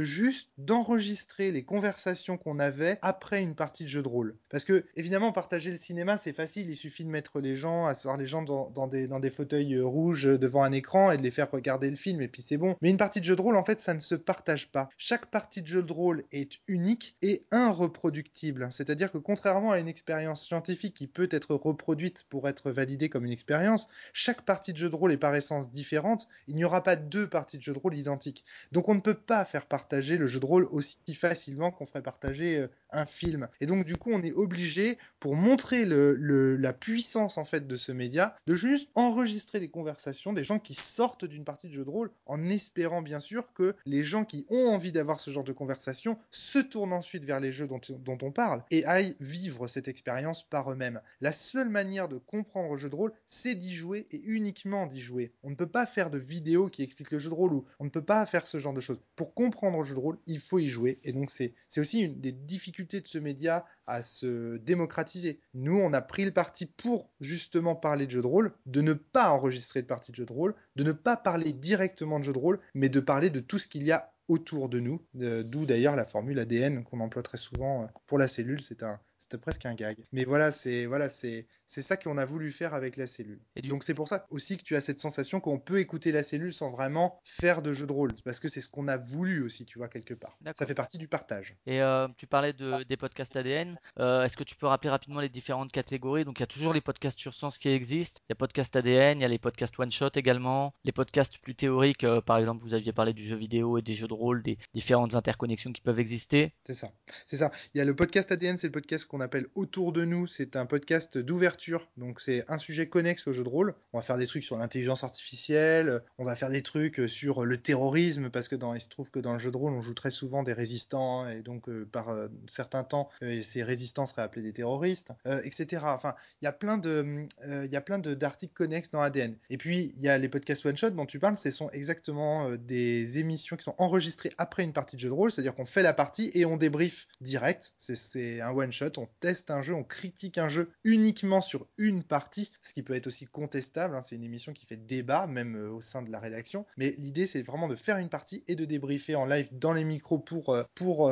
juste 0.03 0.51
d'enregistrer 0.57 1.51
les 1.51 1.63
conversations 1.65 2.12
qu'on 2.37 2.59
avait 2.59 2.99
après 3.01 3.41
une 3.41 3.55
partie 3.55 3.83
de 3.83 3.89
jeu 3.89 4.01
de 4.01 4.07
rôle. 4.07 4.35
Parce 4.49 4.65
que, 4.65 4.85
évidemment, 4.95 5.31
partager 5.31 5.71
le 5.71 5.77
cinéma, 5.77 6.17
c'est 6.17 6.33
facile, 6.33 6.69
il 6.69 6.75
suffit 6.75 7.05
de 7.05 7.09
mettre 7.09 7.39
les 7.39 7.55
gens, 7.55 7.85
asseoir 7.85 8.17
les 8.17 8.25
gens 8.25 8.41
dans, 8.41 8.87
des, 8.87 9.07
dans 9.07 9.19
des 9.19 9.29
fauteuils 9.29 9.75
euh, 9.75 9.85
rouges 9.85 10.23
devant 10.23 10.63
un 10.63 10.71
écran 10.71 11.11
et 11.11 11.17
de 11.17 11.23
les 11.23 11.31
faire 11.31 11.49
regarder 11.51 11.89
le 11.89 11.95
film, 11.95 12.21
et 12.21 12.27
puis 12.27 12.41
c'est 12.41 12.57
bon. 12.57 12.75
Mais 12.81 12.89
une 12.89 12.97
partie 12.97 13.19
de 13.19 13.25
jeu 13.25 13.35
de 13.35 13.41
rôle, 13.41 13.55
en 13.55 13.63
fait, 13.63 13.79
ça 13.79 13.93
ne 13.93 13.99
se 13.99 14.15
partage 14.15 14.71
pas. 14.71 14.89
Chaque 14.97 15.27
partie 15.27 15.61
de 15.61 15.67
jeu 15.67 15.83
de 15.83 15.93
rôle 15.93 16.23
est 16.31 16.59
unique 16.67 17.15
et 17.21 17.45
irreproductible. 17.51 18.67
C'est-à-dire 18.71 19.11
que 19.11 19.17
contrairement 19.17 19.71
à 19.71 19.79
une 19.79 19.87
expérience 19.87 20.45
scientifique 20.45 20.93
qui 20.93 21.07
peut 21.07 21.29
être 21.31 21.55
reproduite 21.55 22.25
pour 22.29 22.47
être 22.47 22.71
validée 22.71 23.09
comme 23.09 23.25
une 23.25 23.31
expérience, 23.31 23.87
chaque 24.13 24.43
partie 24.43 24.73
de 24.73 24.77
jeu 24.77 24.89
de 24.89 24.95
rôle 24.95 25.11
est 25.11 25.17
par 25.17 25.35
essence 25.35 25.71
différente. 25.71 26.27
Il 26.47 26.55
n'y 26.55 26.65
aura 26.65 26.83
pas 26.83 26.95
deux 26.95 27.27
parties 27.27 27.57
de 27.57 27.63
jeu 27.63 27.73
de 27.73 27.79
rôle 27.79 27.95
identiques. 27.95 28.45
Donc 28.71 28.89
on 28.89 28.95
ne 28.95 28.99
peut 28.99 29.13
pas 29.13 29.45
faire 29.45 29.65
partager 29.65 30.17
le 30.17 30.27
jeu 30.27 30.39
de 30.39 30.45
rôle 30.45 30.67
aussi 30.71 30.97
facilement 31.13 31.71
qu'on 31.71 31.85
ferait 31.85 32.02
partager 32.03 32.59
euh, 32.59 32.67
film. 33.05 33.47
Et 33.59 33.65
donc 33.65 33.85
du 33.85 33.97
coup, 33.97 34.11
on 34.13 34.21
est 34.23 34.33
obligé, 34.33 34.97
pour 35.19 35.35
montrer 35.35 35.85
la 35.85 36.73
puissance 36.73 37.37
en 37.37 37.45
fait 37.45 37.67
de 37.67 37.75
ce 37.75 37.91
média, 37.91 38.35
de 38.47 38.55
juste 38.55 38.89
enregistrer 38.95 39.59
des 39.59 39.69
conversations 39.69 40.33
des 40.33 40.43
gens 40.43 40.59
qui 40.59 40.73
sortent 40.73 41.25
d'une 41.25 41.43
partie 41.43 41.67
de 41.67 41.73
jeu 41.73 41.85
de 41.85 41.89
rôle, 41.89 42.11
en 42.25 42.49
espérant 42.49 43.01
bien 43.01 43.19
sûr 43.19 43.53
que 43.53 43.75
les 43.85 44.03
gens 44.03 44.25
qui 44.25 44.45
ont 44.49 44.67
envie 44.67 44.91
d'avoir 44.91 45.19
ce 45.19 45.31
genre 45.31 45.43
de 45.43 45.51
conversation 45.51 46.17
se 46.31 46.59
tournent 46.59 46.93
ensuite 46.93 47.25
vers 47.25 47.39
les 47.39 47.51
jeux 47.51 47.67
dont, 47.67 47.81
dont 47.89 48.17
on 48.21 48.31
parle 48.31 48.63
et 48.71 48.85
aillent 48.85 49.15
vivre 49.19 49.67
cette 49.67 49.87
expérience 49.87 50.43
par 50.43 50.71
eux-mêmes. 50.71 51.01
La 51.21 51.31
seule 51.31 51.69
manière 51.69 52.09
de 52.09 52.17
comprendre 52.17 52.73
le 52.73 52.77
jeu 52.77 52.89
de 52.89 52.95
rôle, 52.95 53.13
c'est 53.27 53.55
d'y 53.55 53.73
jouer 53.73 54.07
et 54.11 54.21
uniquement 54.25 54.85
d'y 54.87 55.01
jouer. 55.01 55.31
On 55.43 55.49
ne 55.49 55.55
peut 55.55 55.67
pas 55.67 55.85
faire 55.85 56.09
de 56.09 56.17
vidéos 56.17 56.67
qui 56.67 56.83
expliquent 56.83 57.11
le 57.11 57.19
jeu 57.19 57.29
de 57.29 57.35
rôle 57.35 57.53
ou 57.53 57.65
on 57.79 57.85
ne 57.85 57.89
peut 57.89 58.03
pas 58.03 58.25
faire 58.25 58.47
ce 58.47 58.59
genre 58.59 58.73
de 58.73 58.81
choses. 58.81 58.99
Pour 59.15 59.33
comprendre 59.33 59.79
le 59.79 59.83
jeu 59.83 59.95
de 59.95 59.99
rôle, 59.99 60.17
il 60.27 60.39
faut 60.39 60.59
y 60.59 60.67
jouer 60.67 60.99
et 61.03 61.11
donc 61.11 61.29
c'est 61.29 61.53
aussi 61.77 62.01
une 62.01 62.19
des 62.19 62.31
difficultés 62.31 62.82
de 62.85 63.07
ce 63.07 63.17
média 63.17 63.65
à 63.87 64.01
se 64.01 64.57
démocratiser. 64.57 65.39
Nous, 65.53 65.77
on 65.77 65.93
a 65.93 66.01
pris 66.01 66.25
le 66.25 66.31
parti 66.31 66.65
pour 66.65 67.09
justement 67.19 67.75
parler 67.75 68.05
de 68.05 68.11
jeux 68.11 68.21
de 68.21 68.27
rôle, 68.27 68.51
de 68.65 68.81
ne 68.81 68.93
pas 68.93 69.29
enregistrer 69.29 69.81
de 69.81 69.87
partie 69.87 70.11
de 70.11 70.15
jeux 70.15 70.25
de 70.25 70.33
rôle, 70.33 70.55
de 70.75 70.83
ne 70.83 70.91
pas 70.91 71.17
parler 71.17 71.53
directement 71.53 72.19
de 72.19 72.25
jeux 72.25 72.33
de 72.33 72.37
rôle, 72.37 72.59
mais 72.73 72.89
de 72.89 72.99
parler 72.99 73.29
de 73.29 73.39
tout 73.39 73.59
ce 73.59 73.67
qu'il 73.67 73.83
y 73.83 73.91
a 73.91 74.13
autour 74.29 74.69
de 74.69 74.79
nous, 74.79 75.05
de- 75.13 75.41
d'où 75.41 75.65
d'ailleurs 75.65 75.95
la 75.97 76.05
formule 76.05 76.39
ADN 76.39 76.83
qu'on 76.83 77.01
emploie 77.01 77.23
très 77.23 77.37
souvent 77.37 77.83
euh, 77.83 77.87
pour 78.07 78.17
la 78.17 78.27
cellule, 78.29 78.61
c'est 78.61 78.81
un, 78.83 78.99
c'était 79.23 79.37
presque 79.37 79.65
un 79.65 79.73
gag. 79.73 79.97
Mais 80.11 80.25
voilà, 80.25 80.51
c'est 80.51 80.85
voilà, 80.85 81.09
c'est 81.09 81.47
c'est 81.65 81.81
ça 81.81 81.97
qu'on 81.97 82.17
a 82.17 82.25
voulu 82.25 82.51
faire 82.51 82.73
avec 82.73 82.97
la 82.97 83.07
cellule. 83.07 83.39
Et 83.55 83.61
du- 83.61 83.69
Donc 83.69 83.83
c'est 83.83 83.93
pour 83.93 84.07
ça 84.07 84.27
aussi 84.29 84.57
que 84.57 84.63
tu 84.63 84.75
as 84.75 84.81
cette 84.81 84.99
sensation 84.99 85.39
qu'on 85.39 85.59
peut 85.59 85.79
écouter 85.79 86.11
la 86.11 86.21
cellule 86.23 86.53
sans 86.53 86.69
vraiment 86.71 87.19
faire 87.25 87.61
de 87.61 87.73
jeu 87.73 87.87
de 87.87 87.91
rôle, 87.91 88.11
parce 88.25 88.39
que 88.39 88.49
c'est 88.49 88.61
ce 88.61 88.69
qu'on 88.69 88.87
a 88.87 88.97
voulu 88.97 89.43
aussi, 89.43 89.65
tu 89.65 89.77
vois 89.79 89.87
quelque 89.87 90.13
part. 90.13 90.37
Ça 90.55 90.65
fait 90.65 90.73
partie 90.75 90.97
du 90.97 91.07
partage. 91.07 91.55
Et 91.65 91.81
euh, 91.81 92.07
tu 92.17 92.27
parlais 92.27 92.53
de, 92.53 92.83
des 92.83 92.97
podcasts 92.97 93.35
ADN. 93.35 93.79
Euh, 93.99 94.23
Est-ce 94.23 94.37
que 94.37 94.43
tu 94.43 94.55
peux 94.55 94.67
rappeler 94.67 94.89
rapidement 94.89 95.19
les 95.21 95.29
différentes 95.29 95.71
catégories? 95.71 96.25
Donc 96.25 96.39
il 96.39 96.41
y 96.41 96.43
a 96.43 96.47
toujours 96.47 96.73
les 96.73 96.81
podcasts 96.81 97.17
sur 97.19 97.33
sens 97.33 97.57
qui 97.57 97.69
existent. 97.69 98.21
Il 98.29 98.31
y 98.31 98.33
a 98.33 98.35
podcasts 98.35 98.75
ADN, 98.75 99.19
il 99.19 99.21
y 99.21 99.25
a 99.25 99.29
les 99.29 99.39
podcasts 99.39 99.79
one 99.79 99.91
shot 99.91 100.09
également, 100.15 100.73
les 100.83 100.91
podcasts 100.91 101.37
plus 101.39 101.55
théoriques. 101.55 102.03
euh, 102.03 102.21
par 102.21 102.37
exemple, 102.37 102.63
vous 102.63 102.73
aviez 102.73 102.93
parlé 102.93 103.13
du 103.13 103.23
jeu 103.25 103.35
vidéo 103.37 103.77
et 103.77 103.81
des 103.81 103.95
jeux 103.95 104.07
de 104.07 104.13
rôle, 104.13 104.43
des 104.43 104.57
différentes 104.75 105.15
interconnexions 105.15 105.71
qui 105.71 105.81
peuvent 105.81 105.99
exister. 105.99 106.53
C'est 106.67 106.73
ça. 106.73 106.89
C'est 107.25 107.37
ça. 107.37 107.51
Il 107.73 107.77
y 107.77 107.81
a 107.81 107.85
le 107.85 107.95
podcast 107.95 108.31
ADN, 108.31 108.57
c'est 108.57 108.67
le 108.67 108.71
podcast 108.71 109.05
qu'on 109.13 109.19
appelle 109.19 109.45
Autour 109.53 109.93
de 109.93 110.05
nous. 110.05 110.25
C'est 110.25 110.55
un 110.55 110.65
podcast 110.65 111.19
d'ouverture. 111.19 111.87
Donc, 111.97 112.19
c'est 112.19 112.49
un 112.49 112.57
sujet 112.57 112.87
connexe 112.87 113.27
au 113.27 113.33
jeu 113.33 113.43
de 113.43 113.49
rôle. 113.49 113.75
On 113.93 113.99
va 113.99 114.01
faire 114.01 114.17
des 114.17 114.25
trucs 114.25 114.43
sur 114.43 114.57
l'intelligence 114.57 115.03
artificielle. 115.03 116.01
On 116.17 116.23
va 116.23 116.35
faire 116.35 116.49
des 116.49 116.63
trucs 116.63 116.99
sur 117.07 117.45
le 117.45 117.57
terrorisme 117.57 118.31
parce 118.31 118.47
que 118.47 118.55
dans, 118.55 118.73
il 118.73 118.81
se 118.81 118.89
trouve 118.89 119.11
que 119.11 119.19
dans 119.19 119.33
le 119.33 119.37
jeu 119.37 119.51
de 119.51 119.57
rôle, 119.57 119.73
on 119.73 119.81
joue 119.81 119.93
très 119.93 120.09
souvent 120.09 120.41
des 120.41 120.53
résistants 120.53 121.27
et 121.27 121.43
donc 121.43 121.69
euh, 121.69 121.87
par 121.91 122.09
euh, 122.09 122.27
certains 122.47 122.83
temps, 122.83 123.07
euh, 123.21 123.39
ces 123.43 123.61
résistants 123.61 124.07
seraient 124.07 124.23
appelés 124.23 124.41
des 124.41 124.53
terroristes, 124.53 125.11
etc. 125.43 125.83
Enfin, 125.85 126.15
il 126.41 126.45
y 126.45 126.47
a 126.47 126.51
plein 126.51 126.79
de, 126.79 127.27
il 127.45 127.71
y 127.71 127.75
a 127.75 127.81
plein 127.81 127.99
d'articles 127.99 128.53
connexes 128.53 128.89
dans 128.89 129.01
ADN. 129.01 129.35
Et 129.51 129.57
puis, 129.57 129.93
il 129.95 130.01
y 130.01 130.09
a 130.09 130.17
les 130.17 130.27
podcasts 130.27 130.65
one 130.65 130.75
shot 130.75 130.89
dont 130.89 131.05
tu 131.05 131.19
parles. 131.19 131.37
Ce 131.37 131.51
sont 131.51 131.69
exactement 131.69 132.49
des 132.55 133.19
émissions 133.19 133.57
qui 133.57 133.63
sont 133.63 133.75
enregistrées 133.77 134.31
après 134.39 134.63
une 134.63 134.73
partie 134.73 134.95
de 134.95 135.01
jeu 135.01 135.09
de 135.09 135.13
rôle. 135.13 135.31
C'est-à-dire 135.31 135.53
qu'on 135.53 135.65
fait 135.65 135.83
la 135.83 135.93
partie 135.93 136.31
et 136.33 136.45
on 136.45 136.57
débrief 136.57 137.07
direct. 137.21 137.73
C'est 137.77 138.41
un 138.41 138.49
one 138.49 138.71
shot. 138.71 138.92
On 138.97 139.07
teste 139.19 139.51
un 139.51 139.61
jeu, 139.61 139.73
on 139.73 139.83
critique 139.83 140.37
un 140.37 140.47
jeu 140.47 140.71
uniquement 140.83 141.41
sur 141.41 141.67
une 141.77 142.03
partie, 142.03 142.51
ce 142.61 142.73
qui 142.73 142.83
peut 142.83 142.93
être 142.93 143.07
aussi 143.07 143.25
contestable. 143.25 143.95
Hein. 143.95 144.01
C'est 144.01 144.15
une 144.15 144.23
émission 144.23 144.53
qui 144.53 144.65
fait 144.65 144.77
débat, 144.77 145.27
même 145.27 145.55
au 145.55 145.81
sein 145.81 146.01
de 146.01 146.11
la 146.11 146.19
rédaction. 146.19 146.65
Mais 146.77 146.95
l'idée, 146.97 147.27
c'est 147.27 147.43
vraiment 147.43 147.67
de 147.67 147.75
faire 147.75 147.97
une 147.97 148.09
partie 148.09 148.43
et 148.47 148.55
de 148.55 148.65
débriefer 148.65 149.15
en 149.15 149.25
live 149.25 149.49
dans 149.51 149.73
les 149.73 149.83
micros 149.83 150.19
pour, 150.19 150.57
pour, 150.75 151.11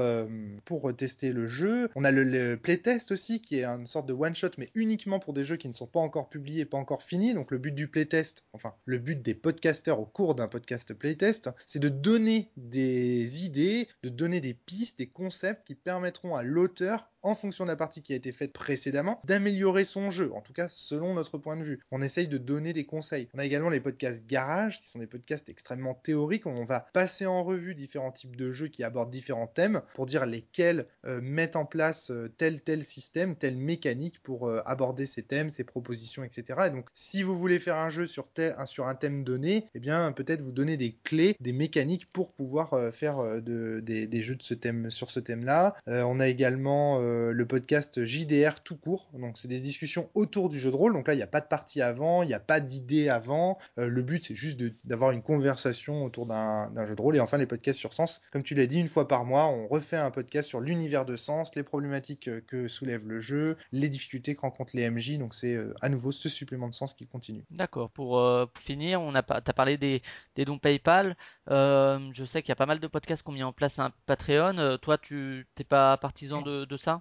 pour 0.66 0.96
tester 0.96 1.32
le 1.32 1.48
jeu. 1.48 1.90
On 1.96 2.04
a 2.04 2.12
le, 2.12 2.56
playtest 2.56 3.12
aussi, 3.12 3.42
qui 3.42 3.60
est 3.60 3.66
une 3.66 3.86
sorte 3.86 4.08
de 4.08 4.14
one 4.14 4.36
shot, 4.36 4.52
mais 4.58 4.70
uniquement 4.76 5.20
pour 5.20 5.34
des 5.34 5.46
jeux 5.46 5.58
qui 5.58 5.68
ne 5.68 5.74
sont 5.74 5.88
pas 5.88 6.00
encore 6.00 6.30
publiés, 6.30 6.66
pas 6.66 6.78
encore 6.78 7.04
finis. 7.04 7.34
Donc 7.34 7.52
le 7.52 7.58
but 7.58 7.74
du 7.74 7.88
playtest, 7.88 8.48
enfin 8.54 8.74
le 8.86 8.98
but 8.98 9.22
des 9.22 9.34
podcasters 9.34 10.00
au 10.00 10.06
cours 10.06 10.36
d'un 10.36 10.48
podcast 10.48 10.94
playtest, 10.94 11.50
c'est 11.66 11.80
de 11.80 11.90
donner 11.90 12.52
des 12.58 13.46
idées, 13.46 13.88
de 14.04 14.10
donner 14.10 14.42
des 14.42 14.54
pistes, 14.54 15.00
des 15.00 15.08
concepts 15.08 15.68
qui 15.68 15.76
permettront 15.76 16.36
à 16.36 16.44
l'auteur 16.44 17.11
en 17.24 17.36
fonction 17.36 17.66
de 17.66 17.70
la 17.70 17.76
partie 17.76 18.02
qui 18.02 18.14
a 18.14 18.16
été 18.16 18.32
faite 18.32 18.54
précédemment, 18.54 19.22
d'améliorer 19.26 19.86
son 19.86 20.12
jeu, 20.12 20.32
en 20.34 20.42
tout 20.42 20.54
cas 20.54 20.68
selon 20.70 21.14
notre 21.14 21.38
point 21.38 21.58
de 21.58 21.64
vue. 21.64 21.80
On 21.92 22.02
essaye 22.02 22.28
de 22.28 22.38
donner 22.38 22.74
des 22.74 22.86
conseils. 22.86 23.28
On 23.34 23.40
a 23.40 23.46
également 23.46 23.70
les 23.70 23.80
podcasts 23.80 24.26
garage, 24.28 24.82
qui 24.82 24.90
sont 24.90 25.00
des 25.00 25.08
podcasts 25.08 25.50
extrêmement 25.50 25.94
théoriques, 25.94 26.46
où 26.46 26.50
on 26.50 26.66
va 26.66 26.88
passer 26.94 27.26
en 27.26 27.44
revue 27.44 27.76
différents 27.76 28.12
types 28.12 28.36
de 28.36 28.52
jeux 28.52 28.68
qui 28.68 28.84
abordent 28.84 29.12
différents 29.12 29.48
thèmes, 29.48 29.82
pour 29.94 30.06
dire 30.06 30.26
lesquels 30.26 30.88
euh, 31.06 31.20
mettent 31.22 31.56
en 31.56 31.66
place 31.66 32.12
euh, 32.12 32.30
tel 32.38 32.62
tel 32.62 32.84
système, 32.84 33.36
telle 33.36 33.58
mécanique 33.58 34.22
pour 34.24 34.48
euh, 34.48 34.62
aborder 34.66 35.06
ces 35.06 35.24
thèmes, 35.24 35.50
ces 35.50 35.64
propositions, 35.64 36.24
etc. 36.24 36.60
Et 36.68 36.70
donc 36.70 36.88
si 36.94 37.24
vous 37.24 37.38
voulez 37.38 37.60
faire 37.60 37.78
un 37.78 37.90
jeu 37.90 38.08
sur, 38.08 38.30
sur 38.66 38.88
un 38.88 38.96
thème 38.96 39.24
donné, 39.24 39.68
eh 39.74 39.80
bien 39.80 40.12
peut-être 40.12 40.42
vous 40.42 40.52
donner 40.52 40.78
des 40.78 40.96
clés, 41.04 41.36
des 41.40 41.54
mécaniques 41.54 42.12
pour 42.12 42.32
pouvoir 42.32 42.94
faire 42.94 43.42
de, 43.42 43.80
des, 43.82 44.08
des, 44.08 44.24
jeux 44.24 44.36
de 44.36 44.44
ce 44.44 44.54
thème, 44.54 44.90
sur 44.90 45.12
ce 45.12 45.20
thème-là. 45.20 45.76
on 45.88 46.20
a 46.20 46.28
également 46.28 47.00
euh, 47.12 47.32
le 47.32 47.46
podcast 47.46 48.06
JDR 48.06 48.62
tout 48.64 48.78
court. 48.78 49.10
Donc 49.14 49.38
c'est 49.38 49.48
des 49.48 49.60
discussions 49.60 50.10
autour 50.14 50.50
du 50.50 50.60
jeu 50.60 50.72
de 50.72 50.76
rôle. 50.76 50.94
Donc 50.94 51.08
là, 51.08 51.14
il 51.14 51.18
n'y 51.18 51.24
a 51.24 51.28
pas 51.28 51.42
de 51.42 51.48
partie 51.48 51.82
avant, 51.82 52.24
il 52.24 52.28
n'y 52.28 52.34
a 52.34 52.40
pas 52.40 52.60
d'idée 52.60 53.10
avant. 53.10 53.58
Euh, 53.78 53.88
le 53.88 54.02
but, 54.02 54.24
c'est 54.24 54.36
juste 54.36 54.62
d'avoir 54.86 55.12
une 55.12 55.22
conversation 55.22 56.04
autour 56.04 56.26
d'un 56.26 56.86
jeu 56.86 56.96
de 56.96 57.02
rôle. 57.02 57.16
Et 57.16 57.20
enfin, 57.20 57.38
les 57.38 57.46
podcasts 57.46 57.80
sur 57.80 57.94
Sens. 57.94 58.22
Comme 58.32 58.44
tu 58.44 58.56
l'as 58.56 58.68
dit, 58.68 58.80
une 58.80 58.88
fois 58.88 59.08
par 59.08 59.26
mois, 59.26 59.48
on 59.48 59.68
refait 59.68 59.98
un 59.98 60.12
podcast 60.12 60.48
sur 60.48 60.62
l'univers 60.62 61.06
de 61.06 61.16
Sens, 61.16 61.56
les 61.56 61.64
problématiques 61.64 62.28
euh, 62.28 62.42
que 62.48 62.68
soulève 62.68 63.08
le 63.08 63.20
jeu, 63.20 63.58
les 63.72 63.90
difficultés 63.90 64.36
que 64.36 64.42
rencontrent 64.42 64.76
les 64.76 64.90
MJ. 64.90 65.18
Donc 65.18 65.34
c'est 65.34 65.58
à 65.82 65.90
nouveau 65.90 66.12
ce 66.12 66.30
supplément 66.30 66.70
de 66.70 66.74
sens 66.74 66.94
qui 66.94 67.08
continue. 67.08 67.44
D'accord. 67.52 67.90
Pour, 67.92 68.22
finir, 68.60 69.02
on 69.02 69.16
a 69.16 69.24
as 69.28 69.54
parlé 69.54 69.78
des, 69.78 70.02
des 70.36 70.46
dons 70.46 70.60
PayPal. 70.60 71.16
je 71.48 72.24
sais 72.26 72.42
qu'il 72.42 72.50
y 72.50 72.52
a 72.54 72.56
pas 72.56 72.66
mal 72.66 72.80
de 72.80 72.88
podcasts 72.88 73.24
qui 73.24 73.30
ont 73.30 73.34
mis 73.34 73.44
en 73.44 73.54
place 73.54 73.80
un 73.80 73.92
Patreon. 74.06 74.78
toi, 74.82 74.98
tu 74.98 75.46
n'es 75.58 75.66
pas 75.66 75.98
partisan 75.98 76.42
de, 76.42 76.66
de 76.66 76.78
ça? 76.78 77.01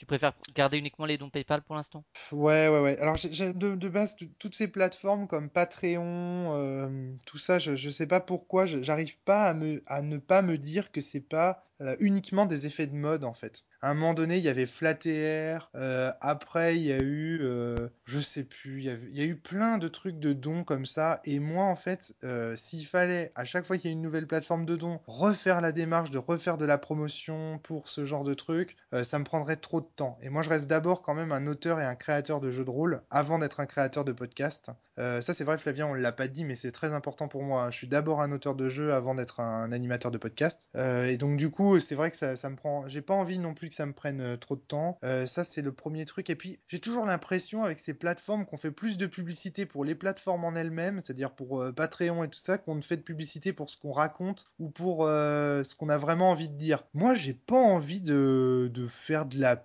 tu 0.00 0.06
préfères 0.06 0.32
garder 0.54 0.78
uniquement 0.78 1.04
les 1.04 1.18
dons 1.18 1.28
PayPal 1.28 1.60
pour 1.60 1.76
l'instant? 1.76 2.06
Ouais, 2.32 2.68
ouais, 2.68 2.80
ouais. 2.80 2.98
Alors, 3.00 3.16
de, 3.16 3.88
base, 3.90 4.16
toutes 4.38 4.54
ces 4.54 4.66
plateformes 4.66 5.26
comme 5.26 5.50
Patreon, 5.50 6.54
euh, 6.54 7.12
tout 7.26 7.36
ça, 7.36 7.58
je, 7.58 7.90
sais 7.90 8.06
pas 8.06 8.20
pourquoi, 8.20 8.64
j'arrive 8.64 9.20
pas 9.20 9.44
à, 9.44 9.52
me, 9.52 9.78
ne 10.00 10.16
pas 10.16 10.40
me 10.40 10.56
dire 10.56 10.90
que 10.90 11.02
c'est 11.02 11.20
pas 11.20 11.70
euh, 11.82 11.96
uniquement 11.98 12.44
des 12.44 12.66
effets 12.66 12.86
de 12.86 12.94
mode 12.94 13.24
en 13.24 13.32
fait. 13.32 13.64
À 13.80 13.90
un 13.90 13.94
moment 13.94 14.12
donné, 14.12 14.36
il 14.36 14.44
y 14.44 14.50
avait 14.50 14.66
Flatter, 14.66 15.58
euh, 15.74 16.12
après 16.20 16.76
il 16.76 16.82
y 16.82 16.92
a 16.92 16.98
eu, 16.98 17.38
euh, 17.40 17.88
je 18.04 18.20
sais 18.20 18.44
plus, 18.44 18.80
il 18.80 19.16
y, 19.16 19.22
a 19.22 19.24
eu 19.24 19.36
plein 19.36 19.78
de 19.78 19.88
trucs 19.88 20.18
de 20.18 20.34
dons 20.34 20.62
comme 20.62 20.84
ça. 20.84 21.20
Et 21.24 21.38
moi 21.38 21.64
en 21.64 21.76
fait, 21.76 22.14
s'il 22.56 22.86
fallait 22.86 23.32
à 23.34 23.46
chaque 23.46 23.64
fois 23.64 23.78
qu'il 23.78 23.86
y 23.86 23.92
a 23.92 23.96
une 23.96 24.02
nouvelle 24.02 24.26
plateforme 24.26 24.66
de 24.66 24.76
dons, 24.76 25.00
refaire 25.06 25.62
la 25.62 25.72
démarche 25.72 26.10
de 26.10 26.18
refaire 26.18 26.58
de 26.58 26.66
la 26.66 26.76
promotion 26.76 27.58
pour 27.62 27.88
ce 27.88 28.04
genre 28.04 28.24
de 28.24 28.34
trucs, 28.34 28.76
ça 29.02 29.18
me 29.18 29.24
prendrait 29.24 29.56
trop 29.56 29.80
de 29.80 29.88
temps. 29.90 30.18
Et 30.22 30.28
moi 30.28 30.42
je 30.42 30.50
reste 30.50 30.68
d'abord 30.68 31.02
quand 31.02 31.14
même 31.14 31.32
un 31.32 31.46
auteur 31.46 31.80
et 31.80 31.84
un 31.84 31.94
créateur 31.94 32.40
de 32.40 32.50
jeux 32.50 32.64
de 32.64 32.70
rôle 32.70 33.02
avant 33.10 33.38
d'être 33.38 33.60
un 33.60 33.66
créateur 33.66 34.04
de 34.04 34.12
podcast. 34.12 34.70
ça 34.96 35.20
c'est 35.20 35.44
vrai 35.44 35.56
Flavien, 35.56 35.86
on 35.86 35.94
l'a 35.94 36.12
pas 36.12 36.28
dit, 36.28 36.44
mais 36.44 36.56
c'est 36.56 36.72
très 36.72 36.92
important 36.92 37.28
pour 37.28 37.42
moi. 37.42 37.70
Je 37.70 37.76
suis 37.76 37.88
d'abord 37.88 38.20
un 38.20 38.32
auteur 38.32 38.54
de 38.54 38.68
jeu 38.68 38.92
avant 38.92 39.14
d'être 39.14 39.40
un 39.40 39.72
animateur 39.72 40.10
de 40.10 40.18
podcast. 40.18 40.68
et 40.74 41.16
donc 41.16 41.36
du 41.36 41.50
coup 41.50 41.80
c'est 41.80 41.94
vrai 41.94 42.10
que 42.10 42.16
ça, 42.16 42.50
me 42.50 42.56
prend. 42.56 42.88
J'ai 42.88 43.02
pas 43.02 43.14
envie 43.14 43.38
non 43.38 43.54
plus 43.54 43.68
que 43.68 43.74
ça 43.74 43.86
me 43.86 43.92
prenne 43.92 44.20
euh, 44.20 44.36
trop 44.36 44.56
de 44.56 44.60
temps. 44.60 44.98
Euh, 45.04 45.26
ça, 45.26 45.44
c'est 45.44 45.62
le 45.62 45.72
premier 45.72 46.04
truc. 46.04 46.30
Et 46.30 46.36
puis, 46.36 46.58
j'ai 46.68 46.80
toujours 46.80 47.04
l'impression 47.04 47.64
avec 47.64 47.78
ces 47.78 47.94
plateformes 47.94 48.46
qu'on 48.46 48.56
fait 48.56 48.70
plus 48.70 48.96
de 48.96 49.06
publicité 49.06 49.66
pour 49.66 49.84
les 49.84 49.94
plateformes 49.94 50.44
en 50.44 50.54
elles-mêmes, 50.54 51.00
c'est-à-dire 51.00 51.32
pour 51.32 51.60
euh, 51.60 51.72
Patreon 51.72 52.24
et 52.24 52.28
tout 52.28 52.38
ça, 52.38 52.58
qu'on 52.58 52.74
ne 52.74 52.80
fait 52.80 52.96
de 52.96 53.02
publicité 53.02 53.52
pour 53.52 53.70
ce 53.70 53.76
qu'on 53.76 53.92
raconte 53.92 54.46
ou 54.58 54.70
pour 54.70 55.04
ce 55.04 55.74
qu'on 55.74 55.88
a 55.88 55.98
vraiment 55.98 56.30
envie 56.30 56.48
de 56.48 56.54
dire. 56.54 56.84
Moi, 56.94 57.14
j'ai 57.14 57.34
pas 57.34 57.56
envie 57.56 58.00
de, 58.00 58.70
de 58.72 58.86
faire 58.86 59.26
de 59.26 59.38
la 59.38 59.56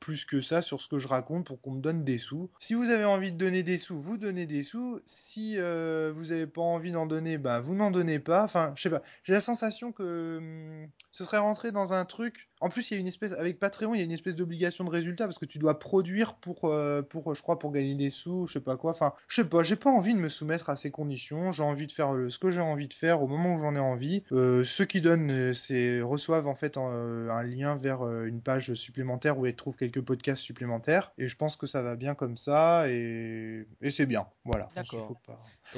plus 0.00 0.24
que 0.24 0.40
ça 0.40 0.62
sur 0.62 0.80
ce 0.80 0.88
que 0.88 0.98
je 0.98 1.08
raconte 1.08 1.46
pour 1.46 1.60
qu'on 1.60 1.72
me 1.72 1.80
donne 1.80 2.04
des 2.04 2.18
sous. 2.18 2.50
Si 2.58 2.74
vous 2.74 2.90
avez 2.90 3.04
envie 3.04 3.32
de 3.32 3.36
donner 3.38 3.62
des 3.62 3.78
sous, 3.78 4.00
vous 4.00 4.16
donnez 4.16 4.46
des 4.46 4.62
sous. 4.62 5.00
Si 5.04 5.56
vous 5.56 6.32
avez 6.32 6.46
pas 6.46 6.62
envie 6.62 6.92
d'en 6.92 7.06
donner, 7.06 7.38
bah 7.38 7.60
vous 7.60 7.74
n'en 7.74 7.90
donnez 7.90 8.18
pas. 8.18 8.44
Enfin, 8.44 8.72
je 8.76 8.82
sais 8.82 8.90
pas. 8.90 9.02
J'ai 9.24 9.32
la 9.32 9.40
sensation 9.40 9.92
que 9.92 10.38
hum, 10.38 10.88
ce 11.10 11.24
serait 11.24 11.38
rentré 11.38 11.72
dans 11.72 11.92
un 11.92 12.04
truc. 12.04 12.48
En 12.60 12.70
plus, 12.70 12.90
il 12.90 12.94
y 12.94 12.96
a 12.96 13.00
une 13.00 13.06
espèce 13.06 13.32
avec 13.32 13.58
Patreon, 13.58 13.94
il 13.94 13.98
y 13.98 14.00
a 14.00 14.04
une 14.04 14.12
espèce 14.12 14.34
d'obligation 14.34 14.84
de 14.84 14.90
résultat 14.90 15.24
parce 15.24 15.38
que 15.38 15.44
tu 15.44 15.58
dois 15.58 15.78
produire 15.78 16.34
pour 16.34 16.64
euh, 16.64 17.02
pour 17.02 17.34
je 17.34 17.42
crois 17.42 17.58
pour 17.58 17.70
gagner 17.70 17.94
des 17.94 18.08
sous, 18.08 18.46
je 18.46 18.54
sais 18.54 18.60
pas 18.60 18.76
quoi. 18.76 18.92
Enfin, 18.92 19.12
je 19.28 19.42
sais 19.42 19.48
pas, 19.48 19.62
j'ai 19.62 19.76
pas 19.76 19.90
envie 19.90 20.14
de 20.14 20.18
me 20.18 20.28
soumettre 20.28 20.70
à 20.70 20.76
ces 20.76 20.90
conditions. 20.90 21.52
J'ai 21.52 21.62
envie 21.62 21.86
de 21.86 21.92
faire 21.92 22.14
ce 22.28 22.38
que 22.38 22.50
j'ai 22.50 22.60
envie 22.60 22.88
de 22.88 22.94
faire 22.94 23.22
au 23.22 23.28
moment 23.28 23.54
où 23.54 23.58
j'en 23.58 23.74
ai 23.74 23.80
envie. 23.80 24.22
Euh, 24.32 24.64
ceux 24.64 24.86
qui 24.86 25.00
donnent 25.00 25.30
euh, 25.30 25.54
c'est 25.54 26.00
reçoivent 26.00 26.46
en 26.46 26.54
fait 26.54 26.76
un, 26.78 27.42
lien 27.42 27.76
vers 27.76 28.02
une 28.24 28.40
page 28.40 28.74
supplémentaire 28.74 29.38
où 29.38 29.46
ils 29.46 29.54
trouvent 29.54 29.76
quelques 29.76 30.00
podcasts 30.00 30.42
supplémentaires 30.42 31.12
et 31.18 31.28
je 31.28 31.36
pense 31.36 31.56
que 31.56 31.66
ça 31.66 31.82
va 31.82 31.94
bien 31.94 32.14
comme 32.14 32.36
ça 32.36 32.88
et, 32.88 33.66
et 33.82 33.90
c'est 33.90 34.06
bien. 34.06 34.26
Voilà. 34.44 34.68
D'accord. 34.74 35.14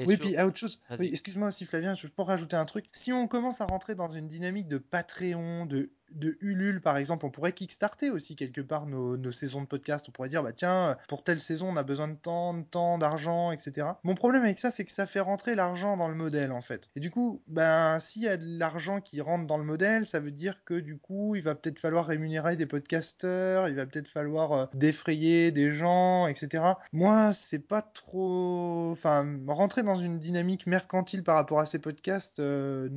Oui, 0.05 0.17
puis 0.17 0.35
à 0.37 0.45
autre 0.45 0.57
chose. 0.57 0.79
Oui, 0.97 1.09
excuse-moi 1.11 1.49
aussi 1.49 1.65
Flavien, 1.65 1.93
je 1.93 2.07
peux 2.07 2.21
rajouter 2.21 2.55
un 2.55 2.65
truc. 2.65 2.85
Si 2.91 3.11
on 3.11 3.27
commence 3.27 3.61
à 3.61 3.65
rentrer 3.65 3.95
dans 3.95 4.09
une 4.09 4.27
dynamique 4.27 4.67
de 4.67 4.77
Patreon, 4.77 5.65
de 5.65 5.91
de 6.11 6.37
Ulule 6.41 6.81
par 6.81 6.97
exemple, 6.97 7.25
on 7.25 7.29
pourrait 7.29 7.53
kickstarter 7.53 8.09
aussi 8.09 8.35
quelque 8.35 8.61
part 8.61 8.85
nos, 8.85 9.31
saisons 9.31 9.61
de 9.61 9.67
podcast. 9.67 10.05
On 10.09 10.11
pourrait 10.11 10.29
dire 10.29 10.43
bah 10.43 10.51
tiens, 10.51 10.97
pour 11.07 11.23
telle 11.23 11.39
saison 11.39 11.69
on 11.69 11.77
a 11.77 11.83
besoin 11.83 12.07
de 12.07 12.15
temps, 12.15 12.53
de 12.53 12.63
temps, 12.63 12.97
d'argent, 12.97 13.51
etc. 13.51 13.87
Mon 14.03 14.15
problème 14.15 14.43
avec 14.43 14.57
ça 14.57 14.71
c'est 14.71 14.85
que 14.85 14.91
ça 14.91 15.05
fait 15.05 15.19
rentrer 15.19 15.55
l'argent 15.55 15.97
dans 15.97 16.07
le 16.07 16.15
modèle 16.15 16.51
en 16.51 16.61
fait. 16.61 16.89
Et 16.95 16.99
du 16.99 17.11
coup, 17.11 17.41
ben 17.47 17.99
s'il 17.99 18.23
y 18.23 18.27
a 18.27 18.37
de 18.37 18.59
l'argent 18.59 19.01
qui 19.01 19.21
rentre 19.21 19.47
dans 19.47 19.57
le 19.57 19.63
modèle, 19.63 20.07
ça 20.07 20.19
veut 20.19 20.31
dire 20.31 20.63
que 20.63 20.73
du 20.73 20.97
coup 20.97 21.35
il 21.35 21.41
va 21.41 21.55
peut-être 21.55 21.79
falloir 21.79 22.05
rémunérer 22.05 22.55
des 22.55 22.65
podcasteurs, 22.65 23.67
il 23.67 23.75
va 23.75 23.85
peut-être 23.85 24.07
falloir 24.07 24.51
euh, 24.51 24.65
défrayer 24.73 25.51
des 25.51 25.71
gens, 25.71 26.27
etc. 26.27 26.63
Moi 26.91 27.33
c'est 27.33 27.59
pas 27.59 27.81
trop, 27.81 28.89
enfin 28.91 29.25
rentrer 29.47 29.78
dans 29.83 29.95
une 29.95 30.19
dynamique 30.19 30.67
mercantile 30.67 31.23
par 31.23 31.35
rapport 31.35 31.59
à 31.59 31.65
ces 31.65 31.79
podcasts, 31.79 32.39
euh, 32.39 32.89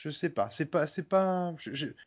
je 0.00 0.10
sais 0.10 0.30
pas, 0.30 0.48
c'est 0.50 0.66
pas, 0.66 0.86
c'est 0.86 1.08
pas, 1.08 1.54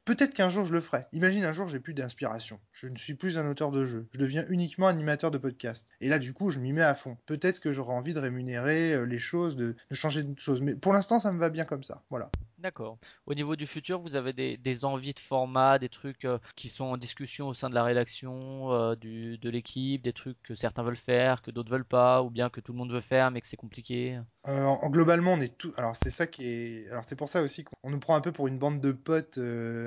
peut-être 0.06 0.34
qu'un 0.34 0.50
jour 0.50 0.66
je 0.66 0.74
le 0.74 0.82
ferai. 0.82 1.06
Imagine 1.14 1.46
un 1.46 1.54
jour 1.54 1.68
j'ai 1.68 1.80
plus 1.80 1.94
d'inspiration. 1.94 2.60
Je 2.72 2.88
ne 2.88 2.96
suis 2.96 3.14
plus 3.14 3.38
un 3.38 3.50
auteur 3.50 3.72
de 3.72 3.86
jeu. 3.86 4.08
Je 4.12 4.20
deviens 4.20 4.46
uniquement 4.50 4.88
animateur 4.88 5.32
de 5.32 5.38
podcast. 5.38 5.90
Et 6.02 6.10
là 6.10 6.20
du 6.20 6.34
coup 6.34 6.52
je 6.52 6.60
m'y 6.60 6.74
mets 6.74 6.84
à 6.84 6.96
fond. 6.96 7.18
Peut-être 7.26 7.60
que 7.60 7.74
j'aurai 7.74 7.94
envie 7.94 8.14
de 8.14 8.20
rémunérer 8.20 8.94
euh, 8.94 9.06
les 9.06 9.20
choses, 9.20 9.56
de, 9.56 9.76
changer 9.92 10.24
de 10.24 10.38
choses. 10.40 10.62
Mais 10.62 10.76
pour 10.76 10.94
l'instant 10.94 11.20
ça 11.20 11.32
me 11.32 11.40
va 11.40 11.50
bien 11.50 11.66
comme 11.66 11.84
ça. 11.84 12.04
Voilà. 12.10 12.32
D'accord. 12.64 12.98
Au 13.26 13.34
niveau 13.34 13.58
du 13.58 13.68
futur, 13.68 14.00
vous 14.00 14.16
avez 14.16 14.32
des, 14.32 14.86
envies 14.86 15.14
de 15.14 15.20
format, 15.20 15.80
des 15.80 15.90
trucs 15.90 16.24
euh, 16.24 16.40
qui 16.56 16.70
sont 16.70 16.86
en 16.86 16.96
discussion 16.96 17.50
au 17.50 17.54
sein 17.54 17.70
de 17.70 17.76
la 17.76 17.84
rédaction, 17.84 18.72
euh, 18.72 18.96
du, 18.96 19.38
de 19.38 19.50
l'équipe, 19.50 20.02
des 20.02 20.14
trucs 20.14 20.42
que 20.44 20.56
certains 20.56 20.82
veulent 20.82 20.96
faire, 20.96 21.42
que 21.42 21.52
d'autres 21.52 21.70
veulent 21.70 21.84
pas, 21.84 22.24
ou 22.24 22.30
bien 22.30 22.50
que 22.50 22.62
tout 22.62 22.72
le 22.72 22.78
monde 22.78 22.94
veut 22.94 23.02
faire 23.02 23.32
mais 23.32 23.42
que 23.42 23.48
c'est 23.48 23.58
compliqué? 23.58 24.18
Euh, 24.48 24.64
en, 24.64 24.90
Globalement, 24.90 25.34
on 25.34 25.42
est 25.42 25.58
tout. 25.58 25.74
Alors 25.76 25.98
c'est 25.98 26.10
ça 26.10 26.26
qui 26.26 26.48
est. 26.48 26.90
Alors 26.90 27.04
c'est 27.06 27.18
pour 27.18 27.28
ça 27.28 27.42
aussi 27.42 27.66
qu'on 27.66 27.90
nous 27.90 28.00
prend 28.00 28.16
un 28.16 28.22
peu 28.22 28.32
pour 28.32 28.48
une 28.48 28.58
bande 28.58 28.80
de 28.80 28.94
potes 28.94 29.40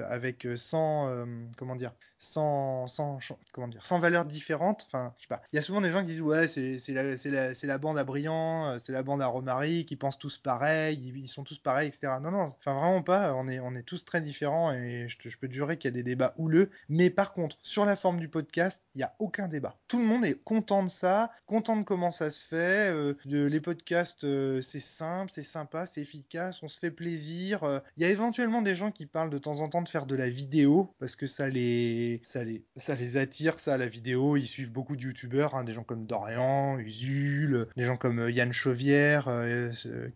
avec 0.09 0.47
100 0.55 1.27
comment 1.57 1.77
dire, 1.77 1.93
sans 2.19 2.87
sans 2.89 3.19
comment 3.53 3.69
dire, 3.69 3.87
sans 3.87 4.01
valeurs 4.01 4.27
différentes. 4.27 4.85
Enfin, 4.87 5.15
je 5.17 5.23
sais 5.23 5.29
pas. 5.29 5.41
Il 5.53 5.57
y 5.57 5.59
a 5.59 5.62
souvent 5.62 5.81
des 5.81 5.91
gens 5.91 6.01
qui 6.01 6.11
disent 6.11 6.21
ouais 6.21 6.47
c'est 6.47 6.79
la 6.89 7.05
la, 7.05 7.53
la 7.62 7.79
bande 7.79 7.97
à 7.97 8.05
Briand, 8.05 8.79
c'est 8.79 8.93
la 8.93 9.03
bande 9.03 9.23
à 9.23 9.27
Romary, 9.27 9.87
qui 9.87 9.97
pensent 9.97 10.19
tous 10.19 10.37
pareil, 10.37 11.12
ils 11.15 11.29
sont 11.29 11.45
tous 11.45 11.59
pareils, 11.59 11.89
etc. 11.89 12.09
Non 12.21 12.31
non 12.31 12.55
Enfin, 12.66 12.81
vraiment 12.81 13.02
pas. 13.02 13.33
On 13.37 13.46
est, 13.46 13.61
on 13.61 13.76
est 13.76 13.85
tous 13.85 14.05
très 14.05 14.20
différents 14.20 14.72
et 14.72 15.07
je, 15.09 15.38
peux 15.38 15.46
te 15.46 15.52
jurer 15.52 15.76
qu'il 15.76 15.88
y 15.88 15.94
a 15.94 15.96
des 15.96 16.02
débats 16.02 16.35
houleux. 16.37 16.70
Mais 16.88 17.11
par 17.11 17.33
contre, 17.33 17.59
sur 17.62 17.85
la 17.85 17.94
forme 17.94 18.18
du 18.18 18.29
podcast, 18.29 18.87
il 18.94 18.98
n'y 18.98 19.05
a 19.05 19.14
aucun 19.20 19.46
débat. 19.46 19.79
Tout 19.87 20.00
le 20.00 20.05
monde 20.05 20.24
est 20.24 20.42
content 20.42 20.83
de 20.83 20.88
ça, 20.88 21.31
content 21.46 21.76
de 21.76 21.85
comment 21.85 22.11
ça 22.11 22.29
se 22.31 22.44
fait. 22.44 22.90
euh, 22.90 23.14
de, 23.24 23.46
les 23.46 23.61
podcasts, 23.61 24.24
euh, 24.24 24.61
c'est 24.62 24.81
simple, 24.81 25.31
c'est 25.33 25.44
sympa, 25.44 25.87
c'est 25.87 26.00
efficace, 26.00 26.61
on 26.64 26.68
se 26.68 26.79
fait 26.79 26.90
plaisir. 26.90 27.62
euh. 27.62 27.79
Il 27.96 28.02
y 28.02 28.07
a 28.07 28.11
éventuellement 28.11 28.62
des 28.62 28.74
gens 28.74 28.90
qui 28.90 29.07
parlent 29.07 29.31
de 29.31 29.38
temps 29.38 29.61
en 29.61 29.68
temps 29.68 29.83
de 29.83 29.88
faire 29.88 30.07
de 30.07 30.16
la 30.16 30.29
vidéo 30.29 30.92
parce 30.98 31.14
que 31.14 31.29
ça 31.29 31.48
les, 31.48 32.20
ça 32.24 32.42
les, 32.42 32.64
ça 32.74 32.96
les 32.96 33.16
attire, 33.16 33.61
ça, 33.61 33.79
la 33.79 33.87
vidéo. 33.87 34.37
Ils 34.37 34.48
suivent 34.48 34.72
beaucoup 34.72 34.96
de 34.96 35.02
youtubeurs, 35.02 35.55
hein, 35.55 35.62
des 35.62 35.72
gens 35.72 35.85
comme 35.85 36.07
Dorian, 36.07 36.79
Usul, 36.81 37.68
des 37.76 37.85
gens 37.85 37.96
comme 37.96 38.29
Yann 38.29 38.52
Chauvière, 38.52 39.31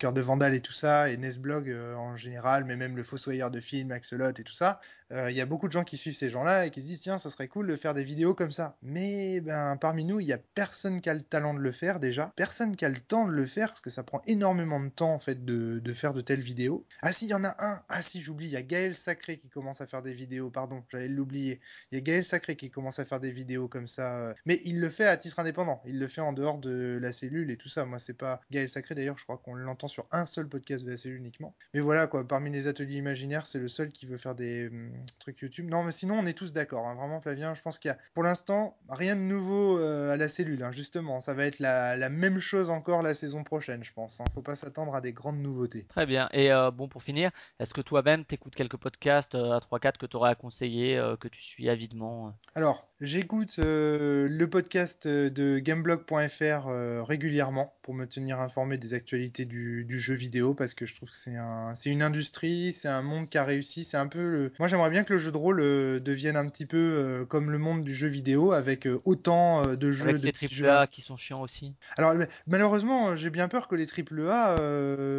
Cœur 0.00 0.12
de 0.12 0.20
Vandal 0.20 0.54
et 0.54 0.60
tout 0.60 0.72
ça, 0.72 1.10
et 1.10 1.16
Nesblog 1.16 1.72
en 1.96 2.16
général, 2.16 2.39
mais 2.64 2.76
même 2.76 2.96
le 2.96 3.02
Fossoyeur 3.02 3.50
de 3.50 3.60
film, 3.60 3.92
Axolot 3.92 4.30
et 4.30 4.44
tout 4.44 4.52
ça. 4.52 4.80
Euh, 5.12 5.30
Il 5.30 5.36
y 5.36 5.40
a 5.40 5.46
beaucoup 5.46 5.66
de 5.66 5.72
gens 5.72 5.84
qui 5.84 5.96
suivent 5.96 6.16
ces 6.16 6.30
gens-là 6.30 6.66
et 6.66 6.70
qui 6.70 6.80
se 6.80 6.86
disent 6.86 7.00
tiens, 7.00 7.18
ça 7.18 7.30
serait 7.30 7.48
cool 7.48 7.66
de 7.66 7.76
faire 7.76 7.94
des 7.94 8.04
vidéos 8.04 8.34
comme 8.34 8.50
ça. 8.50 8.76
Mais 8.82 9.40
ben 9.40 9.76
parmi 9.76 10.04
nous, 10.04 10.20
il 10.20 10.26
y 10.26 10.32
a 10.32 10.38
personne 10.38 11.00
qui 11.00 11.10
a 11.10 11.14
le 11.14 11.20
talent 11.20 11.54
de 11.54 11.58
le 11.60 11.72
faire 11.72 12.00
déjà, 12.00 12.32
personne 12.36 12.76
qui 12.76 12.84
a 12.84 12.88
le 12.88 12.98
temps 12.98 13.26
de 13.26 13.32
le 13.32 13.46
faire 13.46 13.68
parce 13.68 13.80
que 13.80 13.90
ça 13.90 14.02
prend 14.02 14.22
énormément 14.26 14.80
de 14.80 14.88
temps 14.88 15.12
en 15.12 15.18
fait 15.18 15.44
de, 15.44 15.78
de 15.80 15.94
faire 15.94 16.14
de 16.14 16.20
telles 16.20 16.40
vidéos. 16.40 16.86
Ah 17.02 17.12
si, 17.12 17.26
il 17.26 17.30
y 17.30 17.34
en 17.34 17.44
a 17.44 17.54
un. 17.58 17.82
Ah 17.88 18.02
si, 18.02 18.20
j'oublie, 18.20 18.46
il 18.46 18.52
y 18.52 18.56
a 18.56 18.62
Gaël 18.62 18.94
Sacré 18.94 19.38
qui 19.38 19.48
commence 19.48 19.80
à 19.80 19.86
faire 19.86 20.02
des 20.02 20.14
vidéos. 20.14 20.50
Pardon, 20.50 20.84
j'allais 20.90 21.08
l'oublier. 21.08 21.60
Il 21.90 21.96
y 21.96 21.98
a 21.98 22.00
Gaël 22.02 22.24
Sacré 22.24 22.56
qui 22.56 22.70
commence 22.70 22.98
à 22.98 23.04
faire 23.04 23.20
des 23.20 23.32
vidéos 23.32 23.68
comme 23.68 23.86
ça, 23.86 24.16
euh, 24.18 24.34
mais 24.46 24.60
il 24.64 24.80
le 24.80 24.88
fait 24.88 25.06
à 25.06 25.16
titre 25.16 25.38
indépendant. 25.38 25.82
Il 25.86 25.98
le 25.98 26.08
fait 26.08 26.20
en 26.20 26.32
dehors 26.32 26.58
de 26.58 26.98
la 27.00 27.12
cellule 27.12 27.50
et 27.50 27.56
tout 27.56 27.68
ça. 27.68 27.84
Moi, 27.84 27.98
c'est 27.98 28.14
pas 28.14 28.40
Gaël 28.50 28.68
Sacré 28.68 28.94
d'ailleurs. 28.94 29.18
Je 29.18 29.24
crois 29.24 29.38
qu'on 29.38 29.54
l'entend 29.54 29.88
sur 29.88 30.06
un 30.12 30.26
seul 30.26 30.48
podcast 30.48 30.84
de 30.84 30.90
la 30.90 30.96
cellule 30.96 31.18
uniquement. 31.18 31.54
Mais 31.74 31.80
voilà 31.80 32.06
quoi. 32.06 32.26
Parmi 32.26 32.50
les 32.50 32.66
ateliers 32.66 32.96
imaginaires, 32.96 33.46
c'est 33.46 33.58
le 33.58 33.68
seul 33.68 33.90
qui 33.90 34.06
veut 34.06 34.16
faire 34.16 34.34
des 34.34 34.70
trucs 35.18 35.38
YouTube. 35.40 35.68
Non, 35.70 35.82
mais 35.82 35.92
sinon, 35.92 36.16
on 36.18 36.26
est 36.26 36.36
tous 36.36 36.52
d'accord. 36.52 36.86
hein. 36.86 36.94
Vraiment, 36.94 37.20
Flavien, 37.20 37.54
je 37.54 37.62
pense 37.62 37.78
qu'il 37.78 37.88
y 37.90 37.92
a 37.92 37.98
pour 38.14 38.22
l'instant 38.22 38.76
rien 38.88 39.16
de 39.16 39.20
nouveau 39.20 39.78
euh, 39.78 40.12
à 40.12 40.16
la 40.16 40.28
cellule. 40.28 40.62
hein. 40.62 40.72
Justement, 40.72 41.20
ça 41.20 41.34
va 41.34 41.46
être 41.46 41.58
la, 41.58 41.96
la 41.96 42.08
même 42.08 42.40
chose 42.40 42.70
encore 42.70 43.02
la 43.02 43.14
saison 43.14 43.44
prochaine, 43.44 43.82
je 43.84 43.92
pense. 43.92 44.20
hein. 44.20 44.24
Faut 44.34 44.42
pas 44.42 44.56
s'attendre 44.56 44.94
à 44.94 45.00
des 45.00 45.12
grandes 45.12 45.38
nouveautés. 45.40 45.84
Très 45.84 46.06
bien. 46.06 46.28
Et 46.32 46.52
euh, 46.52 46.70
bon, 46.70 46.88
pour 46.88 47.02
finir, 47.02 47.30
est-ce 47.58 47.72
que 47.74 47.80
toi-même 47.80 48.24
t'écoutes 48.24 48.54
quelques 48.54 48.76
podcasts 48.76 49.34
euh, 49.34 49.52
à 49.52 49.60
3-4 49.60 49.98
que 49.98 50.06
tu 50.06 50.16
aurais 50.16 50.30
à 50.30 50.34
conseiller, 50.34 51.00
que 51.20 51.28
tu 51.28 51.42
suis 51.42 51.68
avidement 51.68 52.34
Alors, 52.54 52.89
j'écoute 53.00 53.56
euh, 53.58 54.28
le 54.28 54.50
podcast 54.50 55.06
euh, 55.06 55.30
de 55.30 55.58
gameblog.fr 55.58 56.68
euh, 56.68 57.02
régulièrement 57.02 57.74
pour 57.80 57.94
me 57.94 58.04
tenir 58.04 58.40
informé 58.40 58.76
des 58.76 58.92
actualités 58.92 59.46
du, 59.46 59.84
du 59.84 59.98
jeu 59.98 60.14
vidéo 60.14 60.52
parce 60.54 60.74
que 60.74 60.84
je 60.84 60.94
trouve 60.94 61.08
que 61.08 61.16
c'est 61.16 61.36
un, 61.36 61.74
c'est 61.74 61.90
une 61.90 62.02
industrie, 62.02 62.72
c'est 62.74 62.88
un 62.88 63.00
monde 63.02 63.28
qui 63.28 63.38
a 63.38 63.44
réussi. 63.44 63.84
C'est 63.84 63.96
un 63.96 64.06
peu 64.06 64.28
le... 64.28 64.52
Moi, 64.58 64.68
j'aimerais 64.68 64.90
bien 64.90 65.04
que 65.04 65.14
le 65.14 65.18
jeu 65.18 65.32
de 65.32 65.36
rôle 65.36 65.60
euh, 65.60 65.98
devienne 65.98 66.36
un 66.36 66.46
petit 66.46 66.66
peu 66.66 67.24
comme 67.28 67.50
le 67.50 67.58
monde 67.58 67.84
du 67.84 67.94
jeu 67.94 68.08
vidéo 68.08 68.52
avec 68.52 68.86
autant 69.04 69.74
de 69.74 69.92
jeux, 69.92 70.08
Avec 70.08 70.16
de 70.16 70.30
petits 70.30 70.48
triple 70.48 70.68
A 70.68 70.86
qui 70.86 71.00
sont 71.00 71.16
chiants 71.16 71.40
aussi. 71.40 71.74
alors 71.96 72.14
malheureusement, 72.46 73.16
j'ai 73.16 73.30
bien 73.30 73.48
peur 73.48 73.68
que 73.68 73.76
les 73.76 73.86
triple 73.86 74.26
A, 74.28 74.56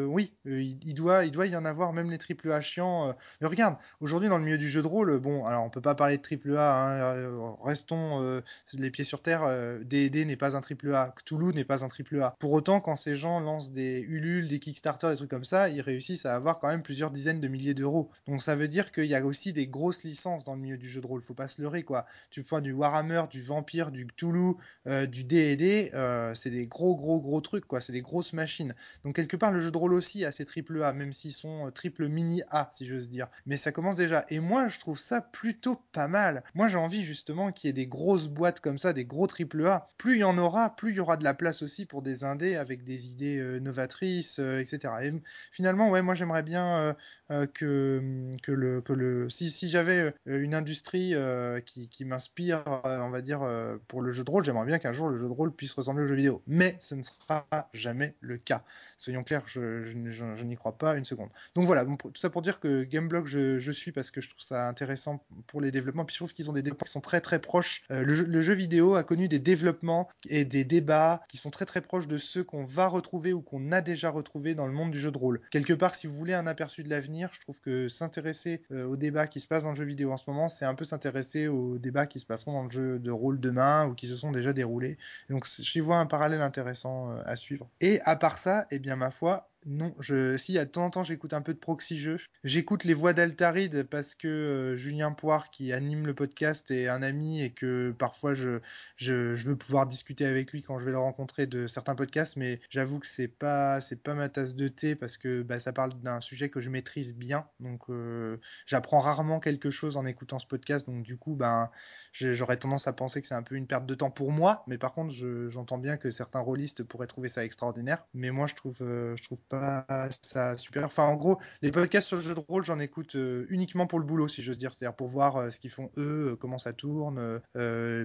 oui, 0.05 0.33
il, 0.45 0.77
il 0.83 0.93
doit, 0.93 1.25
il 1.25 1.31
doit 1.31 1.47
y 1.47 1.55
en 1.55 1.65
avoir 1.65 1.93
même 1.93 2.11
les 2.11 2.17
triple 2.17 2.51
A 2.51 2.61
chiants. 2.61 3.15
Mais 3.41 3.47
regarde, 3.47 3.75
aujourd'hui 3.99 4.29
dans 4.29 4.37
le 4.37 4.43
milieu 4.43 4.57
du 4.57 4.69
jeu 4.69 4.81
de 4.81 4.87
rôle, 4.87 5.17
bon, 5.19 5.45
alors 5.45 5.63
on 5.65 5.69
peut 5.69 5.81
pas 5.81 5.95
parler 5.95 6.17
de 6.17 6.21
triple 6.21 6.55
A, 6.57 7.63
hein, 7.63 7.70
restons 7.71 8.21
euh, 8.21 8.41
les 8.73 8.91
pieds 8.91 9.05
sur 9.05 9.21
terre. 9.21 9.43
euh, 9.43 9.79
D&D 9.83 10.25
n'est 10.25 10.35
pas 10.35 10.57
un 10.57 10.61
triple 10.61 10.93
A, 10.93 11.13
Cthulhu 11.15 11.53
n'est 11.53 11.63
pas 11.63 11.85
un 11.85 11.87
triple 11.87 12.21
A. 12.21 12.35
Pour 12.39 12.51
autant, 12.51 12.81
quand 12.81 12.97
ces 12.97 13.15
gens 13.15 13.39
lancent 13.39 13.71
des 13.71 14.01
Ulule, 14.01 14.47
des 14.49 14.59
Kickstarter, 14.59 15.09
des 15.09 15.15
trucs 15.15 15.29
comme 15.29 15.45
ça, 15.45 15.69
ils 15.69 15.81
réussissent 15.81 16.25
à 16.25 16.35
avoir 16.35 16.59
quand 16.59 16.67
même 16.67 16.83
plusieurs 16.83 17.11
dizaines 17.11 17.39
de 17.39 17.47
milliers 17.47 17.73
d'euros. 17.73 18.09
Donc 18.27 18.41
ça 18.41 18.55
veut 18.55 18.67
dire 18.67 18.91
qu'il 18.91 19.05
y 19.05 19.15
a 19.15 19.25
aussi 19.25 19.53
des 19.53 19.67
grosses 19.67 20.03
licences 20.03 20.43
dans 20.43 20.55
le 20.55 20.61
milieu 20.61 20.77
du 20.77 20.89
jeu 20.89 20.99
de 20.99 21.07
rôle. 21.07 21.21
Faut 21.21 21.33
pas 21.33 21.47
se 21.47 21.61
leurrer 21.61 21.83
quoi. 21.83 22.05
Tu 22.29 22.43
prends 22.43 22.59
du 22.59 22.73
Warhammer, 22.73 23.23
du 23.29 23.41
Vampire, 23.41 23.91
du 23.91 24.05
Cthulhu, 24.05 24.55
euh, 24.87 25.05
du 25.05 25.23
D&D, 25.23 25.91
euh, 25.93 26.33
c'est 26.35 26.49
des 26.49 26.67
gros 26.67 26.95
gros 26.95 27.21
gros 27.21 27.41
trucs 27.41 27.65
quoi, 27.65 27.79
c'est 27.81 27.93
des 27.93 28.01
grosses 28.01 28.33
machines. 28.33 28.73
Donc 29.05 29.15
quelque 29.15 29.37
part 29.37 29.51
le 29.51 29.61
jeu 29.61 29.71
de 29.71 29.77
rôle 29.77 29.93
aussi 29.93 30.25
a 30.25 30.31
ses 30.31 30.45
triple 30.45 30.83
A, 30.83 30.91
même 30.93 31.13
s'ils 31.13 31.31
sont 31.31 31.67
euh, 31.67 31.71
triple 31.71 32.07
mini 32.07 32.41
A 32.49 32.69
si 32.73 32.85
j'ose 32.85 33.09
dire. 33.09 33.27
Mais 33.45 33.57
ça 33.57 33.71
commence 33.71 33.95
déjà. 33.95 34.25
Et 34.29 34.39
moi 34.39 34.67
je 34.67 34.79
trouve 34.79 34.99
ça 34.99 35.21
plutôt 35.21 35.81
pas 35.91 36.07
mal. 36.07 36.43
Moi 36.55 36.67
j'ai 36.67 36.77
envie 36.77 37.03
justement 37.03 37.51
qu'il 37.61 37.67
y 37.69 37.71
ait 37.71 37.73
des 37.73 37.87
grosses 37.87 38.27
boîtes 38.27 38.59
comme 38.59 38.77
ça, 38.77 38.91
des 38.91 39.05
gros 39.05 39.27
triple 39.27 39.65
A. 39.65 39.85
Plus 39.97 40.15
il 40.15 40.19
y 40.19 40.23
en 40.23 40.37
aura, 40.37 40.75
plus 40.75 40.91
il 40.91 40.97
y 40.97 40.99
aura 40.99 41.15
de 41.15 41.23
la 41.23 41.33
place 41.33 41.61
aussi 41.61 41.85
pour 41.85 42.01
des 42.01 42.23
indés 42.23 42.55
avec 42.55 42.83
des 42.83 43.11
idées 43.11 43.37
euh, 43.37 43.59
novatrices, 43.59 44.39
euh, 44.39 44.59
etc. 44.59 44.93
Et 45.03 45.11
finalement 45.51 45.89
ouais 45.89 46.01
moi 46.01 46.15
j'aimerais 46.15 46.43
bien 46.43 46.77
euh, 46.77 46.93
euh, 47.31 47.45
que, 47.45 48.29
que 48.43 48.51
le 48.51 48.81
que 48.81 48.91
le 48.91 49.29
si, 49.29 49.49
si 49.49 49.69
j'avais 49.69 50.13
euh, 50.27 50.41
une 50.41 50.53
industrie 50.53 51.11
euh, 51.13 51.61
qui, 51.61 52.03
m'inspire 52.03 52.63
euh, 52.85 52.99
on 52.99 53.09
va 53.09 53.21
dire 53.21 53.41
euh, 53.41 53.77
pour 53.87 54.01
le 54.01 54.11
jeu 54.11 54.23
de 54.25 54.29
rôle 54.29 54.43
j'aimerais 54.43 54.65
bien 54.65 54.79
qu'un 54.79 54.91
jour 54.91 55.07
le 55.07 55.17
jeu 55.17 55.27
de 55.27 55.31
rôle 55.33 55.53
puisse 55.55 55.71
ressembler 55.73 56.03
au 56.03 56.07
jeu 56.07 56.15
vidéo 56.15 56.41
mais 56.47 56.75
ce 56.79 56.95
ne 56.95 57.03
sera 57.03 57.47
jamais 57.73 58.15
le 58.19 58.37
cas 58.37 58.63
soyons 58.97 59.23
clairs 59.23 59.43
je, 59.45 59.81
je, 59.83 60.43
n'y 60.43 60.55
crois 60.55 60.77
pas 60.77 60.95
une 60.95 61.05
seconde 61.05 61.29
donc 61.55 61.65
voilà 61.65 61.85
tout 61.85 62.11
ça 62.15 62.29
pour 62.29 62.41
dire 62.41 62.59
que 62.59 62.83
Gameblog 62.83 63.27
je, 63.27 63.59
je 63.59 63.71
suis 63.71 63.93
parce 63.93 64.11
que 64.11 64.19
je 64.19 64.29
trouve 64.29 64.41
ça 64.41 64.67
intéressant 64.67 65.23
pour 65.47 65.61
les 65.61 65.71
développements 65.71 66.03
puis 66.03 66.13
je 66.15 66.19
trouve 66.19 66.33
qu'ils 66.33 66.49
ont 66.49 66.53
des 66.53 66.63
développements 66.63 66.85
qui 66.85 66.91
sont 66.91 67.01
très 67.01 67.21
très 67.21 67.39
proches 67.39 67.50
Euh, 67.91 68.03
le, 68.03 68.15
jeu, 68.15 68.25
le 68.25 68.41
jeu 68.41 68.53
vidéo 68.53 68.95
a 68.95 69.03
connu 69.03 69.27
des 69.27 69.39
développements 69.39 70.09
et 70.29 70.45
des 70.45 70.63
débats 70.63 71.21
qui 71.27 71.37
sont 71.37 71.49
très 71.49 71.65
très 71.65 71.81
proches 71.81 72.07
de 72.07 72.17
ceux 72.17 72.43
qu'on 72.43 72.63
va 72.63 72.87
retrouver 72.87 73.33
ou 73.33 73.41
qu'on 73.41 73.71
a 73.71 73.81
déjà 73.81 74.09
retrouvé 74.09 74.55
dans 74.55 74.65
le 74.65 74.73
monde 74.73 74.91
du 74.91 74.99
jeu 74.99 75.11
de 75.11 75.17
rôle. 75.17 75.41
Quelque 75.51 75.73
part 75.73 75.95
si 75.95 76.07
vous 76.07 76.15
voulez 76.15 76.33
un 76.33 76.47
aperçu 76.47 76.83
de 76.83 76.89
l'avenir 76.89 77.29
je 77.33 77.39
trouve 77.41 77.59
que 77.61 77.87
s'intéresser 77.87 78.63
euh, 78.71 78.85
aux 78.85 78.97
débats 78.97 79.27
qui 79.27 79.39
se 79.39 79.47
passent 79.47 79.63
dans 79.63 79.71
le 79.71 79.75
jeu 79.75 79.85
vidéo 79.85 80.11
en 80.11 80.17
ce 80.17 80.29
moment 80.29 80.47
c'est 80.47 80.65
un 80.65 80.75
peu 80.75 80.85
s'intéresser 80.85 81.47
aux 81.47 81.77
débats 81.77 82.07
qui 82.07 82.19
se 82.19 82.25
passeront 82.25 82.53
dans 82.53 82.63
le 82.63 82.69
jeu 82.69 82.99
de 82.99 83.11
rôle 83.11 83.39
demain 83.39 83.85
ou 83.87 83.93
qui 83.93 84.07
se 84.07 84.15
sont 84.15 84.31
déjà 84.31 84.53
déroulés. 84.53 84.97
Donc 85.29 85.45
j'y 85.47 85.79
vois 85.79 85.97
un 85.97 86.05
parallèle 86.05 86.41
intéressant 86.41 87.11
euh, 87.11 87.21
à 87.25 87.35
suivre. 87.35 87.69
Et 87.81 87.99
à 88.05 88.15
part 88.15 88.37
ça 88.37 88.65
eh 88.71 88.79
bien 88.79 88.95
ma 88.95 89.11
foi 89.11 89.50
non, 89.67 89.93
je, 89.99 90.37
si, 90.37 90.57
à 90.57 90.65
temps 90.65 90.85
en 90.85 90.89
temps, 90.89 91.03
j'écoute 91.03 91.33
un 91.33 91.41
peu 91.41 91.53
de 91.53 91.59
proxy 91.59 91.99
jeu. 91.99 92.17
J'écoute 92.43 92.83
les 92.83 92.95
voix 92.95 93.13
d'Altaride 93.13 93.83
parce 93.83 94.15
que 94.15 94.27
euh, 94.27 94.75
Julien 94.75 95.11
Poire, 95.11 95.51
qui 95.51 95.71
anime 95.71 96.07
le 96.07 96.15
podcast, 96.15 96.71
est 96.71 96.87
un 96.87 97.03
ami 97.03 97.43
et 97.43 97.51
que 97.51 97.91
parfois 97.91 98.33
je, 98.33 98.59
je, 98.95 99.35
veux 99.35 99.55
pouvoir 99.55 99.85
discuter 99.85 100.25
avec 100.25 100.51
lui 100.51 100.63
quand 100.63 100.79
je 100.79 100.85
vais 100.85 100.91
le 100.91 100.97
rencontrer 100.97 101.45
de 101.45 101.67
certains 101.67 101.93
podcasts, 101.93 102.37
mais 102.37 102.59
j'avoue 102.71 102.97
que 102.97 103.05
c'est 103.05 103.27
pas, 103.27 103.79
c'est 103.81 104.01
pas 104.01 104.15
ma 104.15 104.29
tasse 104.29 104.55
de 104.55 104.67
thé 104.67 104.95
parce 104.95 105.17
que 105.17 105.43
bah, 105.43 105.59
ça 105.59 105.73
parle 105.73 105.93
d'un 106.01 106.21
sujet 106.21 106.49
que 106.49 106.59
je 106.59 106.71
maîtrise 106.71 107.15
bien. 107.15 107.47
Donc, 107.59 107.83
euh, 107.89 108.37
j'apprends 108.65 108.99
rarement 108.99 109.39
quelque 109.39 109.69
chose 109.69 109.95
en 109.95 110.07
écoutant 110.07 110.39
ce 110.39 110.47
podcast. 110.47 110.87
Donc, 110.87 111.03
du 111.03 111.17
coup, 111.17 111.35
ben, 111.35 111.69
j'aurais 112.13 112.57
tendance 112.57 112.87
à 112.87 112.93
penser 112.93 113.21
que 113.21 113.27
c'est 113.27 113.35
un 113.35 113.43
peu 113.43 113.53
une 113.55 113.67
perte 113.67 113.85
de 113.85 113.93
temps 113.93 114.11
pour 114.11 114.31
moi. 114.31 114.63
Mais 114.65 114.79
par 114.79 114.93
contre, 114.93 115.11
je- 115.13 115.49
j'entends 115.49 115.77
bien 115.77 115.97
que 115.97 116.09
certains 116.09 116.39
rôlistes 116.39 116.83
pourraient 116.83 117.05
trouver 117.07 117.29
ça 117.29 117.45
extraordinaire. 117.45 118.03
Mais 118.15 118.31
moi, 118.31 118.47
je 118.47 118.55
trouve, 118.55 118.77
euh, 118.81 119.15
je 119.17 119.23
trouve 119.23 119.41
pas 119.51 119.85
ça 120.21 120.55
super. 120.57 120.85
Enfin, 120.85 121.03
en 121.03 121.15
gros, 121.15 121.39
les 121.61 121.71
podcasts 121.71 122.07
sur 122.07 122.17
le 122.17 122.23
jeu 122.23 122.33
de 122.33 122.39
rôle, 122.39 122.63
j'en 122.63 122.79
écoute 122.79 123.15
euh, 123.15 123.45
uniquement 123.49 123.85
pour 123.85 123.99
le 123.99 124.05
boulot, 124.05 124.27
si 124.27 124.41
j'ose 124.41 124.57
dire. 124.57 124.73
C'est-à-dire 124.73 124.95
pour 124.95 125.07
voir 125.07 125.35
euh, 125.37 125.49
ce 125.49 125.59
qu'ils 125.59 125.69
font 125.69 125.91
eux, 125.97 126.31
euh, 126.31 126.35
comment 126.35 126.57
ça 126.57 126.73
tourne. 126.73 127.41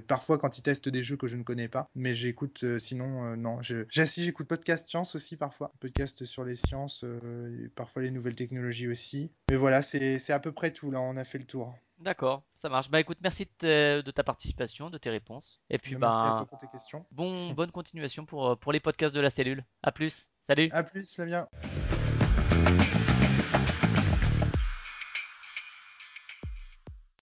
parfois, 0.07 0.39
quand 0.39 0.59
ils 0.59 0.63
testent 0.63 0.89
des 0.89 1.03
jeux 1.03 1.17
que 1.17 1.27
je 1.27 1.37
ne 1.37 1.43
connais 1.43 1.69
pas. 1.69 1.89
Mais 1.95 2.15
j'écoute, 2.15 2.65
sinon, 2.79 3.37
non. 3.37 3.61
Si, 3.63 4.25
j'écoute 4.25 4.49
podcast 4.49 4.89
science 4.89 5.15
aussi 5.15 5.37
parfois. 5.37 5.73
Podcast 5.81 6.25
sur 6.25 6.45
les 6.45 6.57
sciences, 6.57 7.05
parfois 7.75 8.03
les 8.03 8.11
nouvelles 8.11 8.37
technologies 8.37 8.89
aussi. 8.89 9.33
Mais 9.51 9.57
voilà, 9.57 9.83
c'est 9.83 10.31
à 10.31 10.41
peu 10.41 10.53
près 10.53 10.73
tout. 10.73 10.91
Là, 10.91 11.01
on 11.01 11.17
a 11.17 11.25
fait 11.25 11.39
le 11.39 11.45
tour. 11.45 11.75
D'accord, 11.99 12.43
ça 12.55 12.69
marche. 12.69 12.91
Bah 12.91 13.01
écoute, 13.01 13.19
merci 13.23 13.49
de, 13.61 14.03
ta 14.15 14.23
participation, 14.23 14.91
de 14.91 14.99
tes 14.99 15.11
réponses. 15.11 15.61
Et 15.71 15.79
puis 15.79 15.93
Merci 15.93 16.27
à 16.27 16.31
bah 16.31 16.35
toi 16.37 16.47
pour 16.47 16.59
tes 16.59 16.67
questions. 16.67 17.07
bon, 17.11 17.51
bonne 17.55 17.71
continuation 17.71 18.27
pour, 18.27 18.51
euh, 18.51 18.57
pour 18.57 18.73
les 18.73 18.81
podcasts 18.81 19.15
de 19.15 19.21
la 19.21 19.31
cellule. 19.31 19.65
À 19.83 19.93
plus. 19.93 20.29
Salut. 20.43 20.69
À 20.73 20.83
plus, 20.83 21.15
Flavien. 21.15 21.49